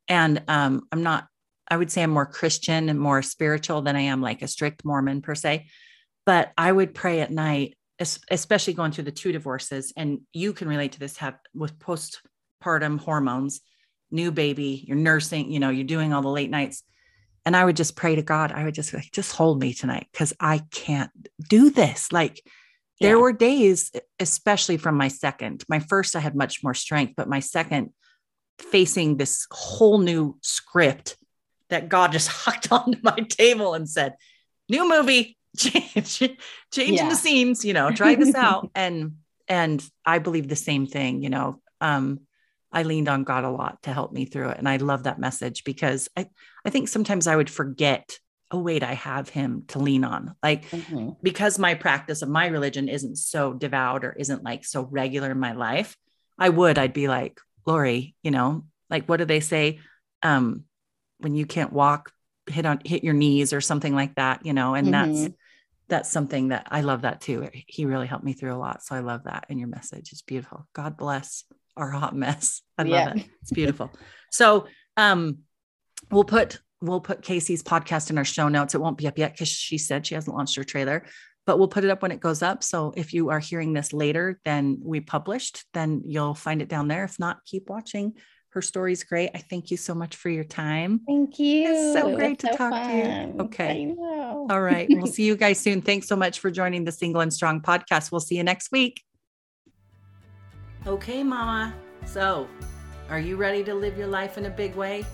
And 0.08 0.42
um, 0.48 0.86
I'm 0.90 1.02
not, 1.02 1.26
I 1.68 1.76
would 1.76 1.90
say 1.90 2.02
I'm 2.02 2.10
more 2.10 2.26
Christian 2.26 2.88
and 2.88 2.98
more 2.98 3.22
spiritual 3.22 3.82
than 3.82 3.96
I 3.96 4.02
am 4.02 4.22
like 4.22 4.42
a 4.42 4.48
strict 4.48 4.84
Mormon 4.84 5.22
per 5.22 5.34
se. 5.34 5.66
But 6.24 6.52
I 6.56 6.70
would 6.70 6.94
pray 6.94 7.20
at 7.20 7.30
night 7.30 7.76
especially 8.00 8.74
going 8.74 8.92
through 8.92 9.04
the 9.04 9.12
two 9.12 9.32
divorces 9.32 9.92
and 9.96 10.20
you 10.32 10.52
can 10.52 10.68
relate 10.68 10.92
to 10.92 11.00
this 11.00 11.16
have 11.16 11.36
with 11.54 11.78
postpartum 11.78 12.98
hormones 12.98 13.60
new 14.10 14.30
baby 14.30 14.84
you're 14.86 14.96
nursing 14.96 15.50
you 15.50 15.60
know 15.60 15.70
you're 15.70 15.84
doing 15.84 16.12
all 16.12 16.22
the 16.22 16.28
late 16.28 16.50
nights 16.50 16.82
and 17.44 17.56
i 17.56 17.64
would 17.64 17.76
just 17.76 17.96
pray 17.96 18.14
to 18.14 18.22
god 18.22 18.52
i 18.52 18.64
would 18.64 18.74
just 18.74 18.94
like 18.94 19.10
just 19.12 19.34
hold 19.34 19.60
me 19.60 19.72
tonight 19.74 20.06
because 20.12 20.32
i 20.40 20.60
can't 20.70 21.10
do 21.48 21.70
this 21.70 22.12
like 22.12 22.40
there 23.00 23.16
yeah. 23.16 23.22
were 23.22 23.32
days 23.32 23.90
especially 24.18 24.76
from 24.76 24.96
my 24.96 25.08
second 25.08 25.64
my 25.68 25.78
first 25.80 26.16
i 26.16 26.20
had 26.20 26.36
much 26.36 26.62
more 26.62 26.74
strength 26.74 27.14
but 27.16 27.28
my 27.28 27.40
second 27.40 27.90
facing 28.60 29.16
this 29.16 29.46
whole 29.50 29.98
new 29.98 30.38
script 30.40 31.16
that 31.68 31.88
god 31.88 32.12
just 32.12 32.28
hucked 32.44 32.70
onto 32.70 32.98
my 33.02 33.18
table 33.28 33.74
and 33.74 33.88
said 33.88 34.14
new 34.68 34.88
movie 34.88 35.37
changing 35.58 36.36
yeah. 36.94 37.08
the 37.08 37.14
scenes, 37.14 37.64
you 37.64 37.72
know, 37.72 37.90
try 37.90 38.14
this 38.14 38.34
out. 38.34 38.70
and 38.74 39.16
and 39.48 39.84
I 40.04 40.18
believe 40.18 40.48
the 40.48 40.56
same 40.56 40.86
thing, 40.86 41.22
you 41.22 41.30
know. 41.30 41.60
Um, 41.80 42.20
I 42.70 42.82
leaned 42.82 43.08
on 43.08 43.24
God 43.24 43.44
a 43.44 43.50
lot 43.50 43.82
to 43.84 43.92
help 43.92 44.12
me 44.12 44.24
through 44.24 44.50
it. 44.50 44.58
And 44.58 44.68
I 44.68 44.76
love 44.76 45.04
that 45.04 45.18
message 45.18 45.64
because 45.64 46.08
I, 46.16 46.28
I 46.64 46.70
think 46.70 46.88
sometimes 46.88 47.26
I 47.26 47.36
would 47.36 47.48
forget, 47.48 48.18
oh, 48.50 48.60
wait, 48.60 48.82
I 48.82 48.94
have 48.94 49.28
him 49.28 49.64
to 49.68 49.78
lean 49.78 50.04
on. 50.04 50.34
Like, 50.42 50.68
mm-hmm. 50.70 51.10
because 51.22 51.58
my 51.58 51.74
practice 51.74 52.22
of 52.22 52.28
my 52.28 52.46
religion 52.46 52.88
isn't 52.88 53.16
so 53.16 53.54
devout 53.54 54.04
or 54.04 54.12
isn't 54.12 54.44
like 54.44 54.64
so 54.64 54.82
regular 54.82 55.30
in 55.30 55.40
my 55.40 55.52
life, 55.52 55.96
I 56.38 56.50
would, 56.50 56.78
I'd 56.78 56.92
be 56.92 57.08
like, 57.08 57.40
Lori, 57.66 58.14
you 58.22 58.30
know, 58.30 58.64
like, 58.90 59.06
what 59.06 59.16
do 59.16 59.24
they 59.24 59.40
say? 59.40 59.80
Um, 60.22 60.64
when 61.18 61.34
you 61.34 61.46
can't 61.46 61.72
walk, 61.72 62.12
hit 62.46 62.66
on, 62.66 62.80
hit 62.84 63.04
your 63.04 63.14
knees 63.14 63.52
or 63.52 63.60
something 63.60 63.94
like 63.94 64.14
that, 64.16 64.44
you 64.44 64.52
know, 64.52 64.74
and 64.74 64.88
mm-hmm. 64.88 65.12
that's, 65.22 65.34
that's 65.88 66.10
something 66.10 66.48
that 66.48 66.68
I 66.70 66.82
love 66.82 67.02
that 67.02 67.20
too. 67.20 67.48
He 67.52 67.86
really 67.86 68.06
helped 68.06 68.24
me 68.24 68.34
through 68.34 68.54
a 68.54 68.58
lot. 68.58 68.82
So 68.82 68.94
I 68.94 69.00
love 69.00 69.24
that. 69.24 69.46
And 69.48 69.58
your 69.58 69.68
message 69.68 70.12
is 70.12 70.22
beautiful. 70.22 70.66
God 70.74 70.96
bless 70.96 71.44
our 71.76 71.90
hot 71.90 72.14
mess. 72.14 72.62
I 72.76 72.82
love 72.82 72.90
yeah. 72.90 73.14
it. 73.14 73.28
It's 73.42 73.52
beautiful. 73.52 73.90
so 74.30 74.66
um 74.96 75.38
we'll 76.10 76.24
put 76.24 76.60
we'll 76.80 77.00
put 77.00 77.22
Casey's 77.22 77.62
podcast 77.62 78.10
in 78.10 78.18
our 78.18 78.24
show 78.24 78.48
notes. 78.48 78.74
It 78.74 78.80
won't 78.80 78.98
be 78.98 79.08
up 79.08 79.18
yet 79.18 79.32
because 79.32 79.48
she 79.48 79.78
said 79.78 80.06
she 80.06 80.14
hasn't 80.14 80.36
launched 80.36 80.56
her 80.56 80.64
trailer, 80.64 81.04
but 81.46 81.58
we'll 81.58 81.68
put 81.68 81.84
it 81.84 81.90
up 81.90 82.02
when 82.02 82.12
it 82.12 82.20
goes 82.20 82.42
up. 82.42 82.62
So 82.62 82.92
if 82.96 83.12
you 83.12 83.30
are 83.30 83.40
hearing 83.40 83.72
this 83.72 83.92
later 83.92 84.38
than 84.44 84.78
we 84.82 85.00
published, 85.00 85.64
then 85.74 86.02
you'll 86.06 86.34
find 86.34 86.62
it 86.62 86.68
down 86.68 86.88
there. 86.88 87.04
If 87.04 87.18
not, 87.18 87.44
keep 87.44 87.68
watching 87.68 88.14
her 88.50 88.62
story's 88.62 89.04
great. 89.04 89.30
I 89.34 89.38
thank 89.38 89.70
you 89.70 89.76
so 89.76 89.94
much 89.94 90.16
for 90.16 90.30
your 90.30 90.44
time. 90.44 91.00
Thank 91.06 91.38
you. 91.38 91.68
It's 91.68 92.00
so 92.00 92.14
great 92.16 92.38
to 92.40 92.48
so 92.48 92.56
talk 92.56 92.70
fun. 92.70 92.88
to 92.88 92.96
you. 92.96 93.40
Okay. 93.44 93.94
All 93.98 94.60
right. 94.60 94.86
we'll 94.90 95.06
see 95.06 95.24
you 95.24 95.36
guys 95.36 95.58
soon. 95.58 95.82
Thanks 95.82 96.08
so 96.08 96.16
much 96.16 96.40
for 96.40 96.50
joining 96.50 96.84
the 96.84 96.92
Single 96.92 97.20
and 97.20 97.32
Strong 97.32 97.60
podcast. 97.60 98.10
We'll 98.10 98.20
see 98.20 98.36
you 98.36 98.44
next 98.44 98.72
week. 98.72 99.02
Okay, 100.86 101.22
Mama. 101.22 101.74
So, 102.06 102.48
are 103.10 103.20
you 103.20 103.36
ready 103.36 103.62
to 103.64 103.74
live 103.74 103.98
your 103.98 104.06
life 104.06 104.38
in 104.38 104.46
a 104.46 104.50
big 104.50 104.74
way? 104.74 105.04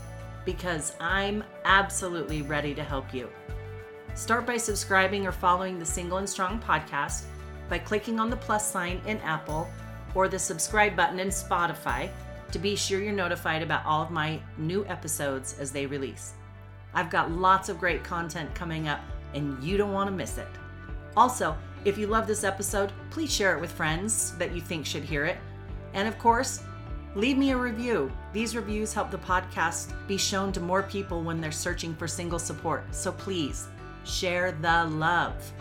Because 0.45 0.93
I'm 1.01 1.43
absolutely 1.65 2.41
ready 2.41 2.73
to 2.75 2.83
help 2.83 3.13
you. 3.13 3.29
Start 4.13 4.45
by 4.45 4.55
subscribing 4.55 5.27
or 5.27 5.33
following 5.33 5.77
the 5.77 5.85
Single 5.85 6.19
and 6.19 6.29
Strong 6.29 6.61
podcast 6.61 7.23
by 7.67 7.79
clicking 7.79 8.19
on 8.19 8.29
the 8.29 8.37
plus 8.37 8.71
sign 8.71 9.01
in 9.05 9.17
Apple 9.19 9.67
or 10.13 10.29
the 10.29 10.39
subscribe 10.39 10.95
button 10.95 11.19
in 11.19 11.27
Spotify 11.27 12.09
to 12.55 12.59
be 12.59 12.73
sure 12.73 13.01
you're 13.01 13.11
notified 13.11 13.61
about 13.61 13.85
all 13.85 14.01
of 14.01 14.11
my 14.11 14.39
new 14.57 14.85
episodes 14.85 15.57
as 15.59 15.73
they 15.73 15.85
release. 15.85 16.35
I've 16.93 17.09
got 17.09 17.29
lots 17.29 17.67
of 17.67 17.81
great 17.81 18.01
content 18.01 18.55
coming 18.55 18.87
up, 18.87 19.01
and 19.33 19.61
you 19.61 19.75
don't 19.75 19.91
want 19.91 20.09
to 20.09 20.15
miss 20.15 20.37
it. 20.37 20.47
Also, 21.17 21.53
if 21.83 21.97
you 21.97 22.07
love 22.07 22.27
this 22.27 22.45
episode, 22.45 22.93
please 23.09 23.29
share 23.29 23.57
it 23.57 23.59
with 23.59 23.73
friends 23.73 24.37
that 24.37 24.55
you 24.55 24.61
think 24.61 24.85
should 24.85 25.03
hear 25.03 25.25
it. 25.25 25.37
And 25.93 26.07
of 26.07 26.17
course, 26.17 26.63
leave 27.13 27.37
me 27.37 27.51
a 27.51 27.57
review. 27.57 28.09
These 28.31 28.55
reviews 28.55 28.93
help 28.93 29.11
the 29.11 29.17
podcast 29.17 29.93
be 30.07 30.15
shown 30.15 30.53
to 30.53 30.61
more 30.61 30.83
people 30.83 31.23
when 31.23 31.41
they're 31.41 31.51
searching 31.51 31.93
for 31.93 32.07
single 32.07 32.39
support. 32.39 32.85
So 32.95 33.11
please 33.11 33.67
share 34.05 34.53
the 34.53 34.85
love. 34.85 35.51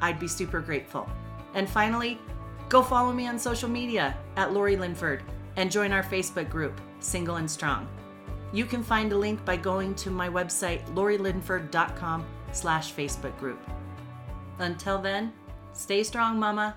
I'd 0.00 0.20
be 0.20 0.28
super 0.28 0.60
grateful. 0.60 1.10
And 1.54 1.68
finally, 1.68 2.20
go 2.68 2.80
follow 2.80 3.12
me 3.12 3.26
on 3.26 3.40
social 3.40 3.68
media 3.68 4.16
at 4.36 4.52
Lori 4.52 4.76
Linford 4.76 5.24
and 5.56 5.70
join 5.70 5.92
our 5.92 6.02
Facebook 6.02 6.50
group, 6.50 6.80
Single 7.00 7.36
and 7.36 7.50
Strong. 7.50 7.88
You 8.52 8.66
can 8.66 8.82
find 8.82 9.12
a 9.12 9.18
link 9.18 9.44
by 9.44 9.56
going 9.56 9.94
to 9.96 10.10
my 10.10 10.28
website, 10.28 10.84
lorilinford.com 10.94 12.24
slash 12.52 12.92
Facebook 12.94 13.36
group. 13.38 13.60
Until 14.58 14.98
then, 14.98 15.32
stay 15.72 16.04
strong, 16.04 16.38
Mama. 16.38 16.76